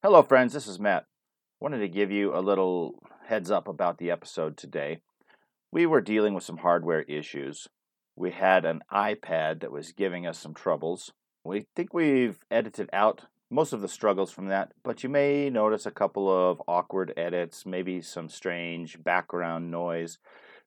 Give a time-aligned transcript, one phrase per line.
[0.00, 0.52] Hello, friends.
[0.52, 1.06] This is Matt.
[1.58, 5.00] Wanted to give you a little heads up about the episode today.
[5.72, 7.66] We were dealing with some hardware issues.
[8.14, 11.10] We had an iPad that was giving us some troubles.
[11.42, 15.84] We think we've edited out most of the struggles from that, but you may notice
[15.84, 20.18] a couple of awkward edits, maybe some strange background noise.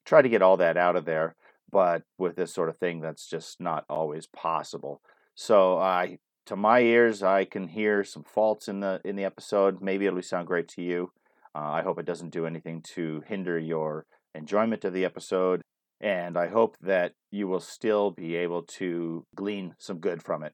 [0.04, 1.38] Try to get all that out of there,
[1.72, 5.02] but with this sort of thing, that's just not always possible.
[5.36, 9.82] So I to my ears, I can hear some faults in the in the episode.
[9.82, 11.12] Maybe it'll sound great to you.
[11.54, 15.62] Uh, I hope it doesn't do anything to hinder your enjoyment of the episode,
[16.00, 20.54] and I hope that you will still be able to glean some good from it.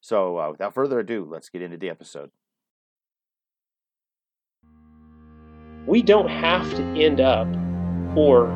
[0.00, 2.30] So, uh, without further ado, let's get into the episode.
[5.86, 7.48] We don't have to end up,
[8.16, 8.48] or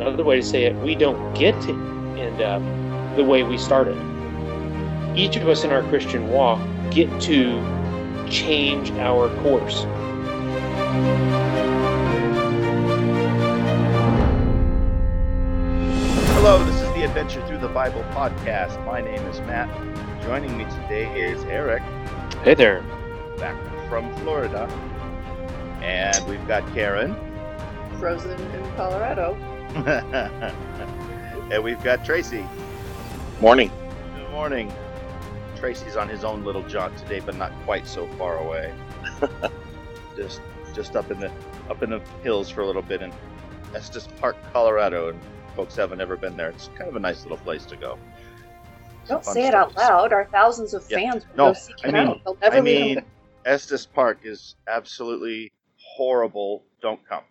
[0.00, 1.72] another way to say it, we don't get to
[2.16, 2.62] end up
[3.16, 3.96] the way we started
[5.18, 6.60] each of us in our Christian walk
[6.92, 7.60] get to
[8.30, 9.82] change our course.
[16.34, 18.82] Hello, this is the Adventure Through the Bible podcast.
[18.86, 19.68] My name is Matt.
[20.22, 21.82] Joining me today is Eric.
[22.44, 22.82] Hey there.
[23.38, 23.56] Back
[23.88, 24.68] from Florida.
[25.82, 27.16] And we've got Karen.
[27.98, 29.34] Frozen in Colorado.
[31.50, 32.46] and we've got Tracy.
[33.40, 33.72] Morning.
[34.16, 34.72] Good morning.
[35.58, 38.72] Tracy's on his own little jaunt today, but not quite so far away.
[40.16, 40.40] just
[40.74, 41.30] just up in the
[41.68, 43.12] up in the hills for a little bit in
[43.74, 45.20] Estes Park, Colorado, and
[45.56, 46.50] folks haven't ever been there.
[46.50, 47.98] It's kind of a nice little place to go.
[49.08, 50.12] Don't say it out loud.
[50.12, 50.98] Our thousands of Yeah.
[50.98, 52.20] fans will No, go seek I it mean- out.
[52.24, 53.04] They'll never I leave mean,
[53.44, 56.64] Estes Park is absolutely horrible.
[56.80, 57.24] Don't come.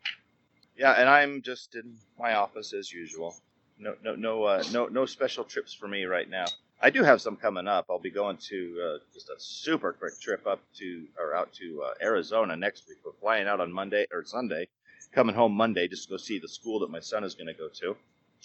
[0.75, 3.35] Yeah, and I'm just in my office as usual.
[3.79, 6.45] No, no, no, uh, no, no special trips for me right now.
[6.81, 7.87] I do have some coming up.
[7.89, 11.83] I'll be going to uh, just a super quick trip up to or out to
[11.83, 12.99] uh, Arizona next week.
[13.03, 14.67] We're flying out on Monday or Sunday,
[15.11, 17.53] coming home Monday just to go see the school that my son is going to
[17.53, 17.95] go to.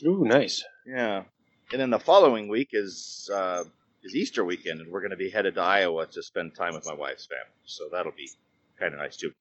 [0.08, 0.64] Ooh, nice.
[0.86, 1.24] Yeah,
[1.72, 3.64] and then the following week is uh,
[4.02, 6.86] is Easter weekend, and we're going to be headed to Iowa to spend time with
[6.86, 7.44] my wife's family.
[7.66, 8.30] So that'll be
[8.78, 9.32] kind of nice too.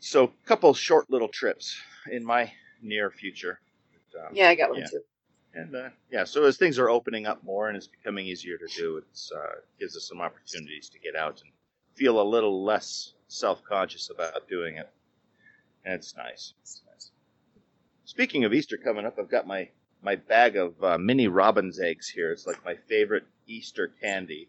[0.00, 3.60] So, a couple short little trips in my near future.
[4.18, 4.86] Um, Yeah, I got one yeah.
[4.86, 5.00] too.
[5.54, 8.66] And uh, yeah, so as things are opening up more and it's becoming easier to
[8.76, 9.04] do, it
[9.36, 11.50] uh, gives us some opportunities to get out and
[11.94, 14.88] feel a little less self-conscious about doing it,
[15.84, 16.54] and it's nice.
[16.62, 17.10] It's nice.
[18.04, 19.68] Speaking of Easter coming up, I've got my
[20.02, 22.32] my bag of uh, mini robin's eggs here.
[22.32, 24.48] It's like my favorite Easter candy.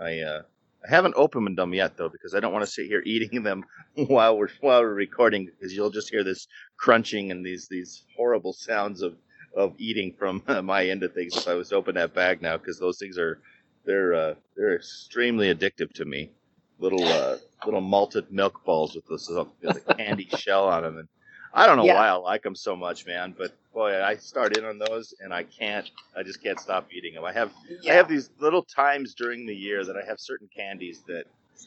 [0.00, 0.42] I uh,
[0.84, 3.64] I haven't opened them yet though because I don't want to sit here eating them
[3.94, 8.52] while we're while we're recording because you'll just hear this crunching and these these horrible
[8.52, 9.16] sounds of
[9.58, 12.58] of eating from my end of things if I was to open that bag now
[12.58, 13.40] because those things are
[13.86, 16.32] they're uh, they're extremely addictive to me.
[16.78, 20.98] Little uh, little malted milk balls with this uh, with a candy shell on them,
[20.98, 21.08] and
[21.54, 21.94] I don't know Yeah.
[21.94, 23.34] why I like them so much, man.
[23.38, 25.90] But boy, I start in on those and I can't.
[26.16, 27.24] I just can't stop eating them.
[27.24, 27.52] I have
[27.90, 31.24] I have these little times during the year that I have certain candies that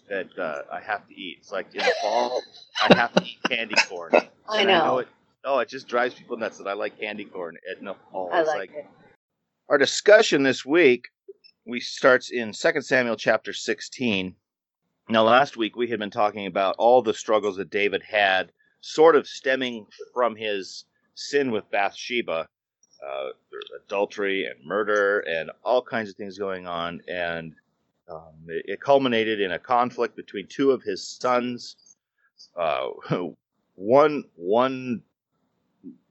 [0.09, 1.37] that uh, I have to eat.
[1.41, 2.35] It's like in the fall,
[2.79, 4.15] I have to eat candy corn.
[4.49, 4.99] I And know.
[4.99, 5.07] it,
[5.43, 8.29] oh, it just drives people nuts that I like candy corn in the fall.
[8.31, 8.87] I It's like it.
[9.69, 11.07] Our discussion this week
[11.65, 14.35] we starts in 2 Samuel chapter 16.
[15.09, 19.15] Now, last week we had been talking about all the struggles that David had, sort
[19.15, 20.85] of stemming from his
[21.15, 22.47] sin with Bathsheba,
[23.05, 23.29] uh,
[23.85, 27.01] adultery and murder, and all kinds of things going on.
[27.07, 27.53] And
[28.09, 31.75] um, it, it culminated in a conflict between two of his sons.
[32.57, 32.89] Uh,
[33.75, 35.01] one one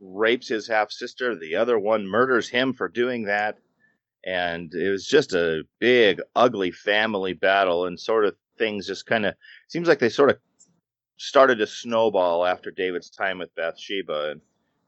[0.00, 3.58] rapes his half sister, the other one murders him for doing that.
[4.24, 9.24] And it was just a big, ugly family battle, and sort of things just kind
[9.24, 9.34] of
[9.68, 10.38] seems like they sort of
[11.16, 14.30] started to snowball after David's time with Bathsheba.
[14.32, 14.40] And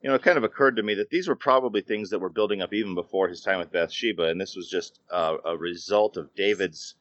[0.03, 2.29] you know, it kind of occurred to me that these were probably things that were
[2.29, 6.17] building up even before his time with Bathsheba, and this was just uh, a result
[6.17, 6.97] of David's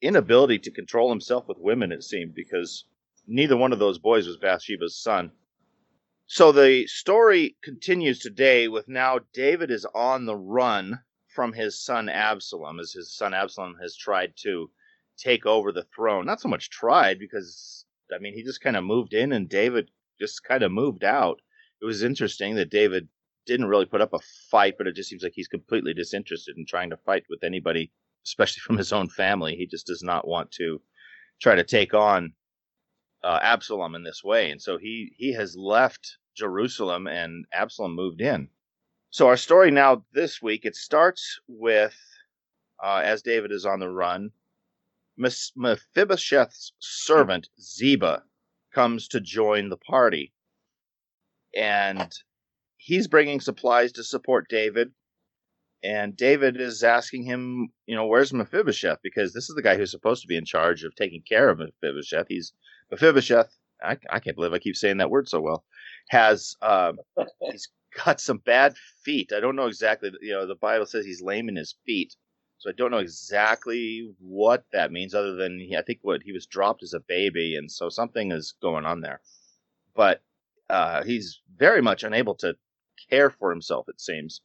[0.00, 1.92] inability to control himself with women.
[1.92, 2.84] It seemed because
[3.26, 5.32] neither one of those boys was Bathsheba's son.
[6.26, 12.08] So the story continues today with now David is on the run from his son
[12.08, 14.70] Absalom, as his son Absalom has tried to
[15.18, 16.24] take over the throne.
[16.24, 19.90] Not so much tried, because, I mean, he just kind of moved in and David
[20.18, 21.42] just kind of moved out.
[21.82, 23.08] It was interesting that David
[23.44, 26.64] didn't really put up a fight, but it just seems like he's completely disinterested in
[26.64, 27.92] trying to fight with anybody,
[28.24, 29.56] especially from his own family.
[29.56, 30.80] He just does not want to
[31.42, 32.32] try to take on
[33.24, 34.50] uh, Absalom in this way.
[34.50, 38.48] And so he, he has left Jerusalem and Absalom moved in.
[39.10, 41.96] So our story now this week, it starts with
[42.82, 44.30] uh, as David is on the run,
[45.16, 48.24] Mephibosheth's servant Ziba
[48.72, 50.32] comes to join the party,
[51.56, 52.12] and
[52.76, 54.92] he's bringing supplies to support David.
[55.82, 59.00] And David is asking him, you know, where's Mephibosheth?
[59.02, 61.58] Because this is the guy who's supposed to be in charge of taking care of
[61.58, 62.26] Mephibosheth.
[62.28, 62.52] He's
[62.90, 63.56] Mephibosheth.
[63.82, 65.64] I, I can't believe I keep saying that word so well.
[66.08, 66.92] Has uh,
[67.50, 67.68] he's
[68.04, 69.32] got some bad feet.
[69.34, 70.10] I don't know exactly.
[70.20, 72.14] You know, the Bible says he's lame in his feet,
[72.58, 75.14] so I don't know exactly what that means.
[75.14, 78.32] Other than he, I think what he was dropped as a baby, and so something
[78.32, 79.20] is going on there.
[79.94, 80.22] But
[80.70, 82.56] uh, he's very much unable to
[83.10, 83.88] care for himself.
[83.88, 84.40] It seems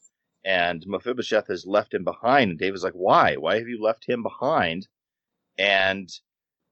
[0.46, 2.52] and Mephibosheth has left him behind.
[2.52, 3.36] And David's like, "Why?
[3.36, 4.88] Why have you left him behind?"
[5.58, 6.10] And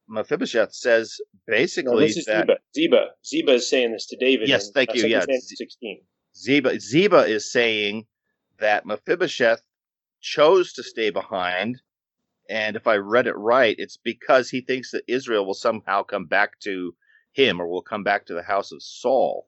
[0.10, 2.58] Mephibosheth says basically no, this is that Ziba.
[2.76, 3.06] Ziba.
[3.26, 4.48] Ziba is saying this to David.
[4.48, 5.26] Yes, in, thank you, 2 yeah.
[5.28, 6.02] 16.
[6.36, 8.06] Ziba Ziba is saying
[8.60, 9.62] that Mephibosheth
[10.22, 11.82] chose to stay behind,
[12.50, 16.26] and if I read it right, it's because he thinks that Israel will somehow come
[16.26, 16.96] back to
[17.34, 19.48] him or will come back to the house of Saul.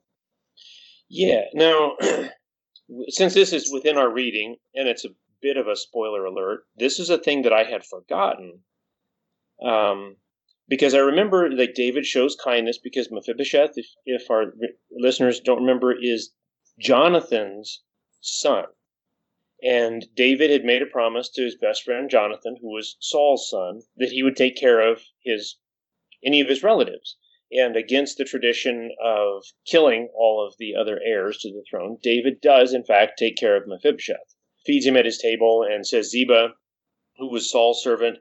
[1.09, 1.43] Yeah.
[1.53, 1.93] Now,
[3.07, 6.99] since this is within our reading, and it's a bit of a spoiler alert, this
[6.99, 8.59] is a thing that I had forgotten.
[9.63, 10.17] Um,
[10.69, 14.53] because I remember that David shows kindness because Mephibosheth, if, if our
[14.91, 16.31] listeners don't remember, is
[16.79, 17.81] Jonathan's
[18.21, 18.65] son.
[19.63, 23.81] And David had made a promise to his best friend Jonathan, who was Saul's son,
[23.97, 25.57] that he would take care of his
[26.23, 27.17] any of his relatives.
[27.51, 32.41] And against the tradition of killing all of the other heirs to the throne, David
[32.41, 36.53] does, in fact, take care of Mephibosheth, feeds him at his table, and says, Ziba,
[37.17, 38.19] who was Saul's servant,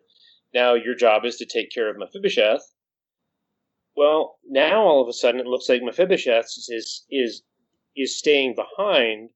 [0.55, 2.75] now your job is to take care of Mephibosheth.
[3.97, 7.43] Well, now all of a sudden it looks like Mephibosheth is is
[7.97, 9.31] is staying behind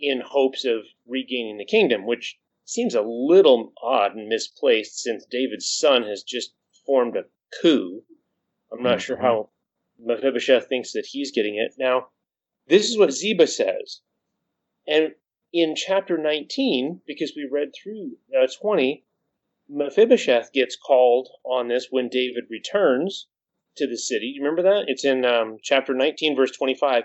[0.00, 5.68] in hopes of regaining the kingdom, which seems a little odd and misplaced since David's
[5.68, 6.54] son has just
[6.86, 7.24] formed a
[7.60, 8.02] coup.
[8.72, 9.50] I'm not sure how
[9.98, 11.74] Mephibosheth thinks that he's getting it.
[11.78, 12.08] Now,
[12.66, 14.00] this is what Ziba says.
[14.86, 15.14] And
[15.52, 19.04] in chapter 19, because we read through uh, 20,
[19.72, 23.28] Mephibosheth gets called on this when David returns
[23.76, 24.26] to the city.
[24.34, 24.88] You remember that?
[24.88, 27.04] It's in um, chapter 19, verse 25.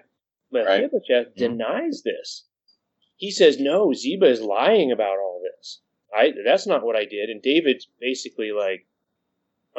[0.52, 2.48] Mephibosheth denies this.
[3.18, 5.82] He says, No, Ziba is lying about all this.
[6.14, 7.30] I, that's not what I did.
[7.30, 8.88] And David's basically like,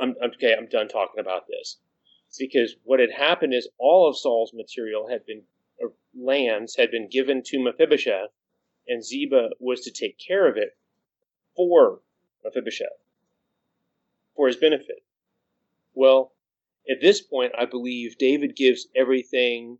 [0.00, 1.78] I'm, okay, I'm done talking about this.
[2.38, 5.42] Because what had happened is all of Saul's material had been,
[6.14, 8.30] lands had been given to Mephibosheth,
[8.86, 10.76] and Ziba was to take care of it
[11.56, 12.02] for
[12.46, 12.88] Mephibosheth,
[14.36, 15.02] for his benefit.
[15.94, 16.32] Well,
[16.90, 19.78] at this point, I believe David gives everything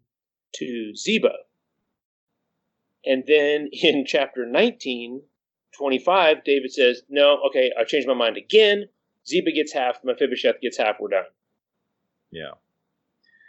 [0.57, 1.33] to Ziba.
[3.05, 5.23] And then in chapter 19,
[5.79, 8.89] 25, David says, No, okay, I changed my mind again.
[9.27, 11.25] Ziba gets half, Mephibosheth gets half, we're done.
[12.31, 12.53] Yeah,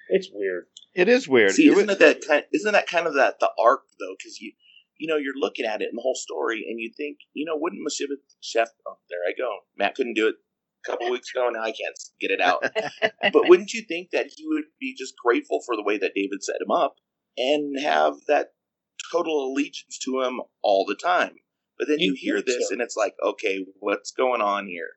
[0.10, 0.66] It's weird.
[0.94, 1.52] it is weird.
[1.52, 2.44] See, It isn't wa- it that kind?
[2.54, 4.16] Isn't that kind of that the arc though?
[4.18, 4.54] Because you,
[4.98, 7.56] you know, you're looking at it in the whole story, and you think, you know,
[7.56, 8.74] wouldn't Mephibosheth?
[8.88, 9.50] Oh, there I go.
[9.78, 10.36] Matt couldn't do it
[10.86, 11.50] a couple weeks ago.
[11.50, 12.62] Now I can't get it out.
[13.34, 16.44] but wouldn't you think that he would be just grateful for the way that David
[16.44, 16.96] set him up
[17.38, 18.48] and have that
[19.12, 21.36] total allegiance to him all the time?
[21.78, 22.74] But then you, You hear this, so.
[22.74, 24.90] and it's like, okay, what's going on here?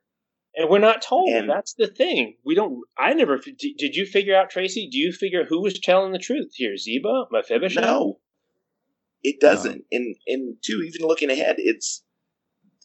[0.55, 1.29] And we're not told.
[1.31, 2.37] And- That's the thing.
[2.45, 2.81] We don't.
[2.99, 3.37] I never.
[3.39, 4.89] Did, did you figure out, Tracy?
[4.91, 6.77] Do you figure who was telling the truth here?
[6.77, 7.83] Ziba, Mephibosheth?
[7.85, 8.19] No,
[9.23, 9.85] it doesn't.
[9.93, 12.05] And and two, even looking ahead, it's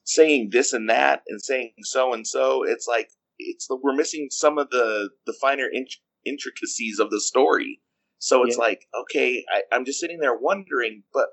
[0.05, 2.63] saying this and that, and saying so and so.
[2.63, 7.21] It's like it's the, we're missing some of the the finer int- intricacies of the
[7.21, 7.81] story.
[8.19, 8.63] So it's Yeah.
[8.65, 11.03] like, okay, I, I'm just sitting there wondering.
[11.13, 11.27] But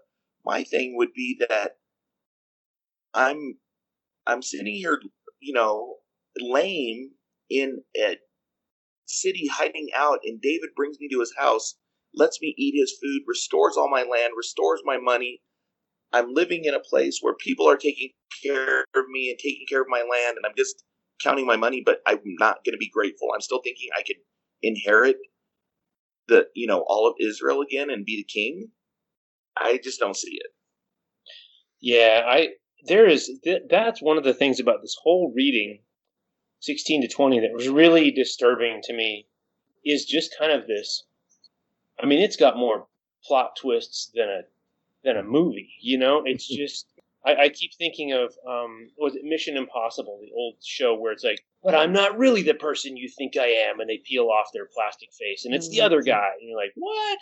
[0.44, 1.76] my thing would be that
[3.14, 3.56] I'm
[4.26, 5.00] I'm sitting here,
[5.40, 5.96] you know,
[6.38, 7.10] lame
[7.50, 8.18] in a
[9.06, 11.76] city hiding out, and David brings me to his house,
[12.14, 15.40] lets me eat his food, restores all my land, restores my money.
[16.12, 18.10] I'm living in a place where people are taking
[18.42, 20.84] care of me and taking care of my land, and I'm just
[21.22, 23.28] counting my money, but I'm not going to be grateful.
[23.34, 24.16] I'm still thinking I could
[24.62, 25.16] inherit
[26.28, 28.68] the, you know, all of Israel again and be the king.
[29.56, 30.52] I just don't see it.
[31.80, 32.48] Yeah, I
[32.84, 35.80] there is th- that's one of the things about this whole reading
[36.60, 39.26] 16 to 20 that was really disturbing to me
[39.84, 41.04] is just kind of this
[42.02, 42.86] I mean, it's got more
[43.24, 44.40] plot twists than a
[45.04, 46.22] than a movie, you know?
[46.24, 46.86] It's just
[47.24, 51.24] I, I keep thinking of um was it Mission Impossible, the old show where it's
[51.24, 54.50] like, but I'm not really the person you think I am and they peel off
[54.52, 57.18] their plastic face and it's the other guy and you're like, What?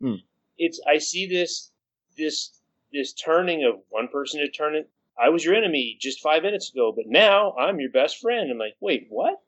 [0.00, 0.14] Hmm.
[0.58, 1.70] It's I see this
[2.16, 2.60] this
[2.92, 6.70] this turning of one person to turn it I was your enemy just five minutes
[6.70, 8.50] ago, but now I'm your best friend.
[8.50, 9.42] I'm like, wait, what?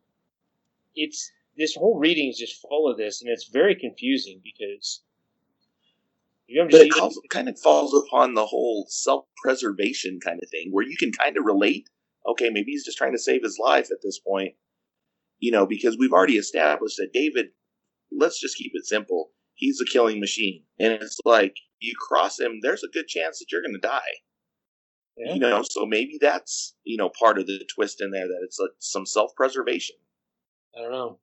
[0.96, 5.02] It's this whole reading is just full of this, and it's very confusing because
[6.46, 10.84] you but it calls, kind of falls upon the whole self-preservation kind of thing, where
[10.84, 11.88] you can kind of relate.
[12.26, 14.54] Okay, maybe he's just trying to save his life at this point,
[15.38, 17.46] you know, because we've already established that David.
[18.12, 19.30] Let's just keep it simple.
[19.54, 23.46] He's a killing machine, and it's like you cross him, there's a good chance that
[23.52, 24.00] you're going to die.
[25.16, 25.34] Yeah.
[25.34, 28.58] You know, so maybe that's you know part of the twist in there that it's
[28.58, 29.96] like some self-preservation.
[30.76, 31.18] I don't know.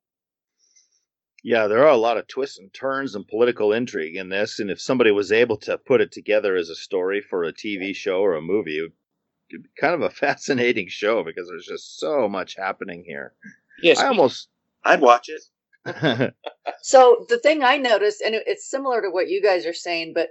[1.44, 4.72] Yeah, there are a lot of twists and turns and political intrigue in this, and
[4.72, 8.22] if somebody was able to put it together as a story for a TV show
[8.22, 12.28] or a movie, it would be kind of a fascinating show because there's just so
[12.28, 13.34] much happening here.
[13.82, 14.50] Yes, I almost
[14.84, 15.44] I'd watch it.
[16.82, 20.30] so the thing I noticed, and it's similar to what you guys are saying, but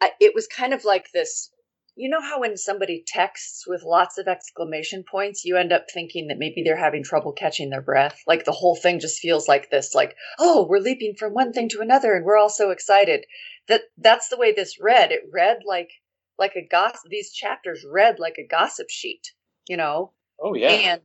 [0.00, 1.50] uh, it was kind of like this
[1.96, 6.28] you know how when somebody texts with lots of exclamation points, you end up thinking
[6.28, 8.22] that maybe they're having trouble catching their breath?
[8.26, 11.70] Like the whole thing just feels like this, like, oh, we're leaping from one thing
[11.70, 13.24] to another and we're all so excited.
[13.68, 15.10] That that's the way this read.
[15.10, 15.90] It read like
[16.38, 19.32] like a gossip these chapters read like a gossip sheet,
[19.66, 20.12] you know?
[20.38, 20.68] Oh yeah.
[20.68, 21.02] And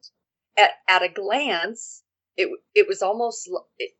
[0.57, 2.03] at at a glance,
[2.35, 3.91] it it was almost it,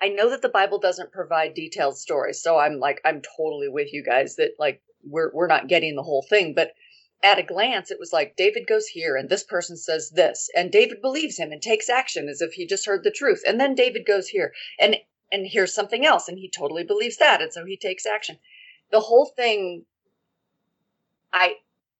[0.00, 3.92] I know that the Bible doesn't provide detailed stories, so I'm like I'm totally with
[3.92, 6.74] you guys that like we're we're not getting the whole thing, but
[7.22, 10.70] at a glance it was like David goes here and this person says this and
[10.70, 13.42] David believes him and takes action as if he just heard the truth.
[13.46, 14.96] And then David goes here and
[15.32, 18.38] and hears something else and he totally believes that and so he takes action.
[18.90, 19.86] The whole thing
[21.32, 21.54] I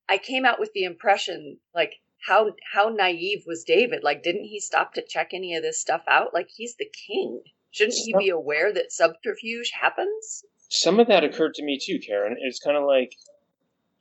[0.09, 1.95] I came out with the impression like
[2.27, 4.03] how how naive was David?
[4.03, 6.35] Like didn't he stop to check any of this stuff out?
[6.35, 7.43] Like he's the king.
[7.75, 10.45] Shouldn't he be aware that subterfuge happens?
[10.75, 12.37] some of that occurred to me too, Karen.
[12.41, 13.15] It's kind of like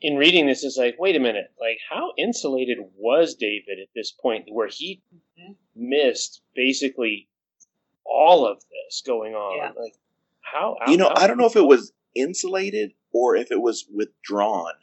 [0.02, 4.12] in reading this is like, wait a minute, like how insulated was David at this
[4.12, 5.02] point where he
[5.40, 5.54] mm-hmm.
[5.76, 7.30] missed basically
[8.06, 9.58] all of this going on?
[9.58, 9.82] Yeah.
[9.82, 9.96] Like
[10.42, 13.62] how, how, You know, how, I don't know if it was insulated or if it
[13.62, 14.74] was withdrawn.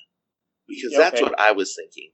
[0.68, 1.02] Because okay.
[1.02, 2.12] that's what I was thinking.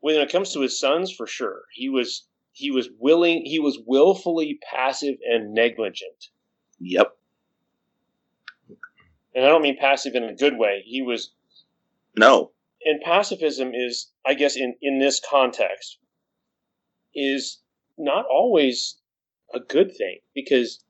[0.00, 1.62] When it comes to his sons, for sure.
[1.72, 6.28] He was he was willing he was willfully passive and negligent.
[6.78, 7.16] Yep
[9.34, 10.82] and I don't mean passive in a good way.
[10.84, 11.30] He was
[12.16, 12.52] no.
[12.84, 15.98] And pacifism is, I guess, in in this context,
[17.14, 17.58] is
[17.96, 18.98] not always
[19.54, 20.84] a good thing because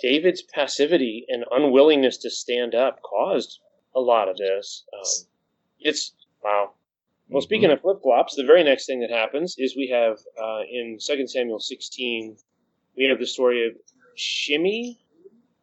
[0.00, 3.58] David's passivity and unwillingness to stand up caused
[3.94, 4.84] a lot of this.
[4.94, 5.26] Um,
[5.80, 6.72] it's wow.
[7.32, 7.46] Well, mm-hmm.
[7.46, 10.98] speaking of flip flops, the very next thing that happens is we have uh, in
[11.00, 12.36] Second Samuel 16,
[12.96, 13.72] we have the story of
[14.16, 14.98] Shimei,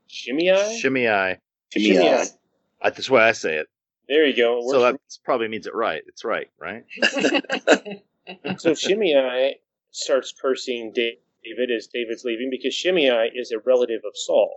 [0.08, 1.38] Shimei, Shimei,
[1.70, 2.26] Shimei.
[2.82, 3.68] That's why I say it.
[4.08, 4.64] There you go.
[4.72, 6.02] So that probably means it right.
[6.08, 6.86] It's right, right?
[8.58, 9.60] so Shimei
[9.92, 14.52] starts cursing David as David's leaving because Shimei is a relative of Saul,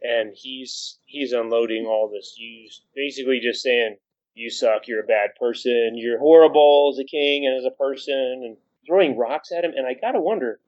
[0.00, 2.36] and he's he's unloading all this.
[2.38, 3.98] You basically just saying
[4.34, 8.42] you suck, you're a bad person, you're horrible as a king and as a person,
[8.44, 8.56] and
[8.86, 9.72] throwing rocks at him.
[9.76, 10.60] And I gotta wonder,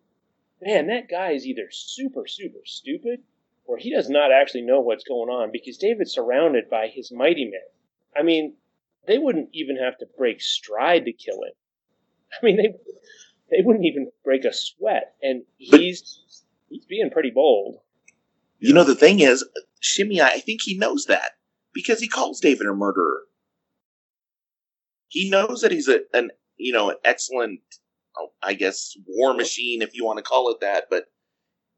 [0.61, 3.21] man, that guy is either super super stupid
[3.65, 7.45] or he does not actually know what's going on because David's surrounded by his mighty
[7.45, 7.61] men.
[8.17, 8.55] I mean,
[9.07, 11.53] they wouldn't even have to break stride to kill him.
[12.43, 12.75] I mean, they
[13.51, 17.77] they wouldn't even break a sweat, and he's but, he's being pretty bold.
[18.59, 19.45] You know, the thing is,
[19.81, 21.33] Shimei, I think he knows that
[21.75, 23.23] because he calls David a murderer.
[25.13, 27.61] He knows that he's a an you know an excellent,
[28.19, 31.05] oh, I guess, war machine if you want to call it that, but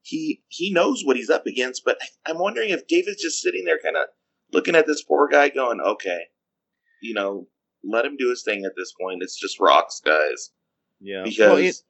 [0.03, 3.81] he he knows what he's up against, but I'm wondering if David's just sitting there,
[3.83, 4.05] kind of
[4.53, 6.21] looking at this poor guy, going, "Okay,
[7.03, 7.49] you know,
[7.83, 9.25] let him do his thing at this point.
[9.25, 10.53] It's just rocks, guys."
[11.01, 11.83] Yeah, because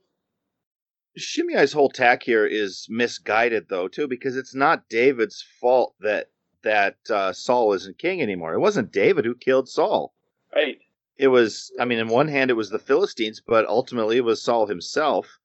[1.15, 6.31] well, Shimei's whole tack here is misguided, though, too, because it's not David's fault that
[6.63, 8.55] that uh, Saul isn't king anymore.
[8.55, 10.15] It wasn't David who killed Saul.
[10.55, 10.79] Right.
[11.17, 11.73] It was.
[11.79, 15.39] I mean, in one hand, it was the Philistines, but ultimately, it was Saul himself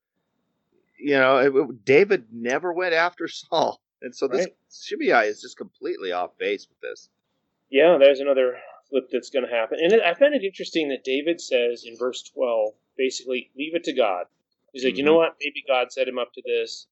[1.00, 4.56] you know, it, David never went after Saul, and so this right.
[4.72, 7.10] Shimei is just completely off base with this.
[7.70, 8.58] Yeah, there's another
[8.90, 12.24] flip that's going to happen, and I find it interesting that David says in verse
[12.24, 14.26] 12, basically, leave it to God.
[14.74, 15.00] He's like, mm-hmm.
[15.00, 15.38] you know what?
[15.40, 16.88] Maybe God set him up to this.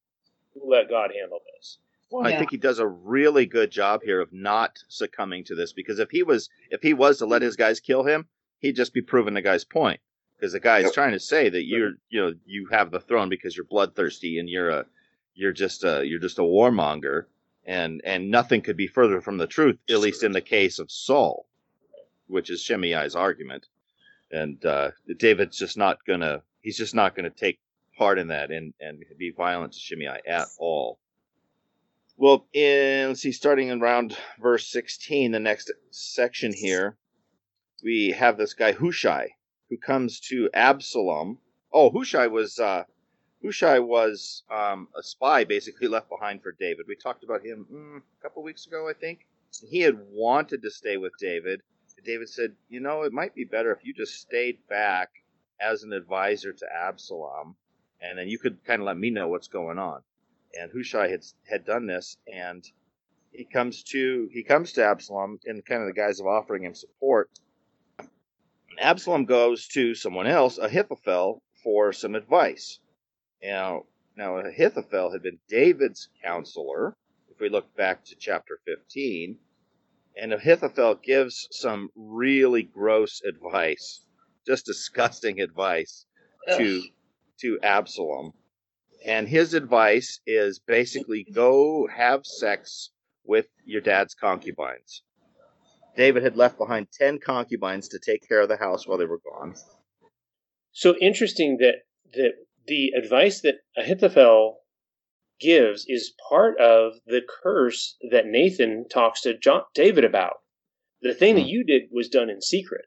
[0.55, 1.77] We'll let God handle this.
[2.09, 2.35] Well, yeah.
[2.35, 5.99] I think he does a really good job here of not succumbing to this because
[5.99, 8.27] if he was if he was to let his guys kill him,
[8.59, 9.99] he'd just be proving the guy's point
[10.35, 13.29] because the guy is trying to say that you're you know you have the throne
[13.29, 14.85] because you're bloodthirsty and you're a
[15.35, 17.25] you're just a you're just a warmonger
[17.65, 20.91] and and nothing could be further from the truth at least in the case of
[20.91, 21.45] Saul
[22.27, 23.67] which is Shimei's argument
[24.31, 26.41] and uh, David's just not gonna.
[26.61, 27.59] He's just not gonna take
[27.97, 30.99] part in that and and be violent to Shimei at all.
[32.17, 36.97] Well, in let's see, starting in around verse sixteen, the next section here,
[37.83, 39.35] we have this guy Hushai
[39.69, 41.39] who comes to Absalom.
[41.71, 42.83] Oh, Hushai was uh,
[43.43, 46.85] Hushai was um, a spy basically left behind for David.
[46.87, 49.27] We talked about him mm, a couple weeks ago, I think.
[49.69, 51.61] He had wanted to stay with David.
[52.03, 55.09] David said, "You know, it might be better if you just stayed back
[55.59, 57.55] as an advisor to Absalom,
[58.01, 60.01] and then you could kind of let me know what's going on."
[60.59, 62.63] And Hushai had had done this, and
[63.31, 66.73] he comes to he comes to Absalom in kind of the guise of offering him
[66.73, 67.29] support.
[68.79, 72.79] Absalom goes to someone else, Ahithophel, for some advice.
[73.41, 76.95] Now, now Ahithophel had been David's counselor.
[77.29, 79.37] If we look back to chapter 15,
[80.15, 84.05] and Ahithophel gives some really gross advice,
[84.45, 86.05] just disgusting advice
[86.47, 86.83] to
[87.41, 88.33] to Absalom.
[89.05, 92.89] And his advice is basically go have sex
[93.23, 95.03] with your dad's concubines.
[95.97, 99.19] David had left behind 10 concubines to take care of the house while they were
[99.19, 99.55] gone.
[100.71, 101.79] So interesting that
[102.13, 102.35] that
[102.67, 104.59] the advice that Ahithophel
[105.39, 110.37] gives is part of the curse that Nathan talks to John, David about.
[111.01, 111.47] The thing that hmm.
[111.47, 112.85] you did was done in secret.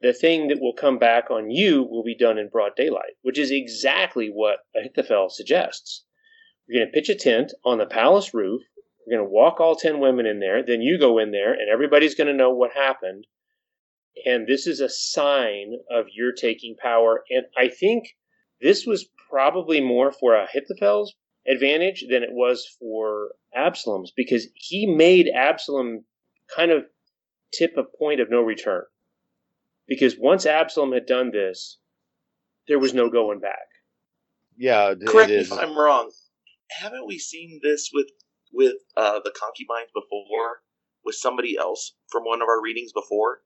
[0.00, 3.38] The thing that will come back on you will be done in broad daylight, which
[3.38, 6.04] is exactly what Ahithophel suggests.
[6.66, 8.62] You're going to pitch a tent on the palace roof.
[9.06, 10.64] You're going to walk all 10 women in there.
[10.64, 13.26] Then you go in there, and everybody's going to know what happened.
[14.24, 17.22] And this is a sign of your taking power.
[17.30, 18.08] And I think
[18.60, 21.14] this was probably more for Ahithophel's
[21.46, 26.04] advantage than it was for Absalom's because he made Absalom
[26.54, 26.84] kind of
[27.52, 28.82] tip a point of no return.
[29.86, 31.78] Because once Absalom had done this,
[32.66, 33.68] there was no going back.
[34.56, 36.10] Yeah, correct me if I'm wrong.
[36.70, 38.06] Haven't we seen this with
[38.52, 40.60] with uh, the concubines before
[41.04, 43.40] with somebody else from one of our readings before?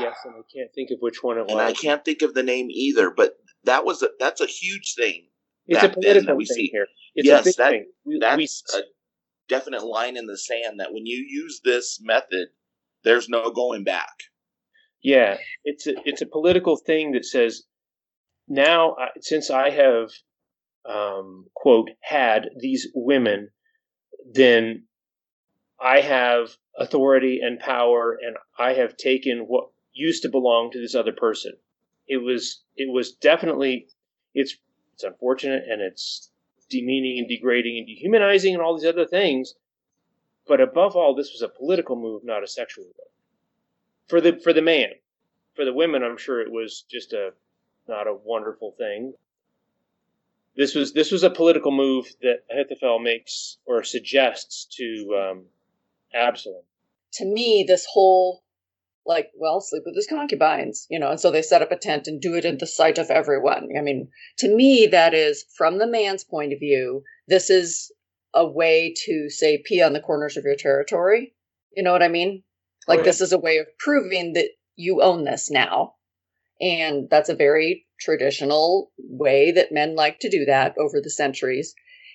[0.00, 1.52] Yes, and I can't think of which one it was.
[1.52, 4.94] And I can't think of the name either, but that was a, that's a huge
[4.96, 5.28] thing
[5.68, 6.68] it's a political we thing see.
[6.72, 6.86] here.
[7.14, 7.72] It's yes, that,
[8.04, 8.82] we, that's we, a
[9.48, 12.48] definite line in the sand that when you use this method,
[13.04, 14.14] there's no going back.
[15.02, 17.62] Yeah, it's a it's a political thing that says
[18.48, 20.10] now since I have
[20.88, 23.50] um, quote had these women,
[24.32, 24.84] then
[25.80, 30.94] I have authority and power, and I have taken what used to belong to this
[30.94, 31.52] other person.
[32.06, 33.88] It was it was definitely
[34.34, 34.56] it's
[34.94, 36.30] it's unfortunate and it's
[36.70, 39.54] demeaning and degrading and dehumanizing and all these other things.
[40.46, 43.08] But above all, this was a political move, not a sexual one.
[44.08, 44.88] For the for the man,
[45.54, 47.32] for the women, I'm sure it was just a
[47.86, 49.12] not a wonderful thing.
[50.58, 55.44] This was this was a political move that Ahithophel makes or suggests to um,
[56.12, 56.64] Absalom.
[57.14, 58.42] To me, this whole
[59.06, 62.08] like, well, sleep with his concubines, you know, and so they set up a tent
[62.08, 63.68] and do it in the sight of everyone.
[63.78, 67.90] I mean, to me, that is from the man's point of view, this is
[68.34, 71.34] a way to say pee on the corners of your territory.
[71.74, 72.42] You know what I mean?
[72.86, 73.04] Like, oh, yeah.
[73.04, 75.94] this is a way of proving that you own this now.
[76.60, 81.74] And that's a very traditional way that men like to do that over the centuries.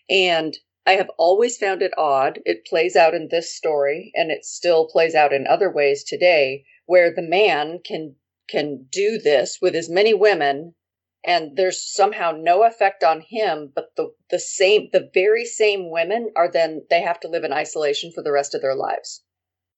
[0.10, 2.40] And I have always found it odd.
[2.46, 6.66] It plays out in this story and it still plays out in other ways today
[6.86, 8.16] where the man can
[8.50, 10.76] can do this with as many women
[11.24, 16.30] and there's somehow no effect on him but the the same the very same women
[16.36, 19.24] are then they have to live in isolation for the rest of their lives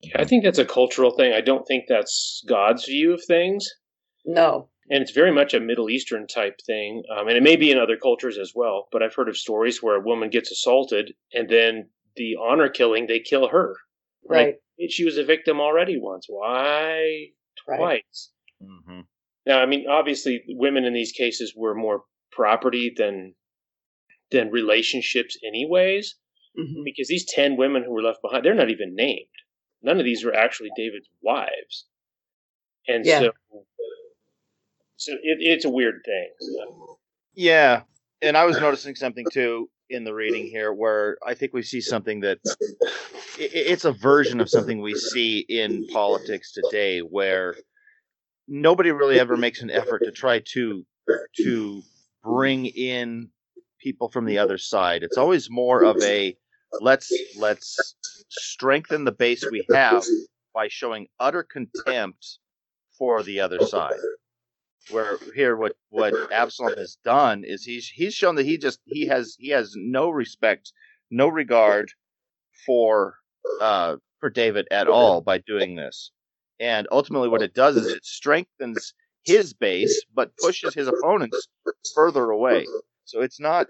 [0.01, 3.67] yeah, i think that's a cultural thing i don't think that's god's view of things
[4.25, 7.71] no and it's very much a middle eastern type thing um, and it may be
[7.71, 11.13] in other cultures as well but i've heard of stories where a woman gets assaulted
[11.34, 13.76] and then the honor killing they kill her
[14.28, 14.56] right
[14.89, 16.26] she was a victim already once.
[16.28, 17.28] Why
[17.65, 17.80] twice?
[17.80, 18.04] Right.
[18.62, 19.02] Mm-hmm.
[19.45, 23.36] Now, I mean, obviously, women in these cases were more property than
[24.32, 26.15] than relationships, anyways.
[26.60, 26.84] Mm-hmm.
[26.84, 29.28] Because these ten women who were left behind, they're not even named.
[29.82, 31.86] None of these were actually David's wives,
[32.88, 33.19] and yeah.
[33.19, 33.32] so
[35.07, 36.29] it, it's a weird thing.
[36.39, 36.97] So.
[37.33, 37.81] Yeah,
[38.21, 41.81] and I was noticing something too in the reading here where I think we see
[41.81, 42.39] something that
[43.37, 47.55] it's a version of something we see in politics today where
[48.47, 50.85] nobody really ever makes an effort to try to
[51.37, 51.81] to
[52.23, 53.29] bring in
[53.79, 55.03] people from the other side.
[55.03, 56.35] It's always more of a
[56.81, 57.95] let's let's
[58.29, 60.03] strengthen the base we have
[60.53, 62.39] by showing utter contempt
[62.97, 63.93] for the other side.
[64.91, 69.08] Where here, what what Absalom has done is he's he's shown that he just he
[69.08, 70.71] has he has no respect,
[71.10, 71.91] no regard
[72.65, 73.15] for
[73.62, 76.12] uh, for David at all by doing this.
[76.60, 78.93] And ultimately, what it does is it strengthens
[79.24, 81.48] his base, but pushes his opponents
[81.93, 82.65] further away.
[83.06, 83.67] So it's not.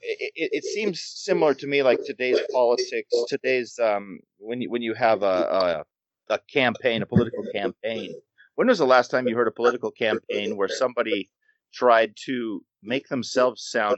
[0.00, 3.10] It, it, seems similar to me like today's politics.
[3.28, 5.84] Today's um, when you when you have a,
[6.30, 8.14] a a campaign, a political campaign.
[8.54, 11.28] When was the last time you heard a political campaign where somebody
[11.72, 13.96] tried to make themselves sound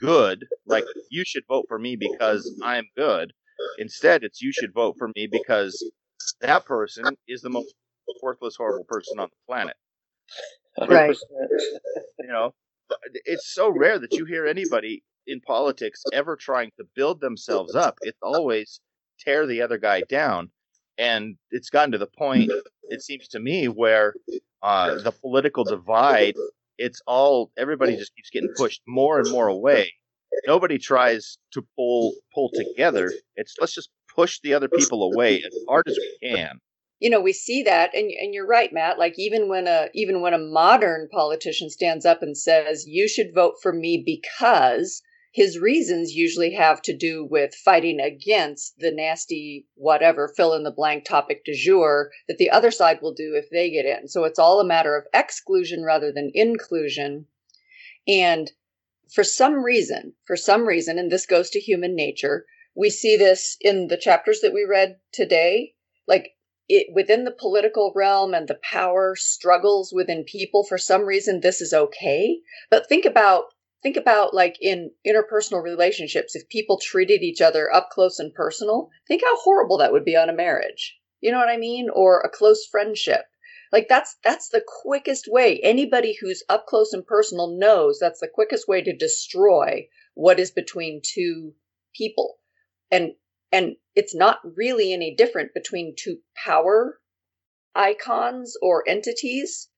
[0.00, 3.32] good, like you should vote for me because I'm good,
[3.78, 5.84] Instead, it's you should vote for me because
[6.40, 7.74] that person is the most
[8.22, 9.76] worthless, horrible person on the planet.
[10.88, 11.16] Right.
[12.18, 12.54] you know,
[13.24, 17.98] it's so rare that you hear anybody in politics ever trying to build themselves up.
[18.02, 18.80] It's always
[19.18, 20.50] tear the other guy down.
[21.02, 22.50] And it's gotten to the point,
[22.84, 24.14] it seems to me, where
[24.62, 26.34] uh, the political divide,
[26.78, 29.92] it's all, everybody just keeps getting pushed more and more away
[30.46, 33.12] nobody tries to pull pull together.
[33.36, 36.58] It's let's just push the other people away as hard as we can.
[37.00, 38.98] You know, we see that, and and you're right, Matt.
[38.98, 43.34] Like even when a even when a modern politician stands up and says, "You should
[43.34, 49.66] vote for me because," his reasons usually have to do with fighting against the nasty
[49.74, 53.48] whatever fill in the blank topic du jour that the other side will do if
[53.50, 54.08] they get in.
[54.08, 57.26] So it's all a matter of exclusion rather than inclusion.
[58.06, 58.52] And
[59.10, 63.56] for some reason, for some reason, and this goes to human nature, we see this
[63.60, 65.74] in the chapters that we read today.
[66.06, 66.32] Like
[66.68, 71.62] it, within the political realm and the power struggles within people, for some reason, this
[71.62, 72.40] is okay.
[72.70, 73.46] But think about
[73.82, 78.90] think about like in interpersonal relationships if people treated each other up close and personal
[79.08, 82.20] think how horrible that would be on a marriage you know what i mean or
[82.20, 83.24] a close friendship
[83.72, 85.58] like that's that's the quickest way.
[85.62, 90.50] Anybody who's up close and personal knows that's the quickest way to destroy what is
[90.50, 91.54] between two
[91.96, 92.38] people.
[92.90, 93.12] And
[93.50, 97.00] and it's not really any different between two power
[97.74, 99.70] icons or entities,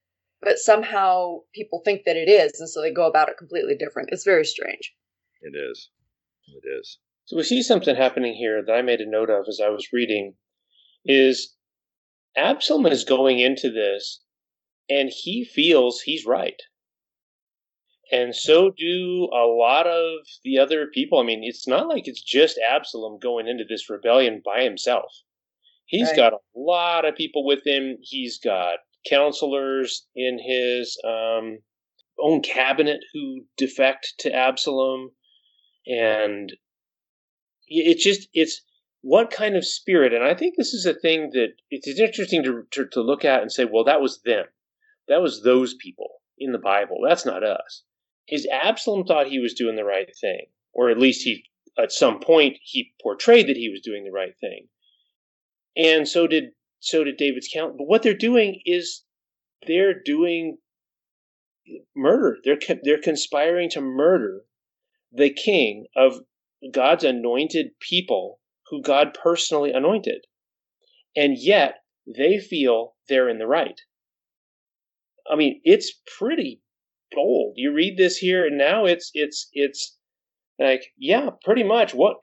[0.44, 4.10] but somehow people think that it is, and so they go about it completely different.
[4.12, 4.94] It's very strange.
[5.42, 5.90] It is.
[6.48, 6.98] It is.
[7.26, 9.92] So we see something happening here that I made a note of as I was
[9.92, 10.34] reading
[11.04, 11.54] is
[12.36, 14.20] Absalom is going into this
[14.88, 16.60] and he feels he's right.
[18.12, 21.18] And so do a lot of the other people.
[21.18, 25.10] I mean, it's not like it's just Absalom going into this rebellion by himself.
[25.86, 26.16] He's right.
[26.16, 27.96] got a lot of people with him.
[28.02, 28.76] He's got
[29.08, 31.58] counselors in his um,
[32.18, 35.10] own cabinet who defect to Absalom.
[35.86, 36.52] And
[37.66, 38.62] it's just, it's,
[39.02, 40.14] what kind of spirit?
[40.14, 43.42] And I think this is a thing that it's interesting to, to, to look at
[43.42, 44.46] and say, well, that was them.
[45.08, 46.96] That was those people in the Bible.
[47.06, 47.82] That's not us.
[48.28, 51.44] Is Absalom thought he was doing the right thing, or at least he,
[51.78, 54.68] at some point, he portrayed that he was doing the right thing,
[55.76, 56.44] and so did
[56.84, 57.78] so did David's count.
[57.78, 59.04] But what they're doing is
[59.66, 60.58] they're doing
[61.96, 62.36] murder.
[62.44, 64.42] They're they're conspiring to murder
[65.10, 66.20] the king of
[66.70, 70.26] God's anointed people who God personally anointed.
[71.16, 73.80] And yet they feel they're in the right.
[75.30, 76.60] I mean, it's pretty
[77.12, 77.54] bold.
[77.56, 79.96] You read this here and now it's it's it's
[80.58, 82.16] like, yeah, pretty much what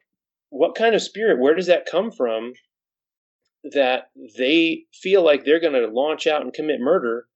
[0.50, 2.54] what kind of spirit, where does that come from
[3.64, 7.28] that they feel like they're going to launch out and commit murder,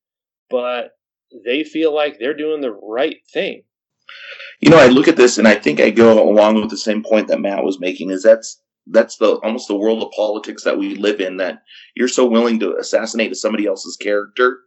[0.49, 0.91] but
[1.45, 3.63] they feel like they're doing the right thing.
[4.59, 7.03] You know, I look at this and I think I go along with the same
[7.03, 10.77] point that Matt was making is that's that's the almost the world of politics that
[10.77, 11.63] we live in that
[11.95, 14.59] you're so willing to assassinate somebody else's character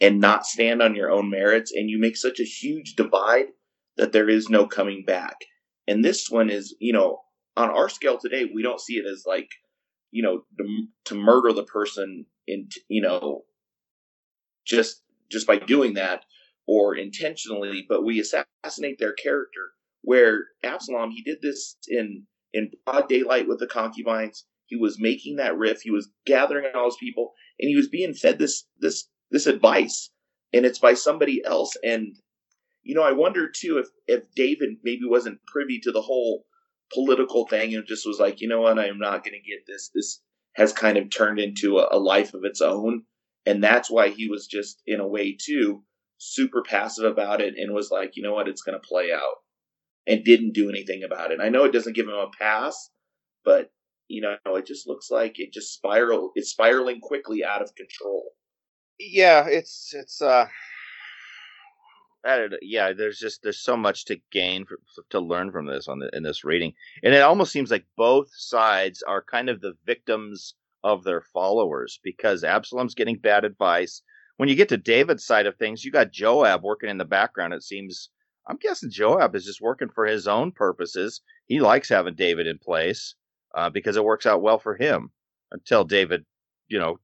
[0.00, 3.46] and not stand on your own merits and you make such a huge divide
[3.96, 5.36] that there is no coming back
[5.88, 7.20] and this one is you know
[7.56, 9.48] on our scale today we don't see it as like
[10.10, 13.44] you know to, to murder the person in you know
[14.64, 16.24] just just by doing that
[16.66, 19.70] or intentionally but we assassinate their character
[20.02, 24.46] where absalom he did this in in broad daylight with the concubines.
[24.66, 25.82] He was making that riff.
[25.82, 30.10] He was gathering all his people, and he was being fed this this this advice,
[30.52, 31.76] and it's by somebody else.
[31.84, 32.16] And
[32.82, 36.46] you know, I wonder too if if David maybe wasn't privy to the whole
[36.92, 39.90] political thing and just was like, you know what, I'm not going to get this.
[39.94, 40.20] This
[40.54, 43.02] has kind of turned into a, a life of its own,
[43.44, 45.82] and that's why he was just in a way too
[46.18, 49.36] super passive about it and was like, you know what, it's going to play out
[50.06, 51.40] and didn't do anything about it.
[51.42, 52.90] I know it doesn't give him a pass,
[53.44, 53.70] but
[54.08, 58.30] you know, it just looks like it just spiral it's spiraling quickly out of control.
[58.98, 60.46] Yeah, it's it's uh
[62.62, 64.78] yeah, there's just there's so much to gain for,
[65.10, 68.28] to learn from this on the, in this reading, and it almost seems like both
[68.34, 74.02] sides are kind of the victims of their followers because Absalom's getting bad advice.
[74.36, 77.54] When you get to David's side of things, you got Joab working in the background.
[77.54, 78.10] It seems
[78.46, 81.20] I'm guessing Joab is just working for his own purposes.
[81.46, 83.14] He likes having David in place
[83.54, 85.10] uh, because it works out well for him
[85.50, 86.24] until David,
[86.68, 87.00] you know,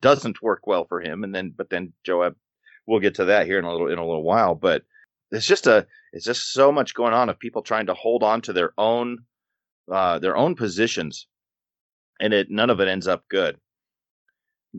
[0.00, 2.36] doesn't work well for him, and then but then Joab
[2.88, 4.54] we'll get to that here in a little in a little while.
[4.54, 4.82] But
[5.30, 8.40] it's just a it's just so much going on of people trying to hold on
[8.42, 9.18] to their own
[9.92, 11.28] uh, their own positions,
[12.18, 13.58] and it none of it ends up good.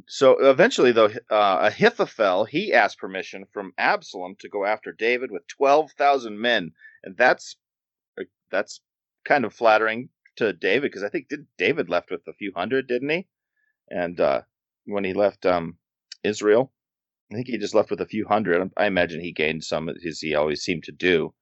[0.08, 5.48] So eventually, though, uh, Ahithophel he asked permission from Absalom to go after David with
[5.48, 6.72] twelve thousand men,
[7.04, 7.58] and that's
[8.20, 8.82] uh, that's
[9.24, 12.88] kind of flattering to David because I think did David left with a few hundred,
[12.88, 13.28] didn't he?
[13.92, 14.42] And uh,
[14.86, 15.78] when he left um,
[16.24, 16.72] Israel,
[17.32, 18.72] I think he just left with a few hundred.
[18.76, 21.36] I imagine he gained some as he always seemed to do.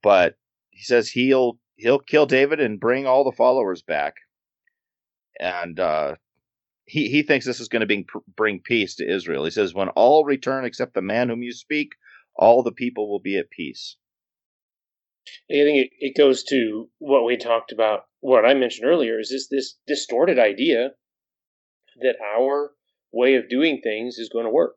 [0.00, 0.36] But
[0.70, 4.14] he says he'll he'll kill David and bring all the followers back.
[5.40, 6.16] And uh,
[6.84, 9.44] he he thinks this is going to bring bring peace to Israel.
[9.44, 11.94] He says when all return except the man whom you speak,
[12.36, 13.96] all the people will be at peace.
[15.50, 18.04] I think it, it goes to what we talked about.
[18.20, 20.90] What I mentioned earlier is this this distorted idea
[22.00, 22.70] that our
[23.12, 24.76] way of doing things is going to work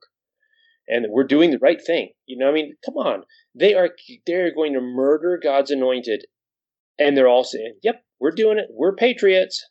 [0.87, 2.09] and we're doing the right thing.
[2.25, 3.23] You know, I mean, come on.
[3.55, 3.89] They are
[4.25, 6.25] they're going to murder God's anointed,
[6.99, 8.67] and they're all saying, "Yep, we're doing it.
[8.71, 9.63] We're patriots."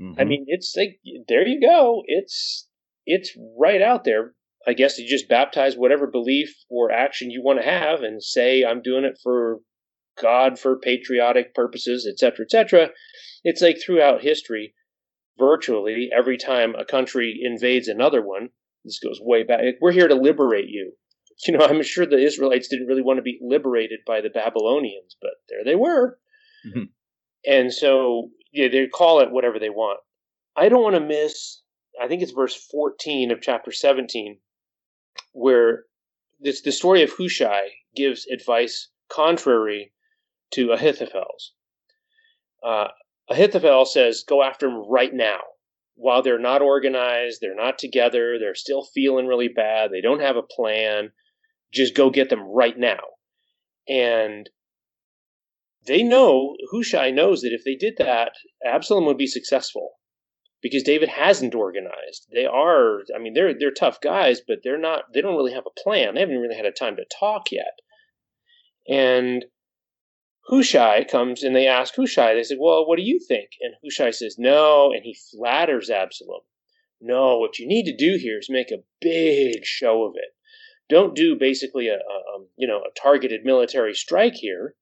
[0.00, 0.20] Mm-hmm.
[0.20, 2.02] I mean, it's like there you go.
[2.06, 2.68] It's
[3.06, 4.34] it's right out there.
[4.66, 8.64] I guess you just baptize whatever belief or action you want to have, and say,
[8.64, 9.60] "I'm doing it for
[10.20, 12.90] God, for patriotic purposes, etc., etc."
[13.44, 14.74] It's like throughout history,
[15.38, 18.50] virtually every time a country invades another one,
[18.84, 19.60] this goes way back.
[19.80, 20.92] We're here to liberate you.
[21.46, 25.16] You know, I'm sure the Israelites didn't really want to be liberated by the Babylonians,
[25.20, 26.18] but there they were.
[26.64, 26.84] Mm-hmm.
[27.44, 29.98] And so, yeah, they call it whatever they want.
[30.56, 31.62] I don't want to miss,
[32.00, 34.38] I think it's verse 14 of chapter 17,
[35.32, 35.84] where
[36.38, 39.92] this, the story of Hushai gives advice contrary
[40.52, 41.52] to Ahithophel's.
[42.64, 42.88] Uh,
[43.28, 45.40] Ahithophel says, Go after him right now
[45.96, 50.36] while they're not organized, they're not together, they're still feeling really bad, they don't have
[50.36, 51.10] a plan,
[51.72, 53.00] just go get them right now.
[53.88, 54.48] And
[55.86, 58.32] they know, Hushai knows that if they did that,
[58.64, 59.92] Absalom would be successful
[60.62, 62.26] because David hasn't organized.
[62.32, 65.12] They are, I mean, they're they're tough guys, but they're not.
[65.12, 66.14] They don't really have a plan.
[66.14, 67.78] They haven't really had a time to talk yet.
[68.88, 69.44] And
[70.48, 73.50] Hushai comes and they ask Hushai, they say, Well, what do you think?
[73.60, 76.42] And Hushai says, No, and he flatters Absalom.
[77.00, 80.34] No, what you need to do here is make a big show of it.
[80.88, 84.74] Don't do basically a, a um, you know a targeted military strike here.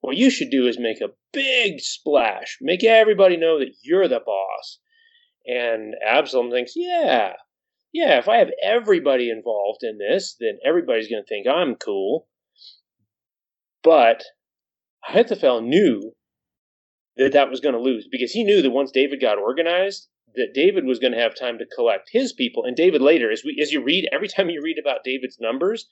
[0.00, 4.20] What you should do is make a big splash, make everybody know that you're the
[4.24, 4.78] boss.
[5.46, 7.34] And Absalom thinks, yeah,
[7.92, 12.28] yeah, if I have everybody involved in this, then everybody's going to think I'm cool.
[13.82, 14.22] But
[15.08, 16.12] Ahithophel knew
[17.16, 20.52] that that was going to lose because he knew that once David got organized, that
[20.54, 22.64] David was going to have time to collect his people.
[22.64, 25.88] And David later, as we as you read, every time you read about David's numbers,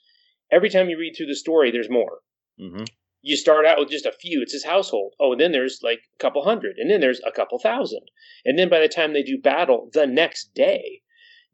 [0.51, 2.19] every time you read through the story, there's more.
[2.59, 2.83] Mm-hmm.
[3.21, 5.15] You start out with just a few; it's his household.
[5.19, 8.03] Oh, and then there's like a couple hundred, and then there's a couple thousand,
[8.45, 11.01] and then by the time they do battle the next day,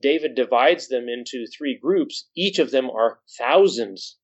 [0.01, 2.27] David divides them into three groups.
[2.35, 4.17] Each of them are thousands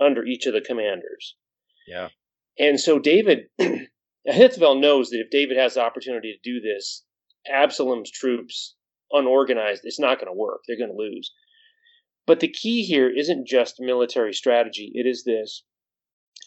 [0.00, 1.36] under each of the commanders.
[1.86, 2.08] Yeah.
[2.58, 3.48] And so David,
[4.26, 7.04] Ahithophel knows that if David has the opportunity to do this,
[7.48, 8.74] Absalom's troops,
[9.12, 10.62] unorganized, it's not going to work.
[10.66, 11.32] They're going to lose.
[12.26, 15.62] But the key here isn't just military strategy, it is this.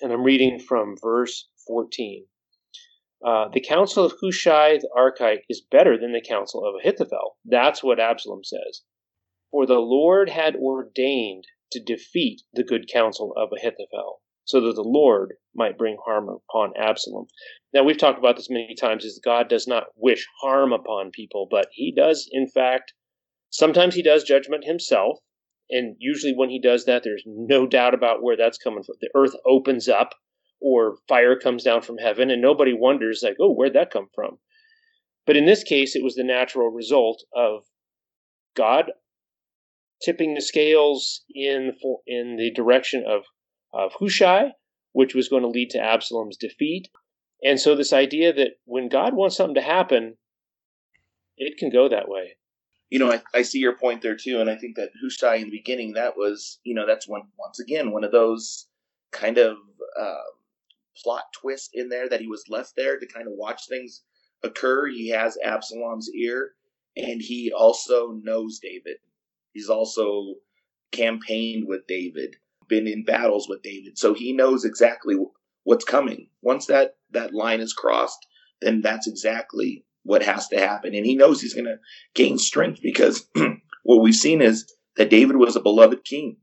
[0.02, 2.26] And I'm reading from verse 14.
[3.26, 7.38] Uh, the counsel of Hushai the Archite is better than the counsel of Ahithophel.
[7.45, 8.82] That's what Absalom says.
[9.52, 14.84] For the Lord had ordained to defeat the good counsel of Ahithophel so that the
[14.84, 17.28] Lord might bring harm upon Absalom.
[17.74, 21.48] Now, we've talked about this many times is God does not wish harm upon people,
[21.50, 22.94] but he does, in fact,
[23.50, 25.20] sometimes he does judgment himself.
[25.70, 28.96] And usually, when he does that, there's no doubt about where that's coming from.
[29.02, 30.16] The earth opens up,
[30.60, 34.40] or fire comes down from heaven, and nobody wonders, like, oh, where'd that come from?
[35.28, 37.66] But in this case, it was the natural result of
[38.56, 38.92] God
[40.02, 41.74] tipping the scales in
[42.08, 43.24] in the direction of
[43.72, 44.54] of Hushai,
[45.00, 46.90] which was going to lead to Absalom's defeat.
[47.42, 50.18] And so, this idea that when God wants something to happen,
[51.38, 52.36] it can go that way.
[52.90, 55.46] you know, I, I see your point there too, and I think that Hushai in
[55.46, 58.68] the beginning that was, you know, that's one once again one of those
[59.12, 59.56] kind of
[59.98, 60.30] uh,
[61.02, 64.04] plot twist in there that he was left there to kind of watch things
[64.44, 64.88] occur.
[64.88, 66.56] He has Absalom's ear,
[66.98, 68.98] and he also knows David.
[69.54, 70.36] He's also
[70.92, 72.36] campaigned with David,
[72.70, 75.16] been in battles with David, so he knows exactly
[75.64, 76.30] what's coming.
[76.42, 78.26] Once that that line is crossed,
[78.62, 81.80] then that's exactly what has to happen, and he knows he's going to
[82.16, 83.28] gain strength because
[83.84, 86.38] what we've seen is that David was a beloved king.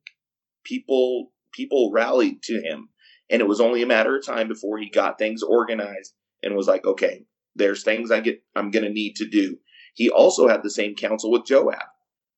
[0.64, 2.88] People people rallied to him,
[3.30, 6.12] and it was only a matter of time before he got things organized
[6.42, 9.58] and was like, okay, there's things I get I'm going to need to do.
[9.94, 11.78] He also had the same counsel with Joab.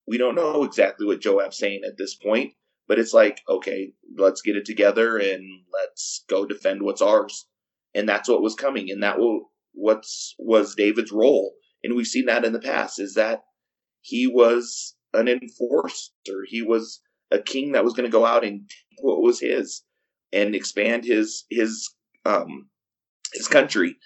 [0.07, 2.53] We don't know exactly what Joab's saying at this point,
[2.89, 7.47] but it's like, okay, let's get it together and let's go defend what's ours.
[7.95, 11.55] And that's what was coming, and that will what's was David's role.
[11.85, 13.43] And we've seen that in the past is that
[14.01, 16.45] he was an enforcer.
[16.47, 19.83] He was a king that was going to go out and take what was his
[20.33, 21.91] and expand his his
[22.25, 22.69] um
[23.33, 23.97] his country.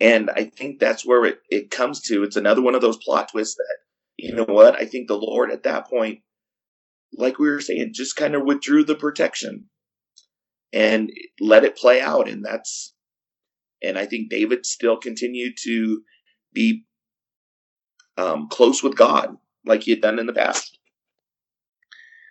[0.00, 2.24] And I think that's where it, it comes to.
[2.24, 3.76] It's another one of those plot twists that,
[4.16, 6.20] you know what, I think the Lord at that point,
[7.14, 9.66] like we were saying, just kind of withdrew the protection
[10.72, 12.28] and let it play out.
[12.28, 12.94] And that's,
[13.82, 16.02] and I think David still continued to
[16.52, 16.84] be
[18.16, 20.78] um, close with God like he had done in the past.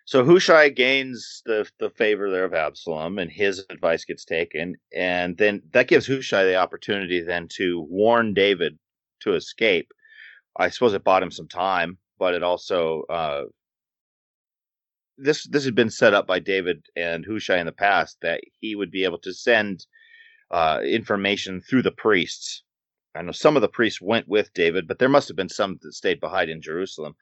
[0.06, 5.38] So Hushai gains the the favor there of Absalom, and his advice gets taken, and
[5.38, 8.78] then that gives Hushai the opportunity then to warn David
[9.22, 9.92] to escape.
[10.58, 13.44] I suppose it bought him some time, but it also uh,
[15.22, 18.76] this this had been set up by David and Hushai in the past that he
[18.76, 19.86] would be able to send
[20.50, 22.64] uh, information through the priests.
[23.16, 25.78] I know some of the priests went with David, but there must have been some
[25.82, 27.16] that stayed behind in Jerusalem,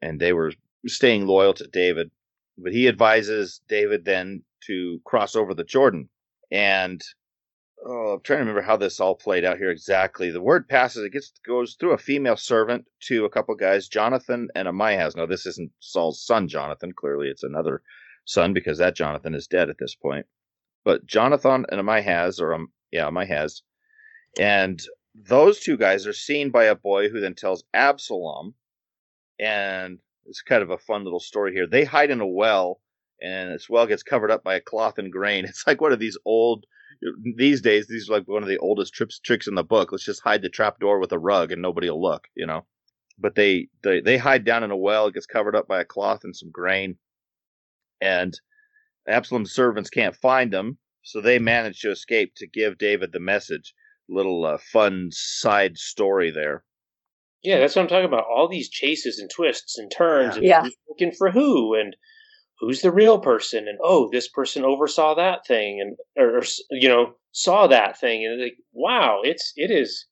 [0.00, 0.52] and they were
[0.86, 2.10] staying loyal to David.
[2.56, 6.08] But he advises David then to cross over the Jordan.
[6.50, 7.00] And
[7.84, 10.30] oh, I'm trying to remember how this all played out here exactly.
[10.30, 14.48] The word passes, it gets goes through a female servant to a couple guys, Jonathan
[14.54, 15.16] and Ahimaaz.
[15.16, 16.92] Now, this isn't Saul's son, Jonathan.
[16.92, 17.82] Clearly, it's another
[18.24, 20.26] son because that Jonathan is dead at this point.
[20.84, 23.62] But Jonathan and Ahimaaz, or um, yeah, Ahimaaz,
[24.38, 24.80] and
[25.14, 28.54] those two guys are seen by a boy who then tells Absalom,
[29.38, 31.66] and it's kind of a fun little story here.
[31.66, 32.80] They hide in a well,
[33.20, 35.44] and this well gets covered up by a cloth and grain.
[35.48, 36.66] It's like one of these old.
[37.36, 39.92] These days, these are like one of the oldest trips, tricks in the book.
[39.92, 42.66] Let's just hide the trap door with a rug, and nobody will look, you know.
[43.18, 45.06] But they, they they hide down in a well.
[45.06, 46.98] It gets covered up by a cloth and some grain,
[48.00, 48.38] and
[49.08, 53.74] Absalom's servants can't find them, so they manage to escape to give David the message.
[54.08, 56.64] Little uh, fun side story there.
[57.42, 58.24] Yeah, that's what I'm talking about.
[58.24, 60.64] All these chases and twists and turns, and Yeah.
[60.88, 61.94] looking for who, and
[62.60, 66.88] who's the real person, and oh, this person oversaw that thing, and or, or you
[66.88, 70.06] know saw that thing, and like, wow, it's it is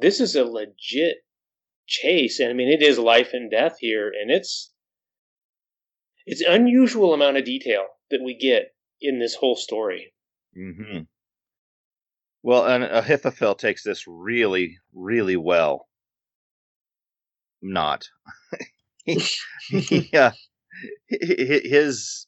[0.00, 1.18] this is a legit
[1.86, 4.72] chase, and I mean it is life and death here, and it's
[6.26, 10.12] it's unusual amount of detail that we get in this whole story.
[10.56, 11.02] mm-hmm.
[12.42, 15.88] Well, and Ahithophel takes this really, really well.
[17.60, 18.08] Not.
[19.04, 19.22] he,
[19.68, 20.30] he, uh,
[21.08, 22.26] his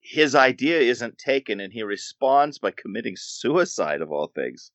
[0.00, 4.70] his idea isn't taken, and he responds by committing suicide of all things.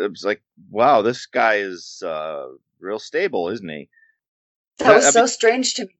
[0.00, 2.46] It's like, wow, this guy is uh,
[2.80, 3.88] real stable, isn't he?
[4.78, 5.94] That was I so mean- strange to me.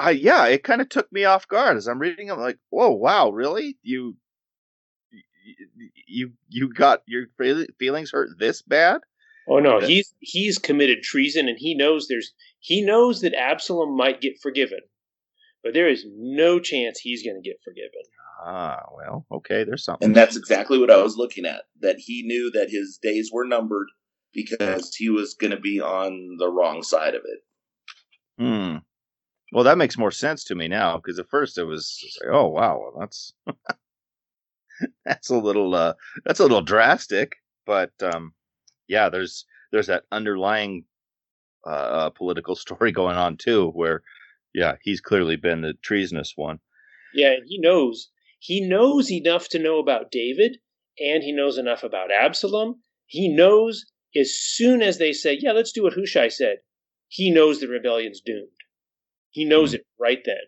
[0.00, 2.30] I yeah, it kind of took me off guard as I'm reading.
[2.30, 3.76] I'm like, whoa, wow, really?
[3.82, 4.16] You
[6.06, 7.26] you you got your
[7.78, 9.00] feelings hurt this bad?
[9.48, 14.20] Oh no, he's he's committed treason, and he knows there's he knows that Absalom might
[14.20, 14.80] get forgiven,
[15.62, 18.02] but there is no chance he's going to get forgiven.
[18.42, 20.06] Ah, well, okay, there's something.
[20.06, 21.62] And that's exactly what I was looking at.
[21.80, 23.88] That he knew that his days were numbered
[24.32, 27.40] because he was going to be on the wrong side of it.
[28.38, 28.76] Hmm.
[29.52, 32.48] Well, that makes more sense to me now because at first it was like, oh
[32.48, 33.34] wow, well, that's
[35.04, 35.94] that's a little uh
[36.24, 37.36] that's a little drastic,
[37.66, 38.32] but um
[38.86, 40.84] yeah, there's there's that underlying
[41.66, 44.02] uh, uh political story going on too where
[44.54, 46.60] yeah, he's clearly been the treasonous one.
[47.14, 50.58] Yeah, and he knows he knows enough to know about David,
[50.98, 52.82] and he knows enough about Absalom.
[53.06, 53.86] He knows
[54.16, 56.58] as soon as they say, "Yeah, let's do what Hushai said,"
[57.08, 58.48] he knows the rebellion's doomed.
[59.30, 59.76] He knows hmm.
[59.76, 60.44] it right then,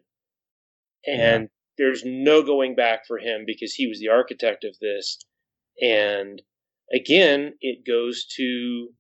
[1.06, 1.48] and
[1.78, 5.18] there's no going back for him because he was the architect of this.
[5.80, 6.42] And
[6.92, 8.94] again, it goes to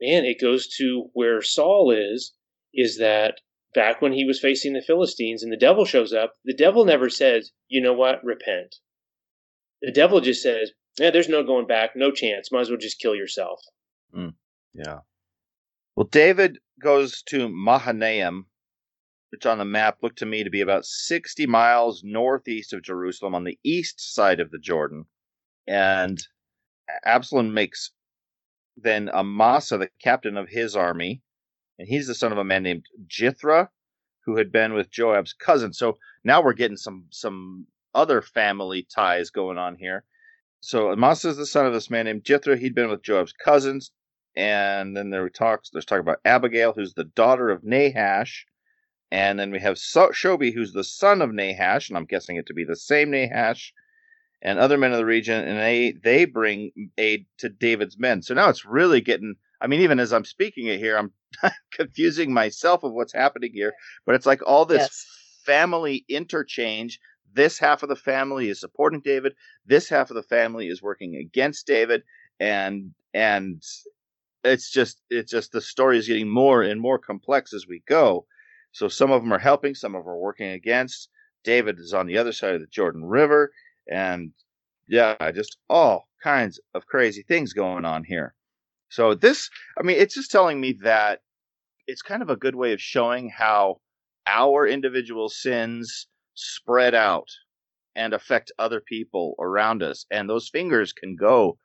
[0.00, 2.32] man, it goes to where Saul is
[2.72, 3.40] is that
[3.74, 7.10] back when he was facing the Philistines and the devil shows up, the devil never
[7.10, 8.76] says, you know what, repent.
[9.82, 12.52] The devil just says, yeah, there's no going back, no chance.
[12.52, 13.60] Might as well just kill yourself.
[14.16, 14.34] Mm,
[14.72, 15.00] yeah.
[15.96, 18.46] Well, David goes to Mahanaim,
[19.30, 23.34] which on the map looked to me to be about 60 miles northeast of Jerusalem
[23.34, 25.06] on the east side of the Jordan.
[25.66, 26.20] And
[27.04, 27.90] Absalom makes
[28.76, 31.22] then Amasa the captain of his army,
[31.78, 33.68] and he's the son of a man named Jithra,
[34.24, 35.72] who had been with Joab's cousin.
[35.72, 40.04] So now we're getting some some other family ties going on here.
[40.60, 42.58] So Amasa is the son of this man named Jithra.
[42.58, 43.92] He'd been with Joab's cousins,
[44.34, 45.70] and then there talks.
[45.70, 48.46] There's talk about Abigail, who's the daughter of Nahash,
[49.10, 52.46] and then we have so- Shobi, who's the son of Nahash, and I'm guessing it
[52.46, 53.72] to be the same Nahash,
[54.42, 58.22] and other men of the region, and they they bring aid to David's men.
[58.22, 59.36] So now it's really getting.
[59.60, 61.12] I mean, even as I'm speaking it here, I'm
[61.72, 63.72] confusing myself of what's happening here.
[64.06, 65.06] But it's like all this yes.
[65.44, 67.00] family interchange.
[67.32, 69.34] This half of the family is supporting David.
[69.66, 72.02] This half of the family is working against David,
[72.38, 73.62] and and
[74.44, 78.26] it's just it's just the story is getting more and more complex as we go.
[78.72, 81.08] So some of them are helping, some of them are working against.
[81.44, 83.52] David is on the other side of the Jordan River,
[83.90, 84.32] and
[84.88, 88.34] yeah, just all kinds of crazy things going on here.
[88.94, 91.18] So this, I mean, it's just telling me that
[91.88, 93.80] it's kind of a good way of showing how
[94.24, 97.26] our individual sins spread out
[97.96, 101.58] and affect other people around us, and those fingers can go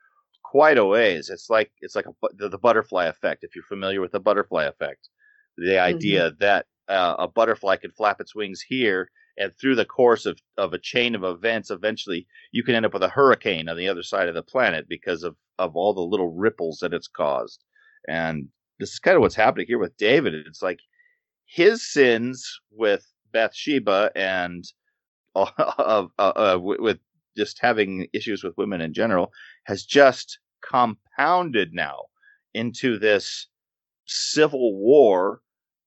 [0.44, 1.30] quite a ways.
[1.30, 3.44] It's like it's like a, the, the butterfly effect.
[3.44, 5.08] If you're familiar with the butterfly effect,
[5.56, 6.38] the idea mm-hmm.
[6.40, 9.08] that uh, a butterfly can flap its wings here,
[9.38, 12.94] and through the course of, of a chain of events, eventually you can end up
[12.94, 16.02] with a hurricane on the other side of the planet because of, of all the
[16.02, 17.64] little ripples that it's caused.
[18.08, 18.48] And
[18.80, 20.34] this is kind of what's happening here with David.
[20.34, 20.80] It's like
[21.46, 24.64] his sins with Bathsheba and
[25.36, 27.00] uh, uh, uh, with
[27.38, 29.32] just having issues with women in general
[29.66, 32.06] has just compounded now
[32.54, 33.48] into this
[34.06, 35.42] civil war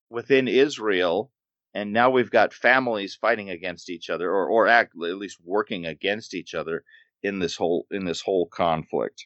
[0.08, 1.32] within Israel,
[1.74, 5.86] and now we've got families fighting against each other, or or act, at least working
[5.86, 6.84] against each other
[7.22, 9.24] in this whole in this whole conflict.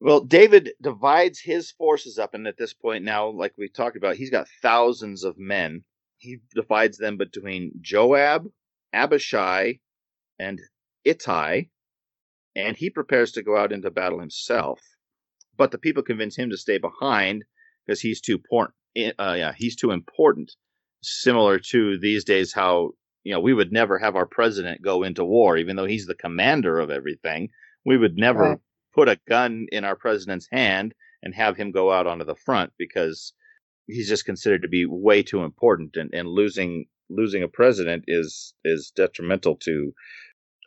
[0.00, 4.16] Well, David divides his forces up, and at this point now, like we talked about,
[4.16, 5.84] he's got thousands of men.
[6.16, 8.50] He divides them between Joab,
[8.92, 9.80] Abishai,
[10.38, 10.60] and
[11.04, 11.68] Ittai,
[12.56, 14.80] and he prepares to go out into battle himself.
[15.56, 17.44] But the people convince him to stay behind
[17.84, 20.52] because he's too important uh, yeah, he's too important.
[21.02, 22.92] Similar to these days, how
[23.24, 26.14] you know we would never have our president go into war, even though he's the
[26.14, 27.50] commander of everything.
[27.84, 28.58] We would never right.
[28.94, 32.72] Put a gun in our president's hand and have him go out onto the front
[32.78, 33.32] because
[33.86, 38.54] he's just considered to be way too important, and, and losing losing a president is
[38.64, 39.92] is detrimental to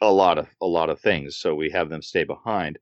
[0.01, 1.37] a lot of a lot of things.
[1.37, 2.79] So we have them stay behind.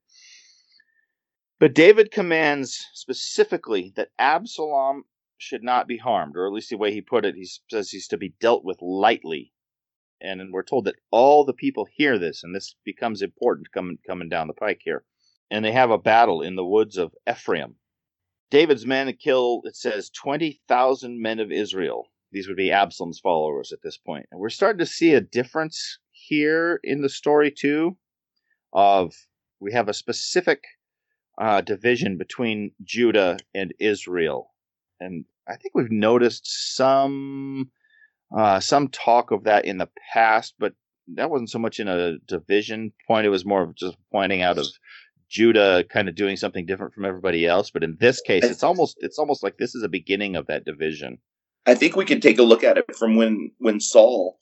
[1.60, 5.04] But David commands specifically that Absalom
[5.38, 8.08] should not be harmed, or at least the way he put it, he says he's
[8.08, 9.54] to be dealt with lightly.
[10.20, 14.30] And we're told that all the people hear this, and this becomes important coming coming
[14.30, 15.04] down the pike here.
[15.52, 17.76] And they have a battle in the woods of Ephraim.
[18.50, 22.08] David's men kill, it says, 20,000 men of Israel.
[22.32, 24.26] These would be Absalom's followers at this point.
[24.32, 27.98] And we're starting to see a difference here in the story, too,
[28.74, 29.14] of
[29.60, 30.64] we have a specific
[31.38, 34.52] uh, division between Judah and Israel.
[35.00, 37.72] And I think we've noticed some
[38.36, 40.74] uh, some talk of that in the past, but
[41.16, 43.26] that wasn't so much in a division point.
[43.26, 44.68] It was more of just pointing out of
[45.32, 47.72] Judah kind of doing something different from everybody else.
[47.72, 50.66] But in this case, it's almost it's almost like this is a beginning of that
[50.66, 51.20] division.
[51.66, 54.38] I think we can take a look at it from when when Saul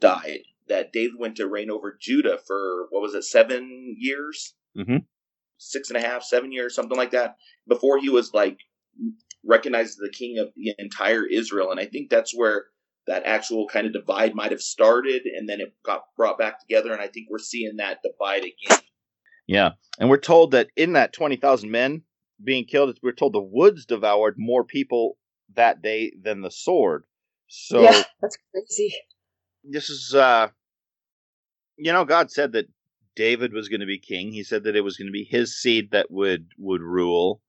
[0.00, 0.40] died.
[0.68, 4.96] That David went to reign over Judah for what was it, seven years, mm-hmm.
[5.58, 7.36] six and a half, seven years, something like that.
[7.68, 8.58] Before he was like
[9.46, 11.70] recognized as the king of the entire Israel.
[11.70, 12.66] And I think that's where
[13.06, 16.92] that actual kind of divide might have started and then it got brought back together.
[16.92, 18.78] And I think we're seeing that divide again.
[19.46, 19.72] Yeah.
[19.98, 22.02] And we're told that in that 20,000 men
[22.42, 25.16] being killed, we're told the woods devoured more people
[25.54, 27.04] that day than the sword.
[27.48, 28.94] So yeah, that's crazy.
[29.62, 30.48] This is, uh,
[31.76, 32.68] you know, God said that
[33.16, 34.32] David was going to be king.
[34.32, 37.40] He said that it was going to be his seed that would would rule.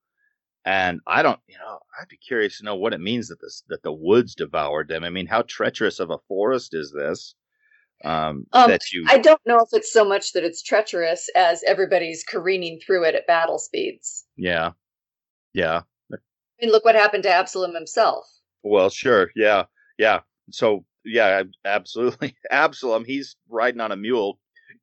[0.64, 3.64] And I don't, you know, I'd be curious to know what it means that this
[3.70, 5.04] that the woods devoured them.
[5.04, 7.36] I mean, how treacherous of a forest is this?
[8.04, 11.64] Um, um, that you, I don't know if it's so much that it's treacherous as
[11.66, 14.26] everybody's careening through it at battle speeds.
[14.36, 14.72] Yeah,
[15.54, 15.82] yeah.
[16.60, 18.26] I mean, look what happened to Absalom himself.
[18.64, 19.32] Well, sure.
[19.36, 19.66] Yeah.
[19.98, 20.22] Yeah.
[20.52, 22.36] So, yeah, absolutely.
[22.52, 24.40] Absalom, he's riding on a mule.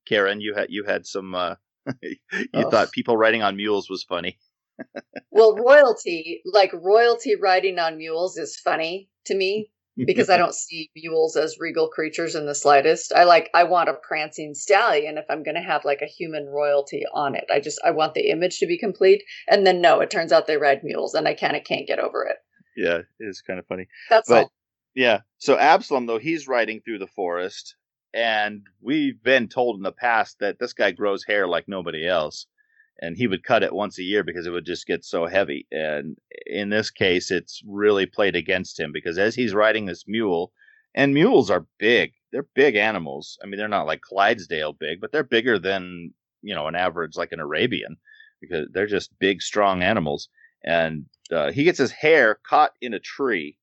[0.06, 1.54] Karen, you had you had some uh
[2.02, 2.16] you
[2.54, 2.70] oh.
[2.70, 4.38] thought people riding on mules was funny.
[5.30, 10.90] well, royalty, like royalty riding on mules is funny to me because I don't see
[10.96, 13.12] mules as regal creatures in the slightest.
[13.14, 16.46] I like I want a prancing stallion if I'm going to have like a human
[16.46, 17.44] royalty on it.
[17.52, 20.46] I just I want the image to be complete and then no, it turns out
[20.46, 22.36] they ride mules and I kind of can't get over it.
[22.76, 23.86] Yeah, it is kind of funny.
[24.08, 24.52] That's but, all.
[24.94, 25.20] Yeah.
[25.38, 27.76] So Absalom though he's riding through the forest
[28.14, 32.46] and we've been told in the past that this guy grows hair like nobody else
[33.00, 35.66] and he would cut it once a year because it would just get so heavy.
[35.70, 36.16] And
[36.46, 40.52] in this case, it's really played against him because as he's riding this mule,
[40.94, 43.38] and mules are big, they're big animals.
[43.42, 46.12] I mean, they're not like Clydesdale big, but they're bigger than
[46.42, 47.96] you know an average like an Arabian
[48.40, 50.28] because they're just big, strong animals.
[50.64, 53.56] And uh, he gets his hair caught in a tree,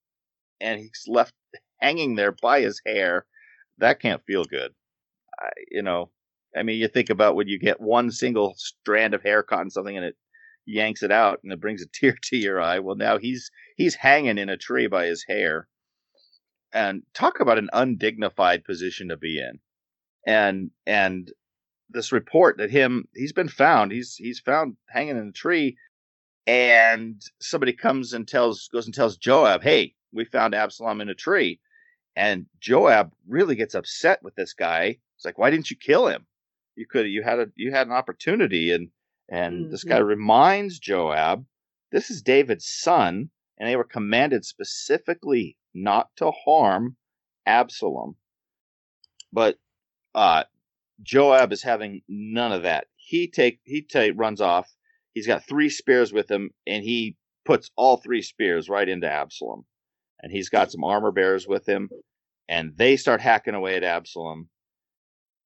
[0.59, 1.34] and he's left
[1.80, 3.25] hanging there by his hair.
[3.77, 4.73] That can't feel good.
[5.39, 6.09] I, you know,
[6.56, 9.70] I mean, you think about when you get one single strand of hair caught in
[9.70, 10.16] something and it
[10.66, 12.80] yanks it out and it brings a tear to your eye.
[12.80, 15.68] Well, now he's he's hanging in a tree by his hair.
[16.72, 19.60] And talk about an undignified position to be in.
[20.26, 21.32] And and
[21.89, 25.78] this report that him he's been found, he's he's found hanging in a tree
[26.50, 31.14] and somebody comes and tells goes and tells Joab, "Hey, we found Absalom in a
[31.16, 31.60] tree."
[32.16, 34.97] And Joab really gets upset with this guy.
[35.16, 36.26] It's like, "Why didn't you kill him?"
[36.80, 38.89] You could you had a you had an opportunity and
[39.27, 39.71] and mm-hmm.
[39.71, 41.45] this guy reminds Joab
[41.91, 46.95] this is David's son and they were commanded specifically not to harm
[47.45, 48.15] Absalom.
[49.34, 49.57] But
[50.15, 50.45] uh
[51.03, 52.88] Joab is having none of that.
[52.95, 54.69] He take he take runs off.
[55.13, 59.65] He's got three spears with him and he puts all three spears right into Absalom.
[60.21, 61.89] And he's got some armor bearers with him
[62.47, 64.47] and they start hacking away at Absalom.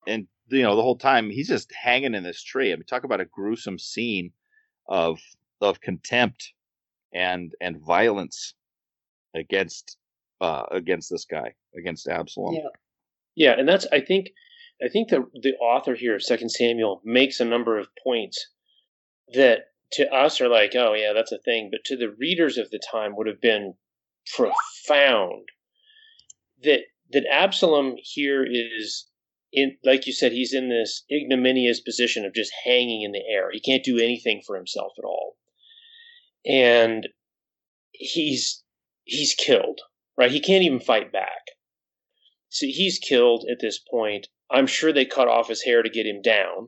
[0.05, 2.71] And you know the whole time he's just hanging in this tree.
[2.71, 4.31] I mean, talk about a gruesome scene
[4.87, 5.19] of
[5.61, 6.53] of contempt
[7.13, 8.53] and and violence
[9.35, 9.97] against
[10.41, 12.55] uh against this guy against Absalom.
[12.55, 12.69] Yeah,
[13.35, 14.29] yeah, and that's I think
[14.83, 18.49] I think the the author here of Second Samuel makes a number of points
[19.33, 22.69] that to us are like, oh yeah, that's a thing, but to the readers of
[22.71, 23.75] the time would have been
[24.35, 25.49] profound.
[26.63, 26.81] That
[27.11, 29.07] that Absalom here is
[29.53, 33.49] in like you said, he's in this ignominious position of just hanging in the air.
[33.51, 35.37] He can't do anything for himself at all.
[36.45, 37.07] And
[37.91, 38.63] he's
[39.03, 39.79] he's killed,
[40.17, 40.31] right?
[40.31, 41.51] He can't even fight back.
[42.49, 44.27] So he's killed at this point.
[44.49, 46.67] I'm sure they cut off his hair to get him down.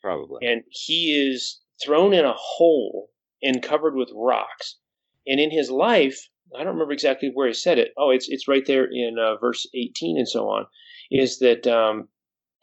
[0.00, 0.46] Probably.
[0.46, 3.10] And he is thrown in a hole
[3.42, 4.78] and covered with rocks.
[5.26, 7.92] And in his life, I don't remember exactly where he said it.
[7.96, 10.66] Oh, it's it's right there in uh, verse 18 and so on
[11.10, 12.08] is that um,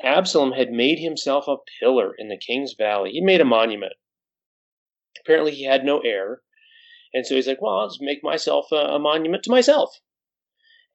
[0.02, 3.12] Absalom had made himself a pillar in the king's valley.
[3.12, 3.94] He made a monument.
[5.20, 6.42] Apparently, he had no heir.
[7.14, 10.00] And so he's like, well, I'll just make myself a, a monument to myself.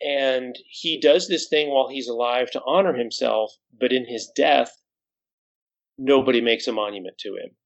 [0.01, 4.73] And he does this thing while he's alive to honor himself, but in his death,
[5.97, 7.57] nobody makes a monument to him.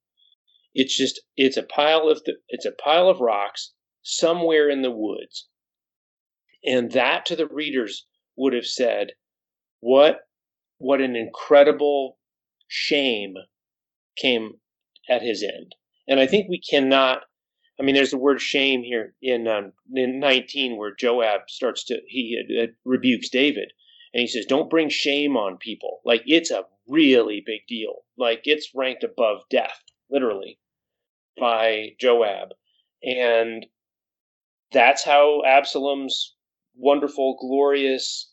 [0.74, 4.90] It's just it's a pile of the, it's a pile of rocks somewhere in the
[4.90, 5.48] woods.
[6.64, 9.12] And that to the readers would have said,
[9.80, 10.20] what
[10.78, 12.18] what an incredible
[12.66, 13.34] shame
[14.16, 14.54] came
[15.08, 15.74] at his end.
[16.08, 17.22] And I think we cannot.
[17.80, 22.00] I mean, there's the word shame here in um, in 19 where Joab starts to
[22.06, 23.72] he uh, rebukes David
[24.12, 28.04] and he says, "Don't bring shame on people." Like it's a really big deal.
[28.16, 30.58] Like it's ranked above death, literally,
[31.38, 32.50] by Joab,
[33.02, 33.66] and
[34.72, 36.34] that's how Absalom's
[36.74, 38.32] wonderful, glorious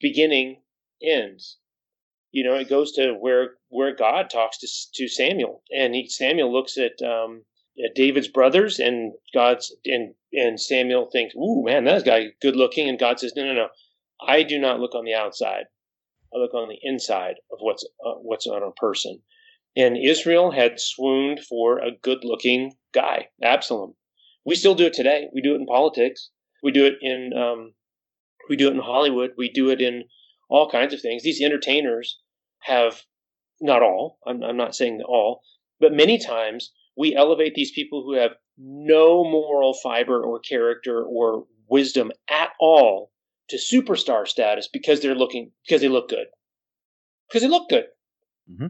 [0.00, 0.62] beginning
[1.02, 1.58] ends.
[2.32, 6.52] You know, it goes to where where God talks to to Samuel, and he, Samuel
[6.52, 7.44] looks at um,
[7.84, 12.88] at David's brothers, and God's and and Samuel thinks, "Ooh, man, that guy good looking,"
[12.88, 13.68] and God says, "No, no, no,
[14.26, 15.66] I do not look on the outside.
[16.34, 19.22] I look on the inside of what's uh, what's on a person."
[19.76, 23.94] And Israel had swooned for a good looking guy, Absalom.
[24.44, 25.28] We still do it today.
[25.34, 26.30] We do it in politics.
[26.62, 27.74] We do it in um,
[28.48, 29.32] we do it in Hollywood.
[29.36, 30.04] We do it in
[30.48, 31.22] all kinds of things.
[31.22, 32.18] These entertainers
[32.60, 33.02] have
[33.60, 34.18] not all.
[34.26, 35.42] I'm, I'm not saying all,
[35.80, 41.46] but many times we elevate these people who have no moral fiber or character or
[41.68, 43.10] wisdom at all
[43.48, 46.26] to superstar status because they're looking because they look good
[47.28, 47.86] because they look good
[48.50, 48.66] mm-hmm.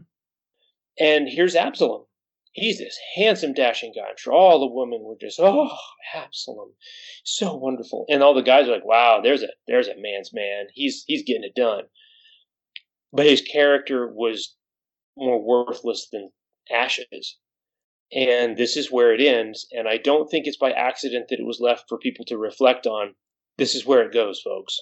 [0.99, 2.05] and here's absalom
[2.53, 4.07] he's this handsome, dashing guy.
[4.09, 5.75] I'm sure all the women were just, oh,
[6.15, 6.73] Absalom,
[7.23, 8.05] so wonderful.
[8.09, 10.67] And all the guys are like, wow, there's a there's a man's man.
[10.73, 11.83] He's he's getting it done.
[13.11, 14.55] But his character was
[15.17, 16.31] more worthless than
[16.71, 17.37] ashes.
[18.11, 19.67] And this is where it ends.
[19.71, 22.85] And I don't think it's by accident that it was left for people to reflect
[22.85, 23.15] on.
[23.57, 24.79] This is where it goes, folks.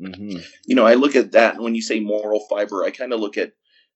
[0.00, 0.38] Mm-hmm.
[0.66, 3.20] You know, I look at that and when you say moral fiber, I kind of
[3.20, 3.52] look at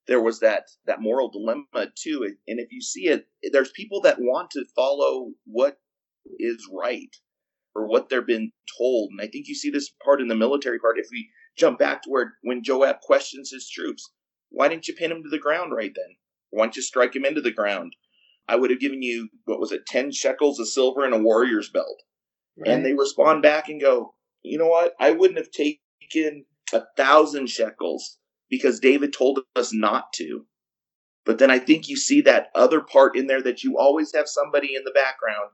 [0.07, 4.19] there was that that moral dilemma too and if you see it there's people that
[4.19, 5.77] want to follow what
[6.39, 7.15] is right
[7.75, 10.79] or what they're been told and i think you see this part in the military
[10.79, 10.99] part.
[10.99, 14.11] If we jump back to where when joab questions his troops
[14.53, 16.15] why didn't you pin him to the ground right then?
[16.51, 17.95] Why don't you strike him into the ground?
[18.47, 21.69] I would have given you what was it 10 shekels of silver and a warrior's
[21.69, 22.03] belt.
[22.55, 22.69] Right.
[22.69, 24.93] and they respond back and go you know what?
[24.99, 28.19] I wouldn't have taken a thousand shekels
[28.53, 30.45] because David told us not to.
[31.25, 34.27] But then I think you see that other part in there that you always have
[34.27, 35.49] somebody in the background.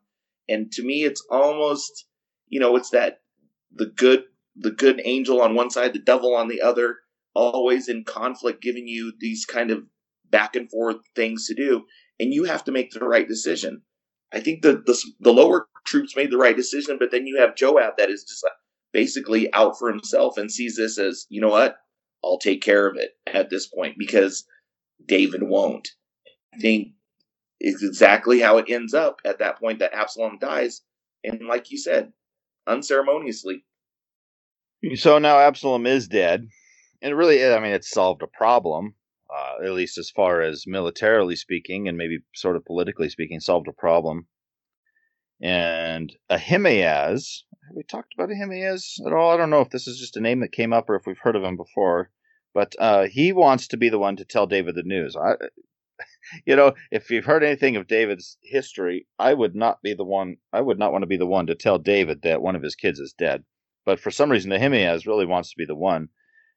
[0.50, 2.08] And to me, it's almost,
[2.50, 3.22] you know, it's that
[3.74, 4.26] the good,
[4.58, 6.98] the good angel on one side, the devil on the other,
[7.34, 9.84] always in conflict, giving you these kind of
[10.30, 11.86] back and forth things to do.
[12.20, 13.84] And you have to make the right decision.
[14.34, 17.56] I think the, the, the lower troops made the right decision, but then you have
[17.56, 18.44] Joab that is just
[18.92, 21.78] basically out for himself and sees this as, you know what?
[22.24, 24.46] I'll take care of it at this point because
[25.06, 25.88] David won't.
[26.54, 26.90] I think
[27.60, 30.82] it's exactly how it ends up at that point that Absalom dies.
[31.24, 32.14] And like you said,
[32.68, 33.66] unceremoniously.
[34.96, 36.48] So now Absalom is dead.
[37.02, 38.96] And really, I mean, it's solved a problem,
[39.34, 43.68] uh, at least as far as militarily speaking, and maybe sort of politically speaking, solved
[43.68, 44.28] a problem.
[45.42, 47.46] And Ahimaaz,
[47.76, 49.32] we talked about Ahimaaz at all?
[49.32, 51.20] I don't know if this is just a name that came up or if we've
[51.20, 52.10] heard of him before,
[52.54, 55.16] but uh, he wants to be the one to tell David the news.
[55.16, 55.36] I,
[56.46, 60.38] you know, if you've heard anything of David's history, I would not be the one.
[60.52, 62.76] I would not want to be the one to tell David that one of his
[62.76, 63.44] kids is dead.
[63.86, 66.10] But for some reason, Ahimaaz really wants to be the one.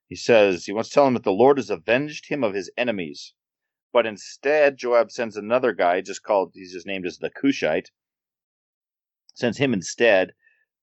[0.09, 2.71] He says he wants to tell him that the Lord has avenged him of his
[2.77, 3.35] enemies.
[3.93, 7.91] But instead, Joab sends another guy, just called, he's just named as the Cushite,
[9.35, 10.33] sends him instead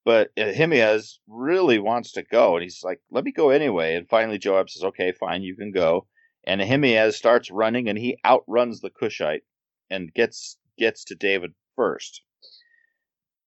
[0.10, 4.40] but Ahimaaz really wants to go, and he's like, "Let me go anyway." And finally,
[4.40, 6.08] Joab says, "Okay, fine, you can go."
[6.46, 9.44] And Ahimaaz starts running, and he outruns the Cushite
[9.88, 12.24] and gets gets to David first.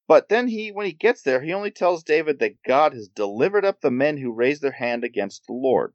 [0.07, 3.65] But then he, when he gets there, he only tells David that God has delivered
[3.65, 5.95] up the men who raised their hand against the Lord.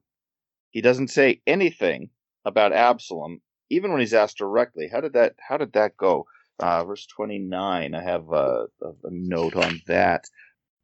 [0.70, 2.09] He doesn't say anything
[2.43, 4.89] about Absalom, even when he's asked directly.
[4.89, 5.36] How did that?
[5.39, 6.26] How did that go?
[6.59, 7.95] Uh, verse twenty nine.
[7.95, 10.26] I have a, a note on that.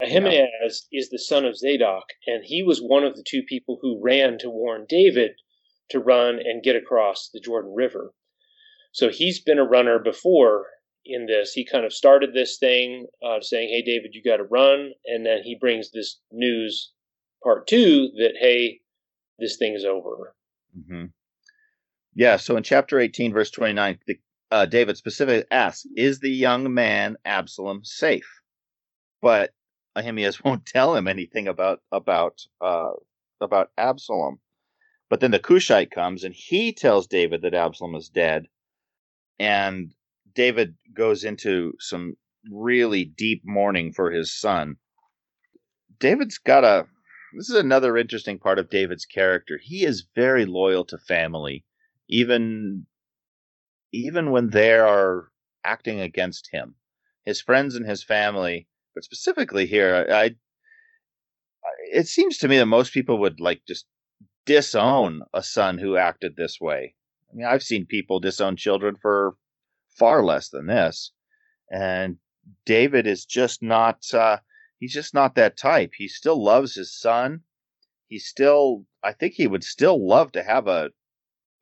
[0.04, 4.02] Ahimaaz is the son of Zadok, and he was one of the two people who
[4.02, 5.32] ran to warn David
[5.90, 8.14] to run and get across the Jordan River.
[8.92, 10.68] So he's been a runner before
[11.06, 11.54] in this.
[11.54, 14.92] He kind of started this thing uh, saying, Hey, David, you got to run.
[15.06, 16.92] And then he brings this news,
[17.44, 18.82] part two, that, hey,
[19.40, 20.36] this thing's over.
[20.78, 21.06] Mm-hmm.
[22.16, 24.20] Yeah, so in chapter 18, verse 29, the,
[24.52, 28.42] uh, David specifically asks, Is the young man Absalom safe?
[29.22, 29.52] But
[29.96, 32.92] Ahimaaz won't tell him anything about about uh,
[33.42, 34.40] about Absalom.
[35.10, 38.48] But then the Cushite comes and he tells David that Absalom is dead,
[39.38, 39.94] and
[40.34, 42.16] David goes into some
[42.52, 44.78] really deep mourning for his son.
[46.00, 46.88] David's got a.
[47.36, 49.60] This is another interesting part of David's character.
[49.62, 51.66] He is very loyal to family,
[52.10, 52.86] even
[53.92, 55.30] even when they are
[55.64, 56.76] acting against him.
[57.24, 60.36] His friends and his family but specifically here, I, I
[61.92, 63.86] it seems to me that most people would like just
[64.46, 66.96] disown a son who acted this way.
[67.32, 69.36] I mean, I've seen people disown children for
[69.98, 71.12] far less than this,
[71.72, 72.18] and
[72.66, 74.14] David is just not.
[74.14, 74.40] Uh,
[74.80, 75.94] he's just not that type.
[75.98, 77.44] He still loves his son.
[78.08, 80.92] He still, I think, he would still love to have a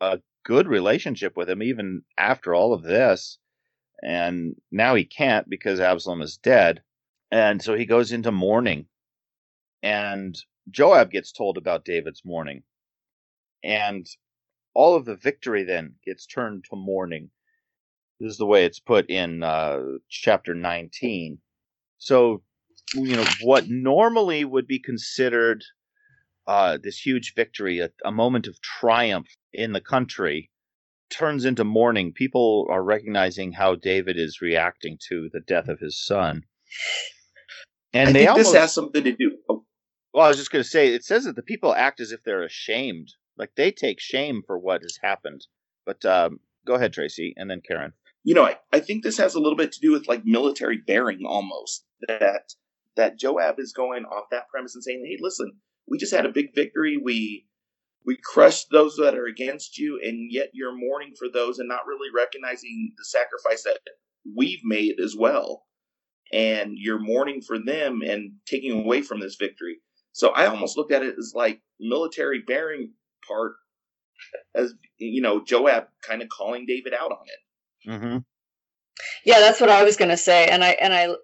[0.02, 3.38] a good relationship with him even after all of this.
[4.04, 6.82] And now he can't because Absalom is dead.
[7.32, 8.88] And so he goes into mourning.
[9.82, 10.36] And
[10.70, 12.64] Joab gets told about David's mourning.
[13.64, 14.06] And
[14.74, 17.32] all of the victory then gets turned to mourning.
[18.20, 19.80] This is the way it's put in uh,
[20.10, 21.40] chapter 19.
[21.98, 22.44] So,
[22.94, 25.64] you know, what normally would be considered
[26.48, 30.52] uh, this huge victory, a, a moment of triumph in the country,
[31.10, 32.14] turns into mourning.
[32.14, 36.44] People are recognizing how David is reacting to the death of his son.
[37.94, 39.38] And I they almost, this has something to do.
[39.50, 39.66] Oh.
[40.14, 42.24] Well, I was just going to say, it says that the people act as if
[42.24, 45.46] they're ashamed, like they take shame for what has happened.
[45.86, 47.94] But um, go ahead, Tracy, and then Karen.
[48.24, 50.78] you know, I, I think this has a little bit to do with like military
[50.78, 52.54] bearing almost that
[52.98, 55.54] that Joab is going off that premise and saying, "Hey, listen,
[55.88, 57.00] we just had a big victory.
[57.02, 57.48] We
[58.06, 61.88] we crushed those that are against you, and yet you're mourning for those and not
[61.88, 63.80] really recognizing the sacrifice that
[64.36, 65.64] we've made as well.
[66.34, 69.78] And you're mourning for them and taking away from this victory.
[70.14, 72.92] So I almost looked at it as like military bearing
[73.28, 73.54] part,
[74.56, 77.90] as you know, Joab kind of calling David out on it.
[77.90, 78.18] Mm-hmm.
[79.26, 81.16] Yeah, that's what I was going to say, and I and I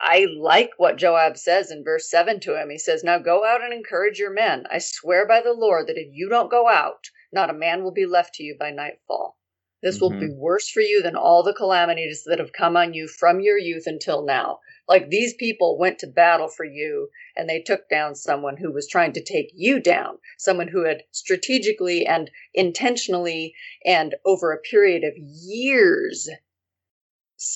[0.00, 2.70] I like what Joab says in verse 7 to him.
[2.70, 4.66] He says, Now go out and encourage your men.
[4.68, 7.92] I swear by the Lord that if you don't go out, not a man will
[7.92, 9.36] be left to you by nightfall.
[9.82, 10.02] This mm-hmm.
[10.02, 10.40] will be mm-hmm.
[10.40, 13.84] worse for you than all the calamities that have come on you from your youth
[13.86, 14.60] until now.
[14.88, 18.88] Like these people went to battle for you and they took down someone who was
[18.88, 23.54] trying to take you down, someone who had strategically and intentionally
[23.84, 26.28] and over a period of years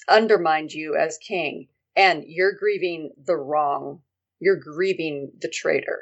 [0.08, 4.00] undermined you as king and you're grieving the wrong
[4.40, 6.00] you're grieving the traitor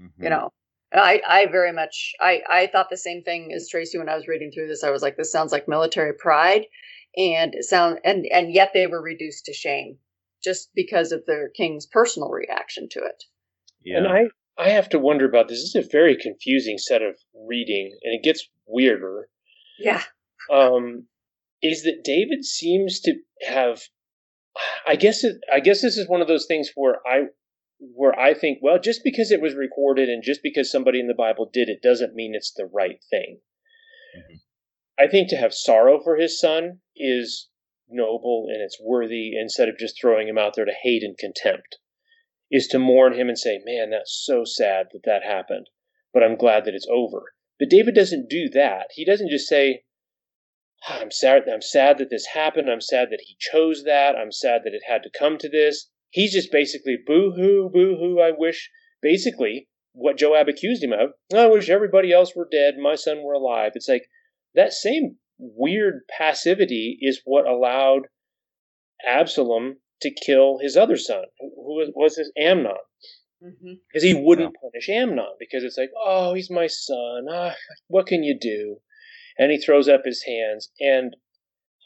[0.00, 0.22] mm-hmm.
[0.22, 0.52] you know
[0.94, 4.28] I, I very much I, I thought the same thing as Tracy when I was
[4.28, 4.84] reading through this.
[4.84, 6.66] I was like, this sounds like military pride
[7.16, 9.98] and sound and and yet they were reduced to shame
[10.42, 13.24] just because of their king's personal reaction to it.
[13.84, 13.98] Yeah.
[13.98, 14.24] And I
[14.56, 15.58] I have to wonder about this.
[15.58, 19.28] This is a very confusing set of reading and it gets weirder.
[19.78, 20.02] Yeah.
[20.52, 21.06] Um
[21.62, 23.82] is that David seems to have
[24.86, 27.26] I guess it, I guess this is one of those things where I
[27.78, 31.14] where I think, well, just because it was recorded and just because somebody in the
[31.14, 33.40] Bible did it doesn't mean it's the right thing.
[34.16, 34.36] Mm-hmm.
[34.98, 37.48] I think to have sorrow for his son is
[37.88, 41.78] noble and it's worthy instead of just throwing him out there to hate and contempt.
[42.50, 45.68] Is to mourn him and say, man, that's so sad that that happened,
[46.12, 47.34] but I'm glad that it's over.
[47.58, 48.88] But David doesn't do that.
[48.92, 49.84] He doesn't just say,
[50.86, 51.48] I'm sad.
[51.48, 52.70] I'm sad that this happened.
[52.70, 54.14] I'm sad that he chose that.
[54.14, 55.90] I'm sad that it had to come to this.
[56.14, 58.20] He's just basically boo hoo, boo hoo.
[58.20, 58.70] I wish
[59.02, 61.10] basically what Joab accused him of.
[61.34, 62.76] I wish everybody else were dead.
[62.78, 63.72] My son were alive.
[63.74, 64.06] It's like
[64.54, 68.02] that same weird passivity is what allowed
[69.04, 72.74] Absalom to kill his other son, who was his Amnon.
[73.40, 74.06] Because mm-hmm.
[74.06, 77.26] he wouldn't punish Amnon because it's like, oh, he's my son.
[77.28, 77.54] Ah,
[77.88, 78.78] what can you do?
[79.38, 80.70] and he throws up his hands.
[80.80, 81.16] And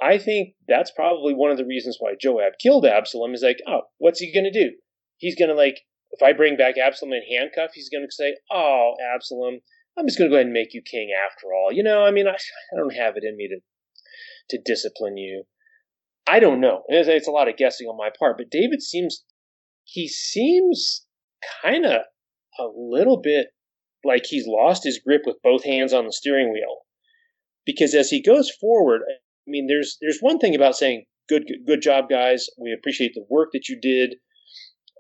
[0.01, 3.83] I think that's probably one of the reasons why Joab killed Absalom is like, oh,
[3.99, 4.73] what's he going to do?
[5.17, 5.81] He's going to like,
[6.13, 9.59] if I bring back Absalom in handcuff, he's going to say, oh, Absalom,
[9.99, 11.73] I'm just going to go ahead and make you king after all.
[11.73, 13.61] You know, I mean, I, I don't have it in me to
[14.51, 15.45] to discipline you.
[16.27, 16.83] I don't know.
[16.89, 19.25] It's, it's a lot of guessing on my part, but David seems
[19.85, 21.07] he seems
[21.63, 22.03] kind of
[22.59, 23.49] a little bit
[24.05, 26.83] like he's lost his grip with both hands on the steering wheel
[27.65, 29.03] because as he goes forward,
[29.49, 32.49] I mean, there's there's one thing about saying good good job, guys.
[32.59, 34.17] We appreciate the work that you did.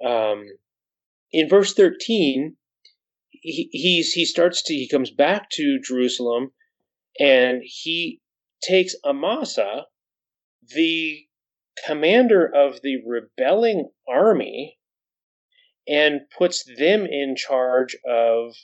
[0.04, 0.44] Um,
[1.32, 2.56] in verse thirteen,
[3.30, 6.52] he he's, he starts to he comes back to Jerusalem,
[7.20, 8.20] and he
[8.66, 9.84] takes Amasa,
[10.74, 11.26] the
[11.86, 14.78] commander of the rebelling army,
[15.86, 18.54] and puts them in charge of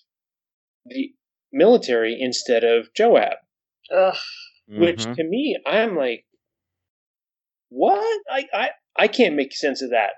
[0.87, 1.13] the
[1.53, 3.37] military instead of Joab.
[3.95, 4.17] Ugh.
[4.67, 5.15] Which mm-hmm.
[5.15, 6.25] to me, I'm like,
[7.69, 8.21] what?
[8.31, 10.13] I, I I can't make sense of that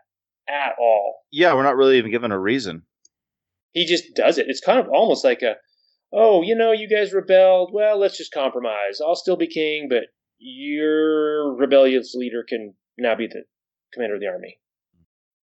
[0.48, 1.16] at all.
[1.32, 2.82] Yeah, we're not really even given a reason.
[3.72, 4.46] He just does it.
[4.48, 5.56] It's kind of almost like a,
[6.12, 7.70] oh, you know, you guys rebelled.
[7.72, 9.00] Well, let's just compromise.
[9.04, 10.04] I'll still be king, but
[10.38, 13.44] your rebellious leader can now be the
[13.92, 14.60] commander of the army.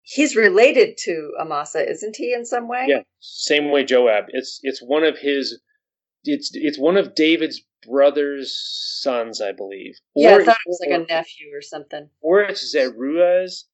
[0.01, 2.85] He's related to Amasa, isn't he, in some way?
[2.87, 4.25] Yeah, same way Joab.
[4.29, 5.59] It's it's one of his.
[6.23, 8.55] It's it's one of David's brother's
[9.01, 9.95] sons, I believe.
[10.15, 12.09] Yeah, or, I thought it was like or, a nephew or something.
[12.21, 13.67] Or it's Zeruiah's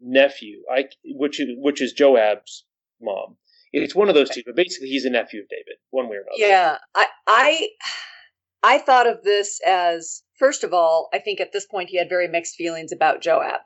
[0.00, 2.64] nephew, I which is which is Joab's
[3.00, 3.36] mom.
[3.72, 6.20] It's one of those two, but basically he's a nephew of David, one way or
[6.20, 6.36] another.
[6.38, 7.68] Yeah, I I
[8.62, 12.08] I thought of this as first of all, I think at this point he had
[12.08, 13.60] very mixed feelings about Joab.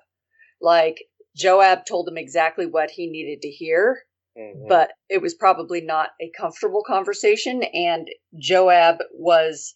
[0.60, 1.04] Like
[1.34, 4.02] Joab told him exactly what he needed to hear
[4.38, 4.68] Mm-hmm.
[4.68, 7.62] But it was probably not a comfortable conversation.
[7.62, 8.08] And
[8.38, 9.74] Joab was,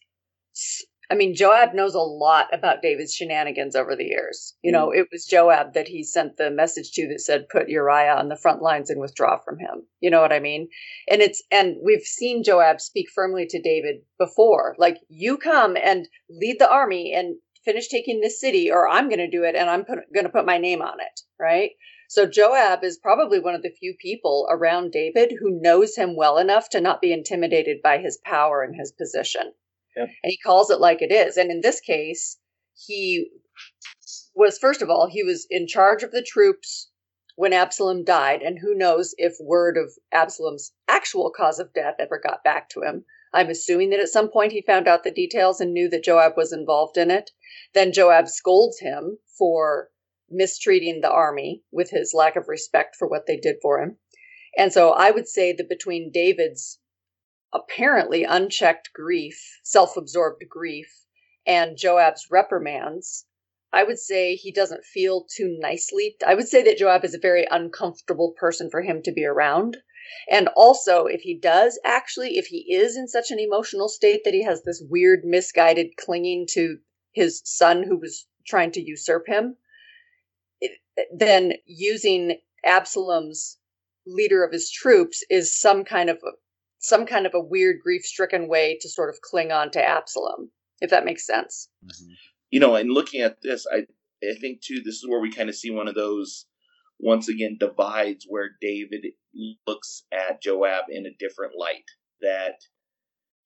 [1.11, 4.57] I mean, Joab knows a lot about David's shenanigans over the years.
[4.63, 4.99] You know, mm-hmm.
[4.99, 8.37] it was Joab that he sent the message to that said, put Uriah on the
[8.37, 9.87] front lines and withdraw from him.
[10.01, 10.69] You know what I mean?
[11.09, 16.09] And it's, and we've seen Joab speak firmly to David before, like, you come and
[16.29, 19.71] lead the army and finish taking this city, or I'm going to do it and
[19.71, 21.21] I'm going to put my name on it.
[21.39, 21.73] Right.
[22.09, 26.39] So Joab is probably one of the few people around David who knows him well
[26.39, 29.53] enough to not be intimidated by his power and his position.
[29.95, 31.37] And he calls it like it is.
[31.37, 32.39] And in this case,
[32.75, 33.31] he
[34.35, 36.91] was first of all he was in charge of the troops
[37.37, 42.19] when Absalom died, and who knows if word of Absalom's actual cause of death ever
[42.19, 43.05] got back to him.
[43.35, 46.37] I'm assuming that at some point he found out the details and knew that Joab
[46.37, 47.33] was involved in it.
[47.75, 49.91] Then Joab scolds him for
[50.31, 53.99] mistreating the army with his lack of respect for what they did for him.
[54.57, 56.81] And so I would say that between David's
[57.53, 61.05] apparently unchecked grief, self absorbed grief,
[61.47, 63.27] and Joab's reprimands,
[63.73, 66.17] I would say he doesn't feel too nicely.
[66.27, 69.77] I would say that Joab is a very uncomfortable person for him to be around.
[70.31, 74.33] And also, if he does actually, if he is in such an emotional state that
[74.33, 76.79] he has this weird, misguided clinging to
[77.13, 79.57] his son who was trying to usurp him,
[81.17, 83.59] then using Absalom's
[84.07, 86.19] leader of his troops is some kind of
[86.79, 90.91] some kind of a weird grief-stricken way to sort of cling on to Absalom, if
[90.91, 91.69] that makes sense.
[91.85, 92.13] Mm-hmm.
[92.51, 93.87] You know, and looking at this, I
[94.23, 96.47] I think too, this is where we kind of see one of those
[96.99, 99.07] once again divides where David
[99.67, 101.85] looks at Joab in a different light.
[102.21, 102.57] That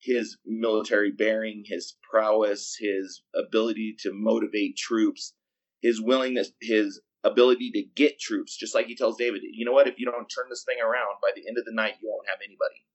[0.01, 5.33] his military bearing, his prowess, his ability to motivate troops,
[5.81, 9.87] his willingness, his ability to get troops, just like he tells David, you know what,
[9.87, 12.27] if you don't turn this thing around by the end of the night, you won't
[12.27, 12.85] have anybody.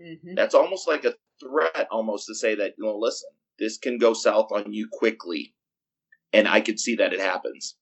[0.00, 0.34] Mm-hmm.
[0.34, 4.12] That's almost like a threat, almost to say that, you know, listen, this can go
[4.12, 5.54] south on you quickly.
[6.32, 7.76] And I could see that it happens.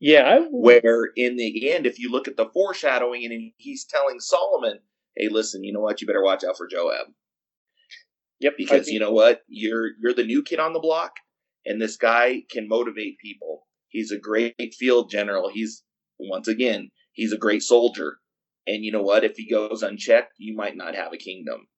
[0.00, 0.22] Yeah.
[0.22, 0.40] I...
[0.50, 4.80] Where in the end, if you look at the foreshadowing and he's telling Solomon,
[5.16, 7.06] hey, listen, you know what, you better watch out for Joab.
[8.40, 8.54] Yep.
[8.56, 8.94] Because think...
[8.94, 11.12] you know what, you're you're the new kid on the block,
[11.64, 13.53] and this guy can motivate people
[13.94, 15.48] He's a great field general.
[15.48, 15.84] He's
[16.18, 18.18] once again, he's a great soldier.
[18.66, 19.22] And you know what?
[19.22, 21.68] If he goes unchecked, you might not have a kingdom.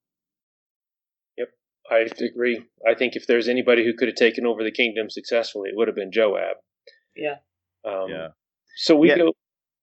[1.37, 1.49] Yep,
[1.91, 2.64] I agree.
[2.89, 5.89] I think if there's anybody who could have taken over the kingdom successfully, it would
[5.89, 6.57] have been Joab.
[7.14, 7.37] Yeah.
[7.85, 8.29] Um, yeah.
[8.77, 9.19] So we yeah.
[9.19, 9.33] go.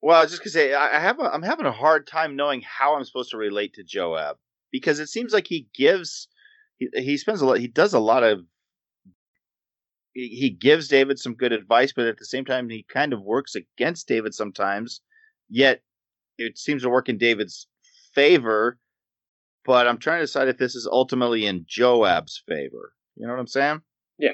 [0.02, 2.64] Well, I was just gonna say I have a, I'm having a hard time knowing
[2.64, 4.38] how I'm supposed to relate to Joab
[4.72, 6.28] because it seems like he gives
[6.78, 8.42] he, he spends a lot he does a lot of
[10.14, 13.56] he gives David some good advice, but at the same time, he kind of works
[13.56, 15.02] against David sometimes.
[15.50, 15.82] Yet
[16.38, 17.68] it seems to work in David's
[18.14, 18.80] favor.
[19.66, 22.94] But I'm trying to decide if this is ultimately in Joab's favor.
[23.16, 23.82] You know what I'm saying?
[24.20, 24.34] Yeah.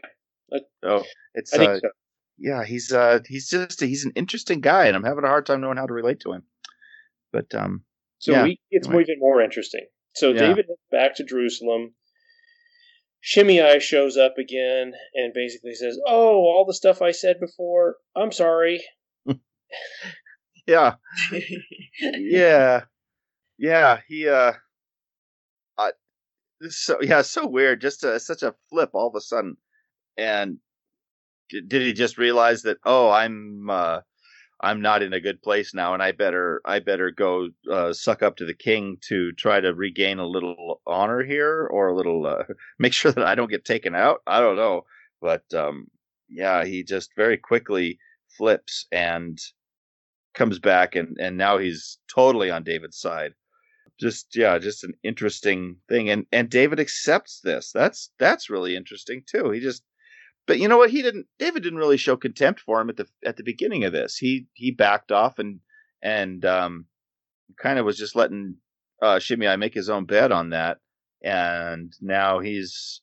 [0.83, 1.03] So
[1.35, 1.89] it's uh, so.
[2.37, 5.61] yeah, he's uh he's just he's an interesting guy, and I'm having a hard time
[5.61, 6.43] knowing how to relate to him.
[7.31, 7.83] But um,
[8.17, 8.43] so yeah.
[8.43, 9.03] we, it's anyway.
[9.03, 9.85] even more interesting.
[10.15, 10.39] So yeah.
[10.39, 11.93] David back to Jerusalem.
[13.21, 18.31] Shimei shows up again and basically says, "Oh, all the stuff I said before, I'm
[18.31, 18.83] sorry."
[20.67, 20.95] yeah,
[22.01, 22.85] yeah,
[23.57, 24.01] yeah.
[24.07, 24.53] He uh,
[25.77, 25.91] uh
[26.69, 27.81] so yeah, so weird.
[27.81, 29.57] Just a, such a flip all of a sudden,
[30.17, 30.59] and
[31.49, 32.77] did he just realize that?
[32.85, 34.01] Oh, I'm uh,
[34.61, 38.21] I'm not in a good place now, and I better I better go uh, suck
[38.21, 42.25] up to the king to try to regain a little honor here, or a little
[42.25, 42.43] uh,
[42.79, 44.21] make sure that I don't get taken out.
[44.27, 44.85] I don't know,
[45.21, 45.87] but um,
[46.27, 47.99] yeah, he just very quickly
[48.37, 49.39] flips and
[50.33, 53.33] comes back, and and now he's totally on David's side.
[53.99, 57.71] Just yeah, just an interesting thing, and and David accepts this.
[57.71, 59.51] That's that's really interesting too.
[59.51, 59.83] He just
[60.49, 60.89] but you know what?
[60.89, 61.27] He didn't.
[61.37, 64.17] David didn't really show contempt for him at the at the beginning of this.
[64.17, 65.59] He he backed off and
[66.01, 66.87] and um,
[67.61, 68.55] kind of was just letting
[68.99, 70.79] uh, Shimei make his own bet on that.
[71.23, 73.01] And now he's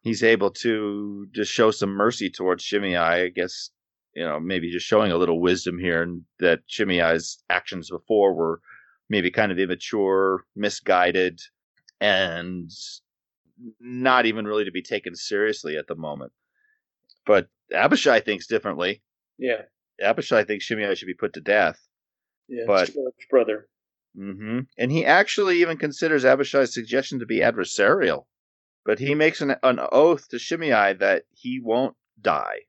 [0.00, 2.96] he's able to just show some mercy towards Shimei.
[2.96, 3.70] I guess
[4.16, 8.60] you know maybe just showing a little wisdom here, and that Shimei's actions before were
[9.08, 11.38] maybe kind of immature, misguided,
[12.00, 12.68] and
[13.78, 16.32] not even really to be taken seriously at the moment.
[17.28, 19.02] But Abishai thinks differently.
[19.36, 19.62] Yeah.
[20.00, 21.78] Abishai thinks Shimei should be put to death.
[22.48, 22.90] Yeah, but
[23.28, 23.68] brother.
[24.18, 24.60] Mm-hmm.
[24.78, 28.24] And he actually even considers Abishai's suggestion to be adversarial.
[28.86, 32.60] But he makes an, an oath to Shimei that he won't die.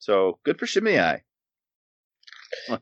[0.00, 1.22] So good for Shimei.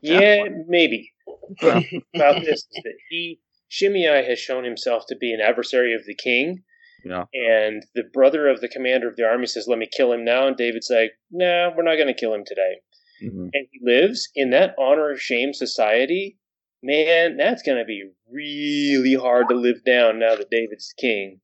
[0.01, 1.11] yeah, maybe.
[1.61, 6.15] about this is that he Shimei has shown himself to be an adversary of the
[6.15, 6.63] king,
[7.03, 7.25] yeah.
[7.33, 10.47] And the brother of the commander of the army says, Let me kill him now.
[10.47, 12.81] And David's like, Nah, we're not going to kill him today.
[13.23, 13.49] Mm-hmm.
[13.53, 16.37] And he lives in that honor shame society.
[16.83, 21.39] Man, that's going to be really hard to live down now that David's king.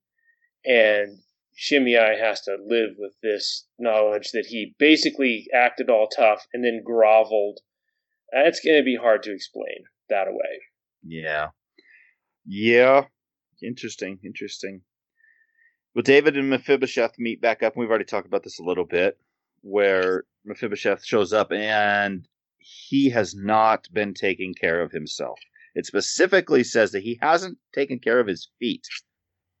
[0.64, 1.18] And
[1.54, 6.82] Shimei has to live with this knowledge that he basically acted all tough and then
[6.84, 7.60] groveled.
[8.32, 10.62] That's going to be hard to explain that away.
[11.04, 11.48] Yeah.
[12.44, 13.04] Yeah.
[13.62, 14.18] Interesting.
[14.24, 14.82] Interesting.
[15.94, 18.86] Well, David and Mephibosheth meet back up, and we've already talked about this a little
[18.86, 19.18] bit.
[19.62, 22.28] where Mephibosheth shows up and
[22.58, 25.38] he has not been taking care of himself.
[25.74, 28.86] It specifically says that he hasn't taken care of his feet.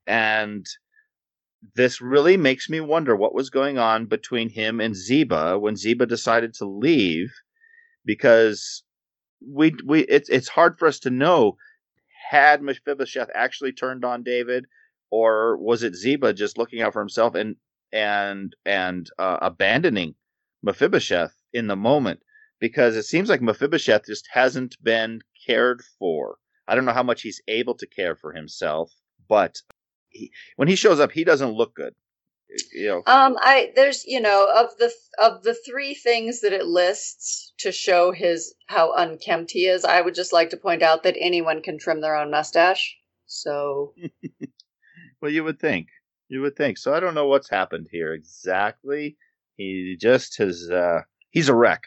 [0.06, 0.66] And
[1.74, 6.06] this really makes me wonder what was going on between him and Ziba when Ziba
[6.06, 7.32] decided to leave
[8.04, 8.84] because
[9.40, 11.56] we we it's it's hard for us to know
[12.30, 14.66] had Mephibosheth actually turned on David
[15.10, 17.56] or was it Ziba just looking out for himself and
[17.92, 20.14] and and uh, abandoning
[20.62, 22.20] Mephibosheth in the moment
[22.60, 26.38] because it seems like Mephibosheth just hasn't been cared for.
[26.66, 28.92] I don't know how much he's able to care for himself,
[29.28, 29.56] but
[30.10, 31.94] he, when he shows up, he doesn't look good.
[32.72, 32.96] You know.
[33.06, 37.70] Um, I there's you know of the of the three things that it lists to
[37.70, 39.84] show his how unkempt he is.
[39.84, 42.96] I would just like to point out that anyone can trim their own mustache.
[43.26, 43.94] So.
[45.20, 45.88] well, you would think.
[46.28, 46.78] You would think.
[46.78, 49.16] So I don't know what's happened here exactly.
[49.56, 50.68] He just has.
[50.70, 51.00] Uh,
[51.30, 51.82] he's a wreck.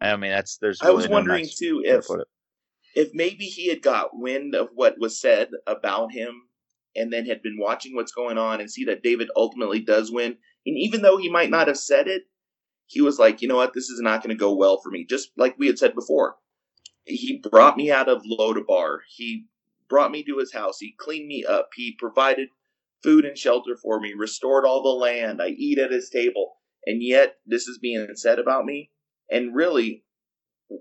[0.00, 0.80] I mean, that's there's.
[0.82, 2.06] Really I was no wondering nice too if
[2.94, 6.42] if maybe he had got wind of what was said about him,
[6.96, 10.36] and then had been watching what's going on and see that David ultimately does win,
[10.66, 12.22] and even though he might not have said it,
[12.86, 15.06] he was like, you know what, this is not going to go well for me.
[15.08, 16.36] Just like we had said before,
[17.04, 18.98] he brought me out of Lodabar.
[19.08, 19.46] He
[19.88, 20.78] brought me to his house.
[20.78, 21.70] He cleaned me up.
[21.74, 22.48] He provided
[23.02, 25.42] food and shelter for me, restored all the land.
[25.42, 26.54] I eat at his table.
[26.86, 28.90] And yet, this is being said about me
[29.30, 30.04] and really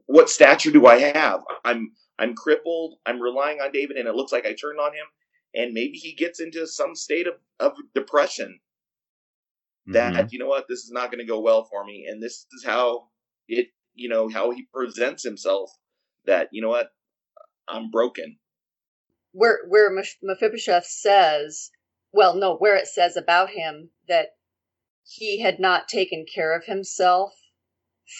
[0.05, 1.43] what stature do I have?
[1.63, 2.95] I'm I'm crippled.
[3.05, 5.05] I'm relying on David, and it looks like I turned on him.
[5.55, 8.59] And maybe he gets into some state of, of depression.
[9.87, 10.27] That mm-hmm.
[10.31, 12.63] you know what, this is not going to go well for me, and this is
[12.65, 13.09] how
[13.47, 15.71] it you know how he presents himself.
[16.25, 16.89] That you know what,
[17.67, 18.37] I'm broken.
[19.33, 21.71] Where where Mephibosheth says,
[22.11, 24.35] well, no, where it says about him that
[25.05, 27.33] he had not taken care of himself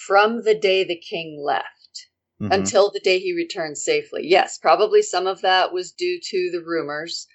[0.06, 2.08] from the day the king left
[2.42, 2.52] mm-hmm.
[2.52, 4.28] until the day he returned safely.
[4.28, 7.28] Yes, probably some of that was due to the rumors,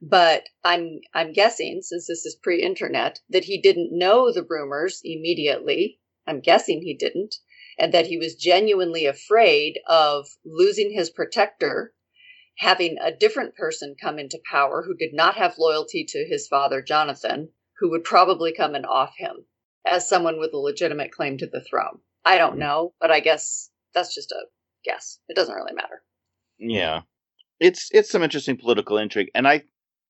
[0.00, 6.00] but I'm I'm guessing since this is pre-internet that he didn't know the rumors immediately.
[6.26, 7.36] I'm guessing he didn't
[7.78, 11.92] and that he was genuinely afraid of losing his protector
[12.58, 16.82] having a different person come into power who did not have loyalty to his father
[16.82, 19.44] Jonathan, who would probably come and off him
[19.86, 22.00] as someone with a legitimate claim to the throne.
[22.24, 22.60] I don't mm.
[22.60, 24.46] know, but I guess that's just a
[24.84, 25.18] guess.
[25.28, 26.02] It doesn't really matter.
[26.58, 27.02] Yeah.
[27.60, 29.62] It's it's some interesting political intrigue and I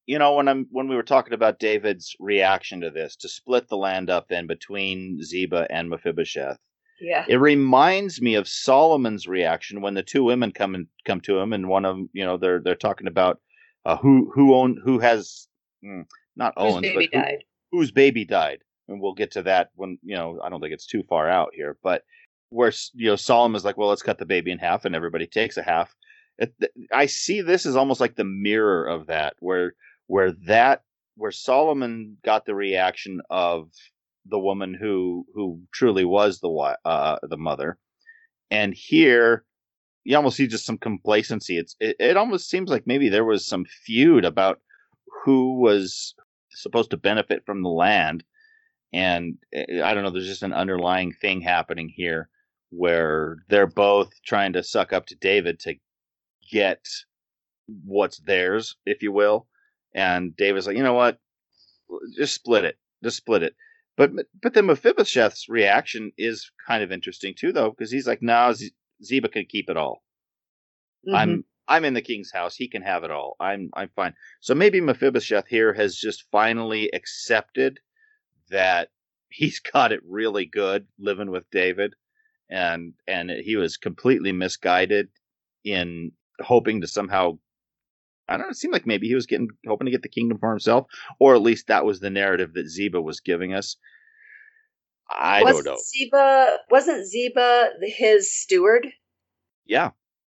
[0.06, 3.68] you know when I'm when we were talking about David's reaction to this to split
[3.68, 6.58] the land up then between Ziba and Mephibosheth.
[7.00, 7.24] Yeah.
[7.28, 11.52] It reminds me of Solomon's reaction when the two women come and come to him
[11.52, 13.40] and one of them, you know, they're they're talking about
[13.84, 15.48] uh, who who own who has
[15.84, 16.04] mm,
[16.36, 17.22] not owns but who,
[17.70, 20.86] whose baby died and we'll get to that when you know I don't think it's
[20.86, 22.04] too far out here, but
[22.50, 25.56] where you know Solomon's like, well, let's cut the baby in half, and everybody takes
[25.56, 25.94] a half.
[26.38, 26.52] It,
[26.92, 29.74] I see this as almost like the mirror of that, where
[30.06, 30.82] where that
[31.16, 33.70] where Solomon got the reaction of
[34.28, 37.78] the woman who who truly was the uh, the mother,
[38.50, 39.44] and here
[40.04, 41.58] you almost see just some complacency.
[41.58, 44.60] It's it, it almost seems like maybe there was some feud about
[45.24, 46.14] who was
[46.50, 48.24] supposed to benefit from the land
[48.92, 50.10] and eh, I don't know.
[50.10, 52.28] There's just an underlying thing happening here
[52.70, 55.74] where they're both trying to suck up to David to
[56.50, 56.84] get
[57.84, 59.46] what's theirs, if you will.
[59.94, 61.18] And David's like, you know what?
[62.16, 62.76] Just split it.
[63.02, 63.54] Just split it.
[63.96, 68.52] But but then Mephibosheth's reaction is kind of interesting too, though, because he's like, "No,
[68.52, 70.02] Z- Ziba can keep it all.
[71.06, 71.16] Mm-hmm.
[71.16, 72.54] I'm I'm in the king's house.
[72.56, 73.36] He can have it all.
[73.40, 77.80] I'm I'm fine." So maybe Mephibosheth here has just finally accepted
[78.50, 78.90] that
[79.30, 81.94] he's got it really good living with David,
[82.50, 85.08] and and he was completely misguided
[85.64, 87.38] in hoping to somehow.
[88.28, 88.50] I don't know.
[88.50, 90.86] It seemed like maybe he was getting hoping to get the kingdom for himself,
[91.20, 93.76] or at least that was the narrative that Ziba was giving us.
[95.10, 95.80] I wasn't don't know.
[95.80, 98.88] Ziba wasn't Ziba his steward?
[99.64, 99.90] Yeah.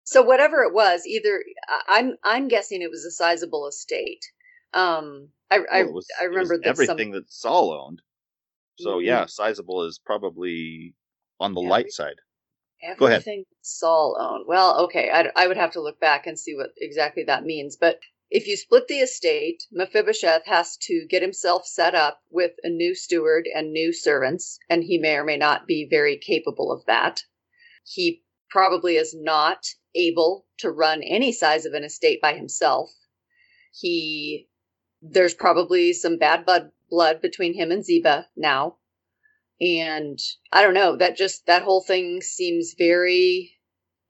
[0.05, 1.43] So whatever it was, either
[1.89, 4.25] I'm I'm guessing it was a sizable estate.
[4.75, 7.23] Um, I I, was, I remember that everything some...
[7.23, 8.03] that Saul owned.
[8.79, 9.07] So mm-hmm.
[9.07, 10.95] yeah, sizable is probably
[11.41, 12.17] on the light side.
[12.99, 13.25] Go ahead.
[13.63, 14.45] Saul owned.
[14.47, 17.77] Well, okay, I, I would have to look back and see what exactly that means.
[17.77, 18.01] But
[18.31, 22.95] if you split the estate, Mephibosheth has to get himself set up with a new
[22.95, 27.23] steward and new servants, and he may or may not be very capable of that.
[27.85, 32.91] He probably is not able to run any size of an estate by himself.
[33.73, 34.49] He
[35.01, 38.77] there's probably some bad blood blood between him and Ziba now.
[39.61, 40.19] And
[40.53, 43.53] I don't know, that just that whole thing seems very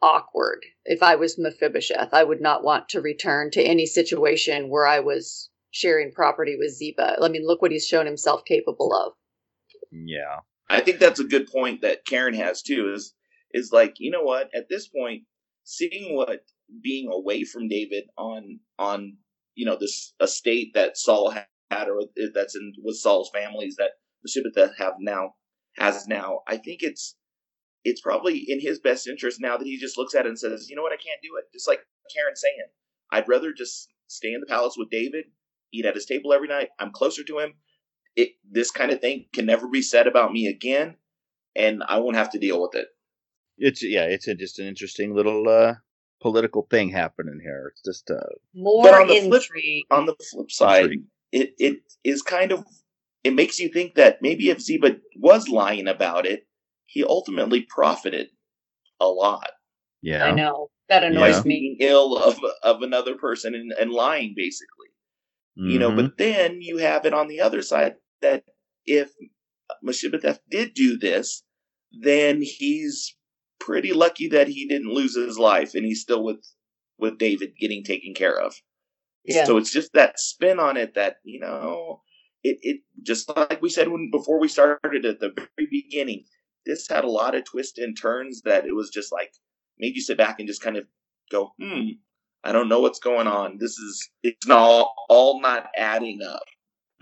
[0.03, 0.64] awkward.
[0.84, 5.01] If I was Mephibosheth, I would not want to return to any situation where I
[5.01, 7.16] was sharing property with Ziba.
[7.22, 9.12] I mean, look what he's shown himself capable of.
[9.90, 10.40] Yeah.
[10.70, 12.92] I think that's a good point that Karen has too.
[12.94, 13.14] Is
[13.53, 14.51] is like you know what?
[14.55, 15.22] At this point,
[15.64, 16.40] seeing what
[16.82, 19.16] being away from David on on
[19.55, 22.03] you know this estate that Saul had or
[22.34, 23.92] that's in with Saul's families that
[24.24, 25.34] Mephibosheth have now
[25.76, 26.40] has now.
[26.46, 27.14] I think it's
[27.84, 30.68] it's probably in his best interest now that he just looks at it and says,
[30.68, 31.44] you know what, I can't do it.
[31.52, 31.80] Just like
[32.14, 32.56] Karen saying,
[33.12, 35.26] I'd rather just stay in the palace with David,
[35.72, 36.68] eat at his table every night.
[36.78, 37.54] I'm closer to him.
[38.16, 40.96] It this kind of thing can never be said about me again,
[41.54, 42.88] and I won't have to deal with it.
[43.58, 45.74] It's yeah, it's a, just an interesting little uh,
[46.20, 47.72] political thing happening here.
[47.72, 49.42] It's just uh, More But on the flip-
[49.90, 51.04] On the flip side, Intrigue.
[51.32, 52.64] it it is kind of
[53.24, 56.46] it makes you think that maybe if Ziba was lying about it,
[56.86, 58.28] he ultimately profited
[59.00, 59.50] a lot.
[60.02, 60.24] yeah.
[60.24, 60.70] I know.
[60.88, 61.08] That Yeah.
[61.10, 61.50] annoys by me.
[61.56, 64.86] speaking ill of of another person and, and lying basically
[65.56, 65.96] you know Mhm.
[65.96, 68.44] but then you have it on the other side that
[68.86, 69.10] if
[69.82, 71.42] Mephibosheth did do this
[71.92, 73.16] then he's
[73.60, 76.44] pretty lucky that he didn't lose his life and he's still with
[76.98, 78.54] with David getting taken care of
[79.24, 79.44] Yeah.
[79.44, 82.02] so it's just that spin on it that you know
[82.45, 86.24] it it just like we said when before we started at the very beginning
[86.66, 89.32] this had a lot of twists and turns that it was just like
[89.78, 90.84] made you sit back and just kind of
[91.30, 91.91] go hmm
[92.45, 96.45] I don't know what's going on this is it's not all, all not adding up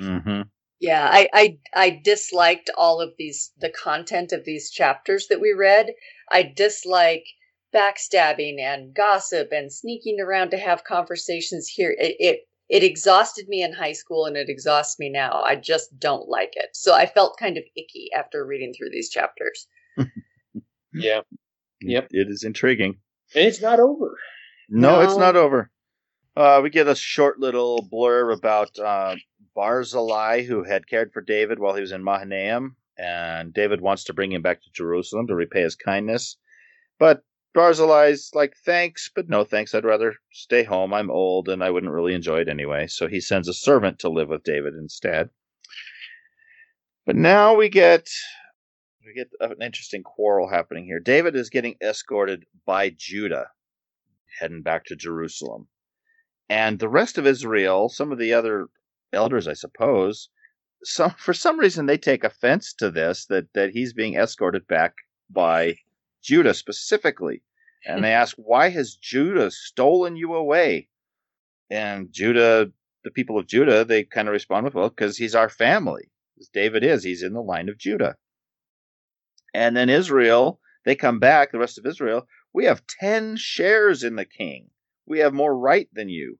[0.01, 0.51] Mhm.
[0.81, 5.53] Yeah, I, I I disliked all of these the content of these chapters that we
[5.53, 5.95] read.
[6.31, 7.27] I dislike
[7.75, 11.95] backstabbing and gossip and sneaking around to have conversations here.
[11.99, 15.43] It, it it exhausted me in high school and it exhausts me now.
[15.43, 16.71] I just don't like it.
[16.75, 19.67] So I felt kind of icky after reading through these chapters.
[20.93, 21.21] Yeah.
[21.83, 22.09] Yep.
[22.11, 22.97] It is intriguing.
[23.35, 24.17] And it's not over.
[24.69, 25.71] No, it's not over.
[26.37, 29.17] Uh, we get a short little blurb about uh,
[29.55, 34.15] Barzillai, who had cared for David while he was in Mahanaim, and David wants to
[34.15, 36.37] bring him back to Jerusalem to repay his kindness.
[36.99, 37.23] But
[37.57, 39.75] Barzillai's like, thanks, but no thanks.
[39.75, 40.93] I'd rather stay home.
[40.93, 42.87] I'm old, and I wouldn't really enjoy it anyway.
[42.87, 45.31] So he sends a servant to live with David instead.
[47.07, 48.11] But now we get
[49.07, 51.01] we get an interesting quarrel happening here.
[51.01, 53.47] David is getting escorted by Judah,
[54.39, 55.69] heading back to Jerusalem.
[56.51, 58.67] And the rest of Israel, some of the other
[59.15, 60.29] elders, I suppose,
[60.85, 64.97] some for some reason they take offense to this that that he's being escorted back
[65.31, 65.77] by
[66.23, 67.43] Judah specifically.
[67.87, 70.89] And they ask, "Why has Judah stolen you away?"
[71.71, 72.71] And Judah,
[73.05, 76.11] the people of Judah, they kind of respond with, "Well, because he's our family.
[76.39, 78.17] As David is, he's in the line of Judah."
[79.55, 84.17] And then Israel, they come back, the rest of Israel, we have 10 shares in
[84.17, 84.71] the king.
[85.07, 86.39] We have more right than you.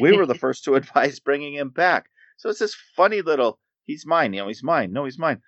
[0.00, 2.10] We were the first to advise bringing him back.
[2.36, 4.92] So it's this funny little, he's mine, you know, he's mine.
[4.92, 5.40] No, he's mine.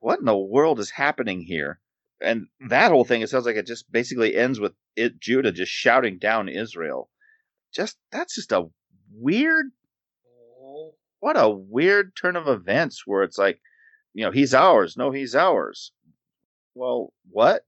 [0.00, 1.80] What in the world is happening here?
[2.20, 5.70] And that whole thing, it sounds like it just basically ends with it, Judah just
[5.72, 7.10] shouting down Israel.
[7.74, 8.64] Just, that's just a
[9.14, 9.66] weird,
[11.20, 13.60] what a weird turn of events where it's like,
[14.14, 14.96] you know, he's ours.
[14.96, 15.92] No, he's ours.
[16.74, 17.64] Well, what?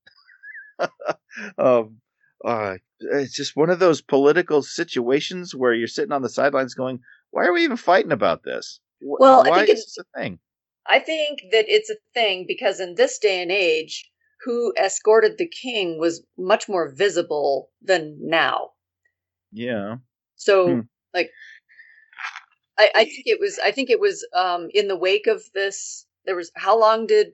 [1.59, 1.99] um,
[2.45, 7.01] uh, it's just one of those political situations where you're sitting on the sidelines going,
[7.31, 8.81] "Why are we even fighting about this?
[9.01, 10.39] Wh- Well, I why think is it's- this a thing?"
[10.87, 14.09] I think that it's a thing because in this day and age,
[14.45, 18.73] who escorted the king was much more visible than now.
[19.53, 19.99] Yeah,
[20.37, 20.81] So, Hmm.
[21.15, 21.31] like,
[22.79, 23.59] I, I think it was.
[23.59, 26.07] I think it was um, in the wake of this.
[26.25, 27.33] There was how long did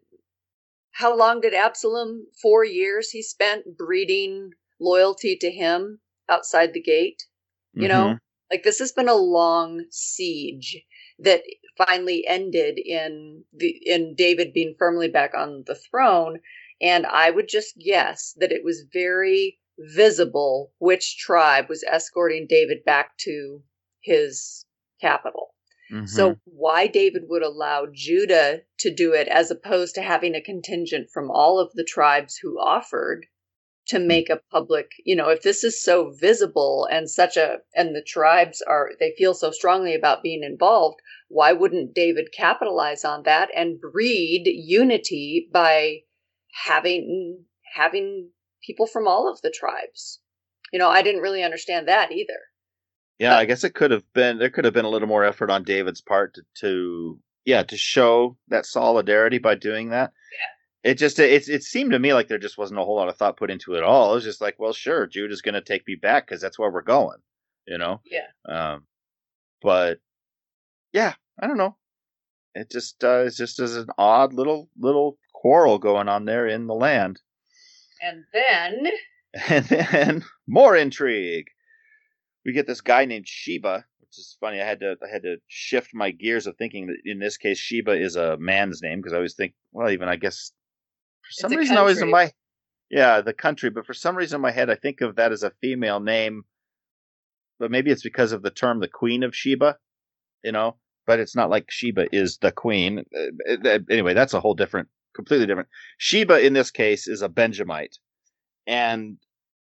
[0.92, 2.26] how long did Absalom?
[2.42, 7.24] Four years he spent breeding loyalty to him outside the gate.
[7.78, 8.18] You know, Mhm.
[8.50, 10.82] like this has been a long siege
[11.18, 11.42] that
[11.76, 16.40] finally ended in the in David being firmly back on the throne.
[16.84, 22.84] And I would just guess that it was very visible which tribe was escorting David
[22.84, 23.62] back to
[24.02, 24.66] his
[25.00, 25.54] capital.
[25.90, 26.06] Mhm.
[26.06, 31.08] So why David would allow Judah to do it as opposed to having a contingent
[31.10, 33.26] from all of the tribes who offered
[33.86, 37.96] to make a public, you know, if this is so visible and such a and
[37.96, 43.22] the tribes are they feel so strongly about being involved, why wouldn't David capitalize on
[43.22, 46.02] that and breed unity by
[46.66, 47.44] having
[47.74, 48.30] having
[48.64, 50.20] people from all of the tribes?
[50.72, 52.38] You know, I didn't really understand that either.
[53.18, 55.50] yeah, I guess it could have been there could have been a little more effort
[55.50, 60.12] on David's part to, to yeah, to show that solidarity by doing that.
[60.32, 60.90] Yeah.
[60.90, 63.16] It just it it seemed to me like there just wasn't a whole lot of
[63.16, 64.12] thought put into it at all.
[64.12, 66.58] It was just like, well, sure, Jude is going to take me back because that's
[66.58, 67.18] where we're going,
[67.66, 68.00] you know.
[68.04, 68.26] Yeah.
[68.48, 68.86] Um,
[69.62, 69.98] but
[70.92, 71.76] yeah, I don't know.
[72.54, 76.66] It just uh, it's just as an odd little little quarrel going on there in
[76.66, 77.20] the land.
[78.00, 78.86] And then
[79.48, 81.48] and then more intrigue.
[82.46, 84.60] We get this guy named Sheba, which is funny.
[84.60, 87.58] I had to I had to shift my gears of thinking that in this case
[87.58, 90.52] Sheba is a man's name because I always think, well, even I guess
[91.22, 92.32] for some reason I was in my
[92.90, 95.42] yeah the country, but for some reason in my head I think of that as
[95.42, 96.44] a female name.
[97.58, 99.76] But maybe it's because of the term the Queen of Sheba,
[100.42, 100.76] you know.
[101.06, 103.04] But it's not like Sheba is the queen.
[103.14, 105.68] Uh, uh, anyway, that's a whole different, completely different.
[105.98, 107.98] Sheba in this case is a Benjamite,
[108.66, 109.18] and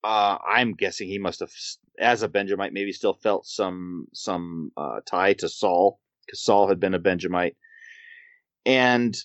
[0.02, 1.52] uh, I'm guessing he must have,
[1.98, 6.80] as a Benjamite, maybe still felt some some uh, tie to Saul because Saul had
[6.80, 7.56] been a Benjamite,
[8.64, 9.16] and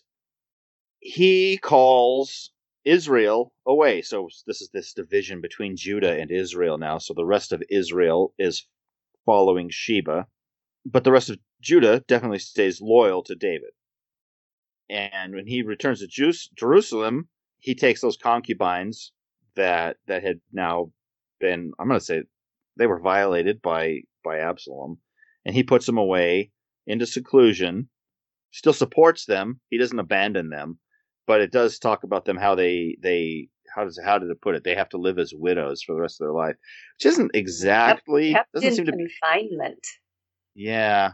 [0.99, 2.51] he calls
[2.83, 4.01] Israel away.
[4.01, 6.97] So this is this division between Judah and Israel now.
[6.97, 8.67] So the rest of Israel is
[9.25, 10.27] following Sheba,
[10.85, 13.71] but the rest of Judah definitely stays loyal to David.
[14.89, 17.29] And when he returns to Jerusalem,
[17.59, 19.11] he takes those concubines
[19.55, 20.91] that that had now
[21.39, 22.23] been I'm going to say
[22.77, 24.99] they were violated by by Absalom,
[25.45, 26.51] and he puts them away
[26.85, 27.89] into seclusion.
[28.51, 29.59] Still supports them.
[29.69, 30.79] He doesn't abandon them,
[31.27, 34.55] but it does talk about them how they they how does how did it put
[34.55, 34.63] it?
[34.63, 36.55] They have to live as widows for the rest of their life,
[36.97, 39.85] which isn't exactly kept, kept doesn't seem to confinement.
[40.53, 41.13] Yeah,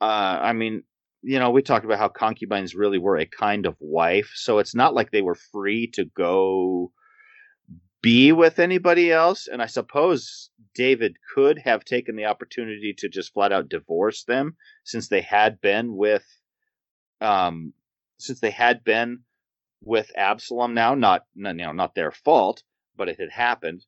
[0.00, 0.82] uh, I mean,
[1.24, 4.74] you know, we talked about how concubines really were a kind of wife, so it's
[4.74, 6.92] not like they were free to go
[8.02, 9.48] be with anybody else.
[9.50, 14.56] And I suppose David could have taken the opportunity to just flat out divorce them
[14.84, 16.26] since they had been with,
[17.22, 17.72] um,
[18.18, 19.20] since they had been
[19.80, 22.62] with Absalom now, not, you know, not their fault,
[22.94, 23.86] but it had happened.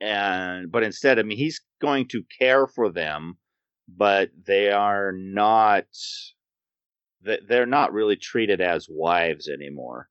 [0.00, 3.36] And, but instead, I mean, he's going to care for them,
[3.96, 5.84] but they are not,
[7.22, 10.08] they're not really treated as wives anymore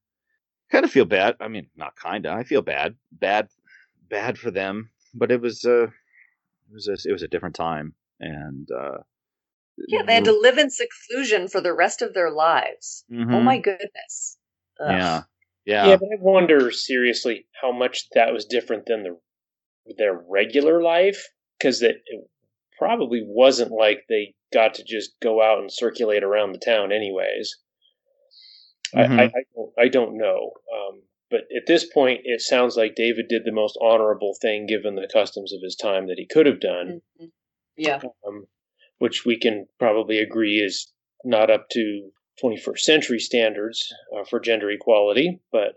[0.71, 1.35] kind of feel bad.
[1.39, 2.37] I mean, not kind of.
[2.37, 3.49] I feel bad, bad,
[4.09, 4.89] bad for them.
[5.13, 8.99] But it was uh, it was a, it was a different time, and uh,
[9.87, 13.05] yeah, they had to live in seclusion for the rest of their lives.
[13.11, 13.33] Oh mm-hmm.
[13.33, 14.37] Oh my goodness.
[14.79, 14.91] Ugh.
[14.91, 15.23] Yeah,
[15.65, 15.95] yeah, yeah.
[15.97, 19.17] But I wonder seriously how much that was different than the
[19.97, 21.27] their regular life
[21.57, 22.03] because it
[22.79, 27.57] probably wasn't like they got to just go out and circulate around the town anyways.
[28.95, 29.19] Mm-hmm.
[29.19, 30.53] I, I, I, don't, I don't know.
[30.73, 34.95] Um, but at this point, it sounds like David did the most honorable thing given
[34.95, 37.01] the customs of his time that he could have done.
[37.21, 37.25] Mm-hmm.
[37.77, 37.99] Yeah.
[38.25, 38.47] Um,
[38.97, 40.91] which we can probably agree is
[41.23, 42.09] not up to
[42.43, 45.41] 21st century standards uh, for gender equality.
[45.51, 45.75] But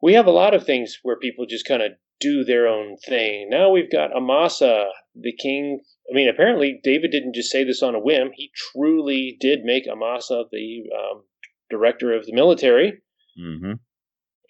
[0.00, 3.48] we have a lot of things where people just kind of do their own thing.
[3.50, 5.80] Now we've got Amasa, the king.
[6.10, 8.30] I mean, apparently David didn't just say this on a whim.
[8.34, 11.24] He truly did make Amasa the um,
[11.70, 13.00] director of the military,
[13.38, 13.72] mm-hmm.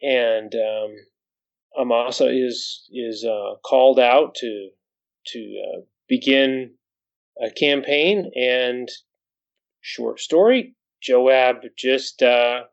[0.03, 0.97] and um,
[1.78, 4.70] Amasa is is uh, called out to
[5.28, 6.74] to uh, begin
[7.43, 8.31] a campaign.
[8.35, 8.89] And
[9.81, 12.65] short story, Joab just uh,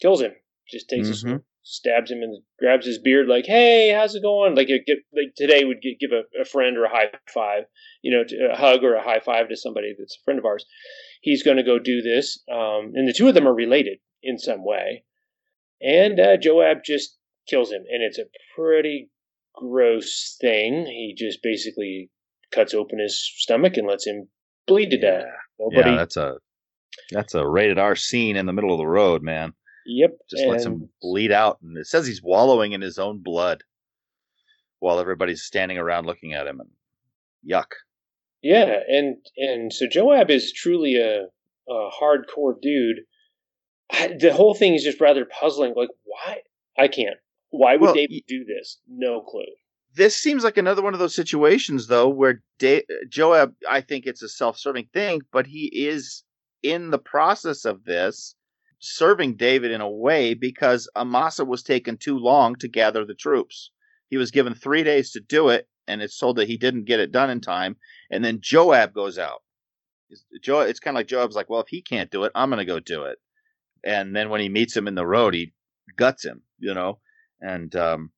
[0.00, 0.32] kills him.
[0.68, 1.34] Just takes mm-hmm.
[1.36, 1.40] a
[1.70, 5.64] stabs him and grabs his beard like, "Hey, how's it going?" Like, get, like today
[5.64, 7.64] would give a, a, friend or a high five,
[8.02, 10.66] you know, a hug or a high five to somebody that's a friend of ours.
[11.20, 14.38] He's going to go do this, um, and the two of them are related in
[14.38, 15.04] some way.
[15.80, 17.16] And uh, Joab just
[17.48, 19.10] kills him, and it's a pretty
[19.54, 20.86] gross thing.
[20.86, 22.10] He just basically
[22.52, 24.28] cuts open his stomach and lets him
[24.66, 25.24] bleed to death.
[25.58, 25.90] Nobody...
[25.90, 26.34] Yeah, that's a
[27.12, 29.52] that's a rated R scene in the middle of the road, man.
[29.90, 30.18] Yep.
[30.30, 30.52] Just and...
[30.52, 31.58] lets him bleed out.
[31.62, 33.64] And it says he's wallowing in his own blood
[34.78, 36.60] while everybody's standing around looking at him.
[36.60, 36.70] And
[37.48, 37.72] yuck.
[38.42, 41.24] Yeah, and and so Joab is truly a,
[41.68, 43.00] a hardcore dude.
[43.92, 45.74] I, the whole thing is just rather puzzling.
[45.76, 46.38] Like, why?
[46.78, 47.16] I can't.
[47.50, 48.78] Why would well, David do this?
[48.88, 49.44] No clue.
[49.94, 53.54] This seems like another one of those situations, though, where da- Joab.
[53.68, 56.22] I think it's a self-serving thing, but he is
[56.62, 58.36] in the process of this
[58.80, 63.70] serving David in a way because Amasa was taking too long to gather the troops.
[64.08, 66.98] He was given three days to do it, and it's told that he didn't get
[66.98, 67.76] it done in time.
[68.10, 69.42] And then Joab goes out.
[70.42, 72.58] Joe, it's kind of like Joab's like, well, if he can't do it, I'm going
[72.58, 73.18] to go do it.
[73.84, 75.52] And then when he meets him in the road, he
[75.96, 76.98] guts him, you know.
[77.40, 78.10] And um,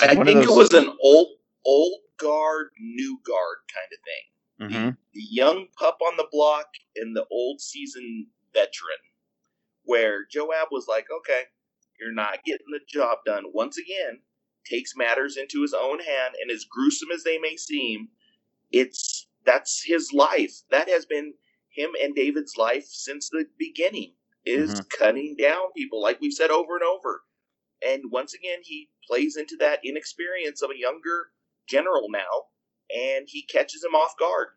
[0.00, 0.44] I think those...
[0.44, 1.28] it was an old
[1.64, 4.80] old guard, new guard kind of thing.
[4.80, 4.88] Mm-hmm.
[4.88, 6.66] The, the young pup on the block
[6.96, 8.96] and the old seasoned veteran.
[9.86, 11.44] Where Joab was like, okay,
[12.00, 13.44] you're not getting the job done.
[13.54, 14.20] Once again,
[14.64, 18.08] takes matters into his own hand, and as gruesome as they may seem,
[18.72, 20.62] it's that's his life.
[20.70, 21.34] That has been
[21.70, 24.14] him and David's life since the beginning
[24.44, 24.88] is Mhm.
[24.90, 27.24] cutting down people, like we've said over and over.
[27.82, 31.32] And once again, he plays into that inexperience of a younger
[31.68, 32.48] general now,
[32.90, 34.48] and he catches him off guard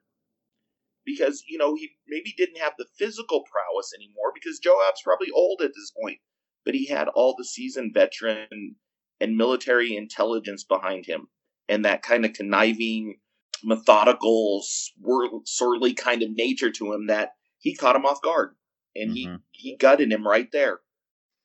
[1.10, 5.61] because you know he maybe didn't have the physical prowess anymore because Joab's probably old
[5.61, 6.19] at this point,
[6.65, 8.76] but he had all the seasoned veteran
[9.19, 11.27] and military intelligence behind him,
[11.68, 13.19] and that kind of conniving,
[13.64, 18.56] methodical, swirl, surly kind of nature to him that he caught him off guard,
[18.95, 19.15] and Mhm.
[19.15, 20.81] he he gutted him right there,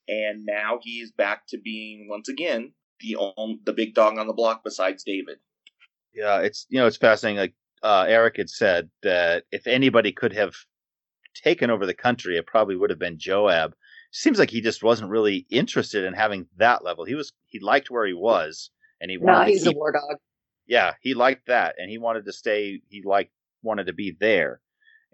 [0.06, 4.32] and now he's back to being once again the on, the big dog on the
[4.32, 5.38] block besides David.
[6.12, 7.38] Yeah, it's you know it's fascinating.
[7.38, 7.54] Like
[7.84, 10.54] uh, Eric had said that if anybody could have
[11.34, 13.74] taken over the country, it probably would have been Joab.
[14.12, 17.04] Seems like he just wasn't really interested in having that level.
[17.04, 18.70] He was he liked where he was,
[19.00, 20.18] and he wanted No, to he's a war dog.
[20.66, 22.82] yeah he liked that, and he wanted to stay.
[22.88, 23.32] He liked
[23.62, 24.60] wanted to be there,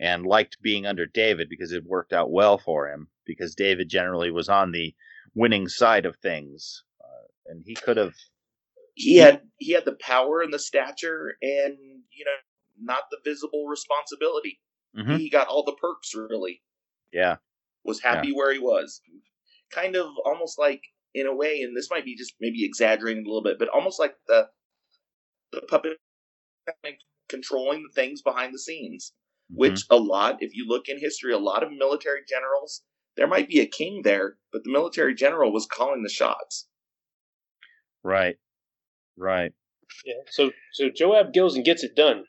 [0.01, 3.09] and liked being under David because it worked out well for him.
[3.27, 4.95] Because David generally was on the
[5.35, 8.15] winning side of things, uh, and he could have
[8.95, 11.77] he had he had the power and the stature and
[12.13, 12.33] you know
[12.82, 14.61] not the visible responsibility
[14.97, 15.19] Mhm.
[15.19, 16.62] he got all the perks really
[17.12, 17.36] yeah
[17.85, 19.01] was happy where he was
[19.70, 20.82] kind of almost like
[21.15, 23.98] in a way and this might be just maybe exaggerating a little bit but almost
[24.01, 24.48] like the
[25.52, 25.98] the puppet
[27.28, 29.12] controlling the things behind the scenes
[29.52, 29.57] Mhm.
[29.59, 32.82] which a lot if you look in history a lot of military generals
[33.16, 36.69] there might be a king there but the military general was calling the shots
[38.02, 38.39] right
[39.16, 39.52] right
[40.05, 40.15] Yeah.
[40.28, 42.24] So so Joab goes and gets it done.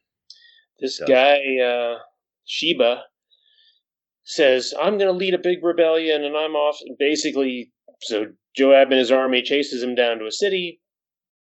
[0.81, 1.07] This Does.
[1.07, 1.99] guy uh,
[2.45, 3.03] Sheba
[4.23, 7.71] says, "I'm going to lead a big rebellion, and I'm off." Basically,
[8.01, 8.25] so
[8.57, 10.81] Joab and his army chases him down to a city.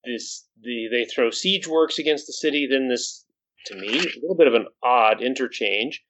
[0.06, 2.68] This the they throw siege works against the city.
[2.70, 3.26] Then this,
[3.66, 6.04] to me, a little bit of an odd interchange.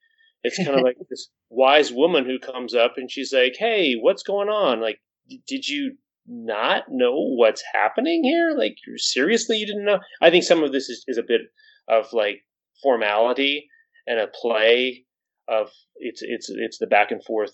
[0.43, 4.23] It's kind of like this wise woman who comes up and she's like, "Hey, what's
[4.23, 4.81] going on?
[4.81, 5.95] Like, d- did you
[6.27, 8.53] not know what's happening here?
[8.57, 9.99] Like, seriously, you didn't know?
[10.21, 11.41] I think some of this is, is a bit
[11.87, 12.43] of like
[12.83, 13.69] formality
[14.05, 15.05] and a play
[15.47, 17.53] of it's it's it's the back and forth.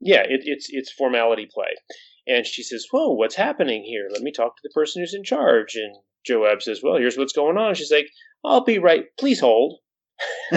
[0.00, 1.74] Yeah, it, it's it's formality play.
[2.26, 4.08] And she says, "Whoa, what's happening here?
[4.12, 7.32] Let me talk to the person who's in charge." And Joab says, "Well, here's what's
[7.32, 8.08] going on." She's like,
[8.44, 9.04] "I'll be right.
[9.18, 9.78] Please hold."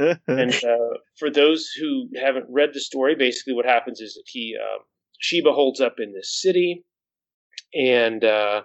[0.00, 4.56] And uh, for those who haven't read the story, basically what happens is that he
[4.58, 4.80] um,
[5.18, 6.84] Sheba holds up in this city,
[7.74, 8.62] and uh,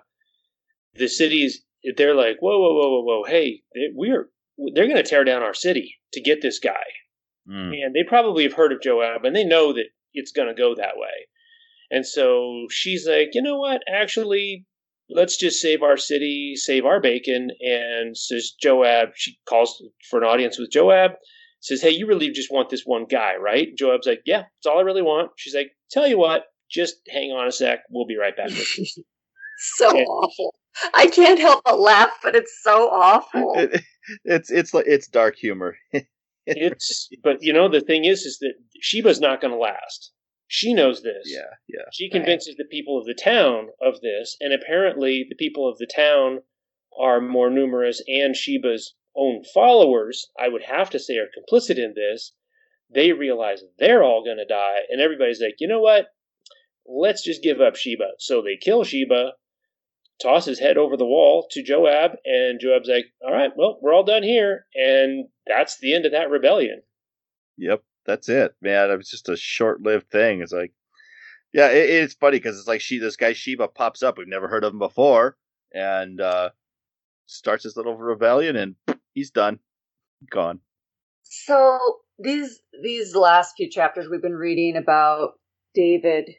[0.94, 1.65] the cities
[1.98, 3.62] they're like, whoa, whoa, whoa, whoa, whoa, hey,
[3.94, 4.30] we're
[4.74, 6.84] they're going to tear down our city to get this guy,
[7.50, 7.74] Mm.
[7.84, 10.74] and they probably have heard of Joab, and they know that it's going to go
[10.76, 11.28] that way,
[11.92, 14.66] and so she's like, you know what, actually.
[15.08, 19.10] Let's just save our city, save our bacon, and says Joab.
[19.14, 19.80] She calls
[20.10, 21.12] for an audience with Joab,
[21.60, 23.68] says, Hey, you really just want this one guy, right?
[23.78, 25.30] Joab's like, Yeah, that's all I really want.
[25.38, 27.82] She's like, Tell you what, just hang on a sec.
[27.92, 28.86] We'll be right back with you.
[29.78, 30.06] so Yeah.
[30.06, 30.56] awful.
[30.94, 33.54] I can't help but laugh, but it's so awful.
[33.58, 33.84] It-
[34.24, 35.78] it's it's like it's dark humor.
[36.48, 40.12] It's, but you know, the thing is, is that Sheba's not going to last.
[40.48, 41.24] She knows this.
[41.26, 41.86] yeah, yeah.
[41.92, 45.88] She convinces the people of the town of this, and apparently the people of the
[45.88, 46.42] town
[47.00, 51.96] are more numerous, and Sheba's own followers, I would have to say, are complicit in
[51.96, 52.34] this.
[52.94, 56.10] They realize they're all going to die, and everybody's like, you know what?
[56.88, 58.10] Let's just give up Sheba.
[58.20, 59.32] So they kill Sheba,
[60.22, 63.94] toss his head over the wall to Joab, and Joab's like, all right, well, we're
[63.94, 64.66] all done here.
[64.74, 66.82] And that's the end of that rebellion.
[67.58, 68.90] Yep, that's it, man.
[68.92, 70.42] It was just a short-lived thing.
[70.42, 70.74] It's like,
[71.54, 74.18] yeah, it, it's funny because it's like she, this guy Sheba pops up.
[74.18, 75.38] We've never heard of him before,
[75.74, 76.50] and uh
[77.28, 78.76] starts his little rebellion, and
[79.14, 79.60] he's done,
[80.30, 80.60] gone.
[81.24, 81.80] So
[82.20, 85.34] these these last few chapters we've been reading about
[85.74, 86.30] David.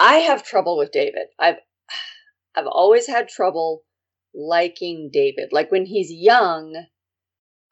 [0.00, 1.26] I have trouble with David.
[1.38, 1.58] I've
[2.54, 3.82] I've always had trouble
[4.34, 5.50] liking David.
[5.52, 6.86] Like when he's young,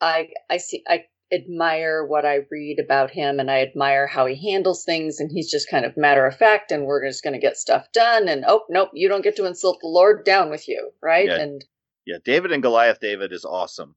[0.01, 4.51] I I see I admire what I read about him and I admire how he
[4.51, 7.39] handles things and he's just kind of matter of fact and we're just going to
[7.39, 10.69] get stuff done and oh nope, you don't get to insult the Lord down with
[10.69, 11.29] you, right?
[11.29, 11.39] Yeah.
[11.39, 11.65] And
[12.05, 13.01] Yeah, David and Goliath.
[13.01, 13.95] David is awesome.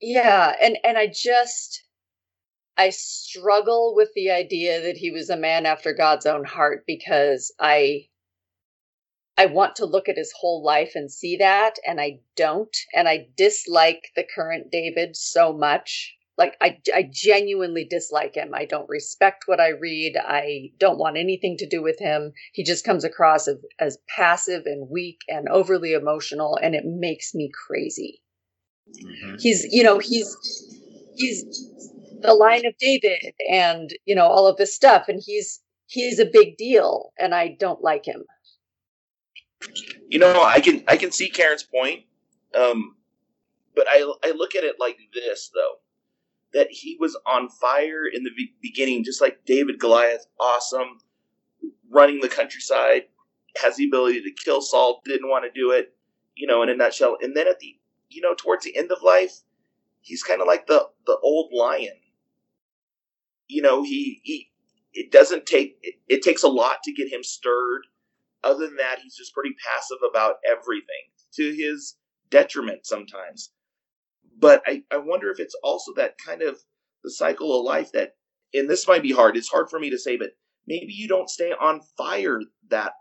[0.00, 1.84] Yeah, and and I just
[2.76, 7.52] I struggle with the idea that he was a man after God's own heart because
[7.60, 8.06] I
[9.38, 12.76] I want to look at his whole life and see that, and I don't.
[12.92, 16.12] And I dislike the current David so much.
[16.36, 18.50] Like, I, I genuinely dislike him.
[18.52, 20.16] I don't respect what I read.
[20.16, 22.32] I don't want anything to do with him.
[22.52, 27.32] He just comes across as, as passive and weak and overly emotional, and it makes
[27.32, 28.20] me crazy.
[29.04, 29.36] Mm-hmm.
[29.38, 30.36] He's, you know, he's,
[31.16, 31.44] he's
[32.20, 36.26] the line of David and, you know, all of this stuff, and he's, he's a
[36.32, 38.24] big deal, and I don't like him.
[40.08, 42.04] You know, I can I can see Karen's point,
[42.54, 42.96] um,
[43.74, 45.80] but I I look at it like this though,
[46.54, 48.30] that he was on fire in the
[48.62, 50.98] beginning, just like David Goliath, awesome,
[51.90, 53.04] running the countryside,
[53.62, 55.94] has the ability to kill Saul, didn't want to do it,
[56.34, 57.18] you know, in a nutshell.
[57.20, 57.76] And then at the
[58.08, 59.40] you know towards the end of life,
[60.00, 61.96] he's kind of like the the old lion.
[63.48, 64.50] You know, he he
[64.94, 67.82] it doesn't take it, it takes a lot to get him stirred
[68.44, 71.96] other than that, he's just pretty passive about everything to his
[72.30, 73.50] detriment sometimes.
[74.38, 76.58] But I, I wonder if it's also that kind of
[77.02, 78.16] the cycle of life that,
[78.54, 80.30] and this might be hard, it's hard for me to say, but
[80.66, 82.40] maybe you don't stay on fire
[82.70, 82.92] that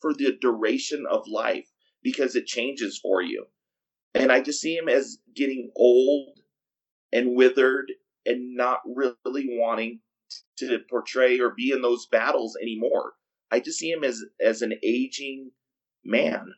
[0.00, 1.68] for the duration of life
[2.02, 3.46] because it changes for you.
[4.14, 6.38] And I just see him as getting old
[7.12, 7.92] and withered
[8.26, 10.00] and not really wanting
[10.58, 13.12] to portray or be in those battles anymore.
[13.50, 15.52] I just see him as as an aging
[16.04, 16.54] man.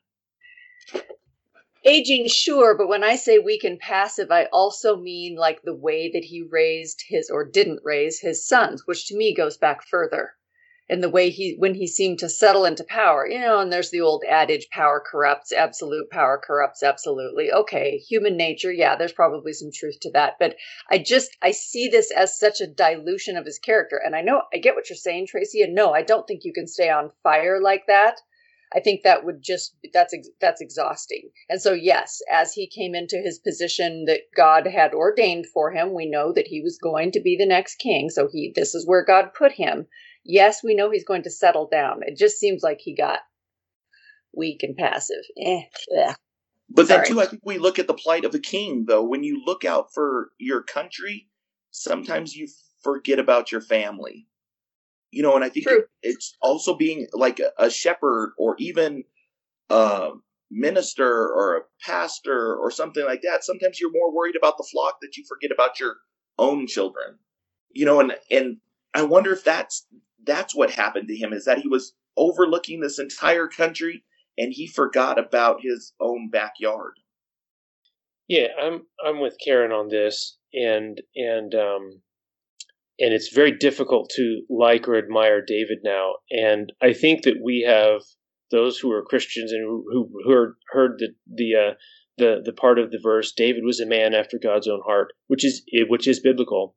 [1.85, 6.11] Aging, sure, but when I say weak and passive, I also mean like the way
[6.11, 10.36] that he raised his or didn't raise his sons, which to me goes back further
[10.89, 13.91] and the way he when he seemed to settle into power you know and there's
[13.91, 19.53] the old adage power corrupts absolute power corrupts absolutely okay human nature yeah there's probably
[19.53, 20.57] some truth to that but
[20.91, 24.43] i just i see this as such a dilution of his character and i know
[24.55, 27.11] i get what you're saying tracy and no i don't think you can stay on
[27.23, 28.21] fire like that
[28.75, 31.31] I think that would just that's that's exhausting.
[31.49, 35.95] And so yes, as he came into his position that God had ordained for him,
[35.95, 38.11] we know that he was going to be the next king.
[38.11, 39.87] So he this is where God put him
[40.27, 42.01] yes, we know he's going to settle down.
[42.03, 43.21] It just seems like he got
[44.35, 45.25] weak and passive.
[45.41, 45.63] Eh,
[46.69, 47.01] But Sorry.
[47.01, 49.05] then too, I think we look at the plight of a king, though.
[49.05, 51.29] When you look out for your country,
[51.71, 52.49] sometimes you
[52.83, 54.27] forget about your family.
[55.11, 59.05] You know, and I think it, it's also being like a, a shepherd or even
[59.71, 60.11] a
[60.51, 63.45] minister or a pastor or something like that.
[63.45, 65.97] Sometimes you're more worried about the flock that you forget about your
[66.39, 67.19] own children.
[67.73, 68.59] You know, and and
[68.95, 69.87] I wonder if that's
[70.27, 74.05] that's what happened to him is that he was overlooking this entire country
[74.39, 76.95] and he forgot about his own backyard.
[78.29, 82.03] Yeah, I'm I'm with Karen on this, and and um,
[82.99, 86.15] and it's very difficult to like or admire David now.
[86.31, 88.03] And I think that we have
[88.51, 91.75] those who are Christians and who who heard heard the the uh,
[92.19, 95.45] the the part of the verse, David was a man after God's own heart, which
[95.45, 96.77] is which is biblical.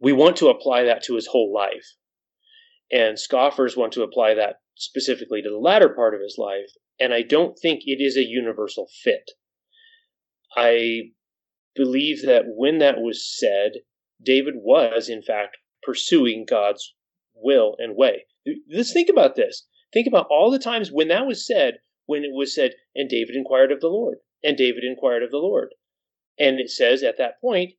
[0.00, 1.94] We want to apply that to his whole life,
[2.90, 6.70] and scoffers want to apply that specifically to the latter part of his life.
[7.00, 9.30] And I don't think it is a universal fit.
[10.56, 11.10] I
[11.74, 13.82] believe that when that was said,
[14.22, 16.94] David was, in fact, pursuing God's
[17.34, 18.26] will and way.
[18.70, 19.66] Let's think about this.
[19.92, 23.36] Think about all the times when that was said, when it was said, and David
[23.36, 25.74] inquired of the Lord, and David inquired of the Lord.
[26.38, 27.74] And it says at that point,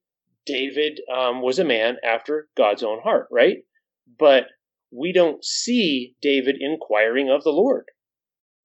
[0.46, 3.60] David um, was a man after God's own heart, right?
[4.18, 4.46] But
[4.92, 7.86] we don't see David inquiring of the Lord.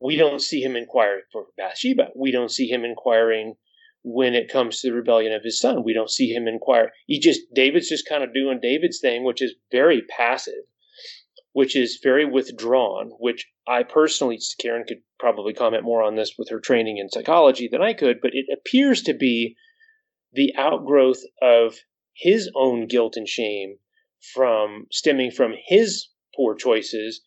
[0.00, 2.08] We don't see him inquiring for Bathsheba.
[2.16, 3.54] We don't see him inquiring
[4.02, 5.82] when it comes to the rebellion of his son.
[5.82, 6.92] We don't see him inquire.
[7.06, 10.64] He just David's just kind of doing David's thing, which is very passive,
[11.52, 13.10] which is very withdrawn.
[13.18, 17.68] Which I personally, Karen could probably comment more on this with her training in psychology
[17.70, 19.56] than I could, but it appears to be
[20.32, 21.76] the outgrowth of
[22.14, 23.76] his own guilt and shame
[24.34, 27.22] from stemming from his poor choices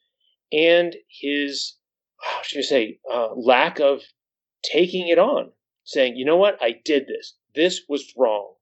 [0.51, 1.75] and his,
[2.21, 4.01] how should I say, uh, lack of
[4.63, 5.51] taking it on,
[5.83, 7.35] saying, you know what, I did this.
[7.55, 8.53] This was wrong.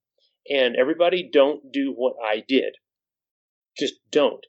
[0.49, 2.75] And everybody don't do what I did.
[3.77, 4.45] Just don't.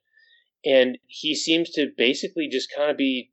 [0.65, 3.33] And he seems to basically just kind of be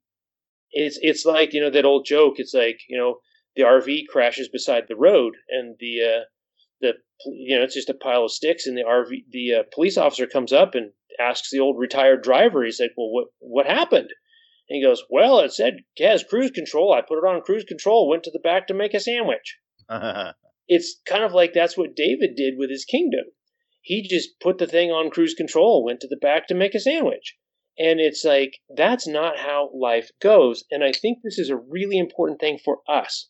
[0.71, 2.35] it's it's like, you know, that old joke.
[2.37, 3.19] It's like, you know,
[3.55, 6.23] the RV crashes beside the road and the uh,
[6.83, 6.93] the
[7.25, 10.27] you know it's just a pile of sticks and the RV the uh, police officer
[10.27, 14.09] comes up and asks the old retired driver, he's like, Well, what, what happened?
[14.69, 16.93] And he goes, Well, it said has cruise control.
[16.93, 19.57] I put it on cruise control, went to the back to make a sandwich.
[20.67, 23.25] it's kind of like that's what David did with his kingdom.
[23.81, 26.79] He just put the thing on cruise control, went to the back to make a
[26.79, 27.35] sandwich.
[27.77, 30.63] And it's like, that's not how life goes.
[30.71, 33.29] And I think this is a really important thing for us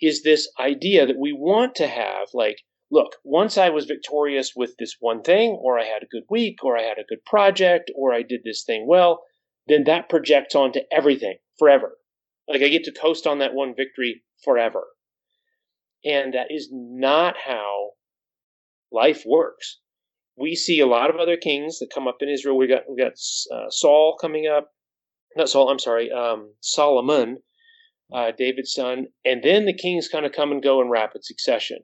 [0.00, 2.58] is this idea that we want to have like,
[2.90, 6.64] look, once I was victorious with this one thing, or I had a good week,
[6.64, 9.22] or I had a good project, or I did this thing well,
[9.66, 11.98] then that projects onto everything forever.
[12.48, 14.84] Like I get to coast on that one victory forever.
[16.04, 17.90] And that is not how
[18.90, 19.78] life works.
[20.36, 22.56] We see a lot of other kings that come up in Israel.
[22.56, 23.12] We got we got
[23.52, 24.70] uh, Saul coming up,
[25.36, 25.68] not Saul.
[25.68, 27.42] I'm sorry, um, Solomon,
[28.12, 31.78] uh, David's son, and then the kings kind of come and go in rapid succession.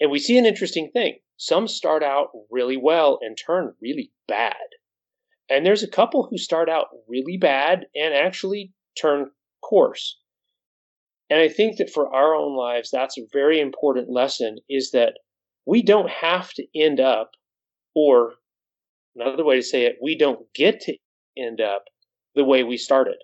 [0.00, 1.18] And we see an interesting thing.
[1.36, 4.54] Some start out really well and turn really bad.
[5.48, 9.30] And there's a couple who start out really bad and actually turn
[9.62, 10.18] course.
[11.28, 15.14] And I think that for our own lives, that's a very important lesson is that
[15.66, 17.32] we don't have to end up,
[17.94, 18.34] or
[19.14, 20.96] another way to say it, we don't get to
[21.36, 21.84] end up
[22.34, 23.16] the way we started.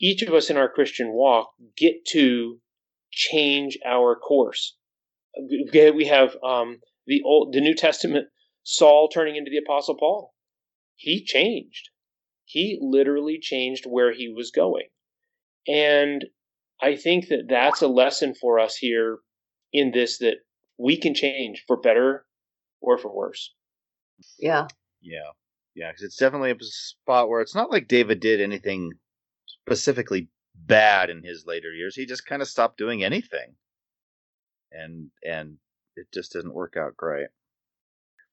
[0.00, 2.60] Each of us in our Christian walk get to
[3.10, 4.76] change our course.
[5.72, 8.28] We have um, the old, the New Testament
[8.62, 10.34] Saul turning into the Apostle Paul.
[10.96, 11.90] He changed.
[12.44, 14.88] He literally changed where he was going.
[15.66, 16.24] And
[16.80, 19.18] I think that that's a lesson for us here
[19.72, 20.36] in this that
[20.78, 22.26] we can change for better
[22.80, 23.54] or for worse.
[24.38, 24.68] Yeah.
[25.00, 25.30] Yeah.
[25.74, 25.90] Yeah.
[25.90, 28.92] Because it's definitely a spot where it's not like David did anything
[29.66, 31.96] specifically bad in his later years.
[31.96, 33.54] He just kind of stopped doing anything.
[34.70, 35.56] And, and
[35.96, 37.28] it just didn't work out great.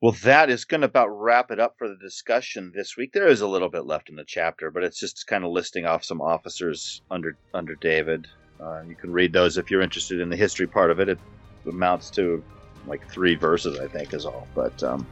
[0.02, 3.14] Well, that is going to about wrap it up for the discussion this week.
[3.14, 5.86] There is a little bit left in the chapter, but it's just kind of listing
[5.86, 8.28] off some officers under under David.
[8.60, 11.08] Uh, you can read those if you're interested in the history part of it.
[11.08, 11.20] It
[11.66, 12.44] amounts to
[12.86, 14.46] like three verses, I think, is all.
[14.54, 15.08] But um,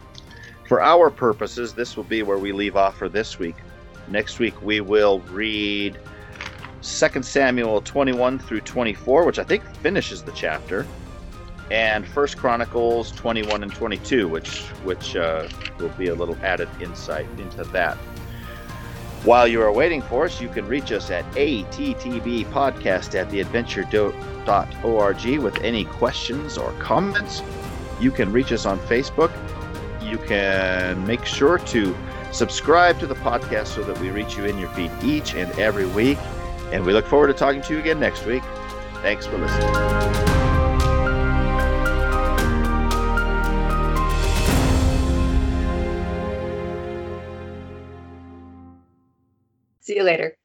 [0.67, 3.55] for our purposes, this will be where we leave off for this week.
[4.07, 5.99] Next week, we will read
[6.81, 10.85] 2 Samuel 21 through 24, which I think finishes the chapter
[11.71, 15.47] and First Chronicles 21 and 22, which which uh,
[15.79, 17.95] will be a little added insight into that.
[19.23, 25.61] While you are waiting for us, you can reach us at attbpodcast at theadventure.org with
[25.61, 27.41] any questions or comments.
[28.01, 29.31] You can reach us on Facebook.
[30.01, 31.95] You can make sure to
[32.31, 35.85] subscribe to the podcast so that we reach you in your feed each and every
[35.85, 36.17] week.
[36.71, 38.43] And we look forward to talking to you again next week.
[39.01, 40.41] Thanks for listening.
[49.81, 50.37] See you later.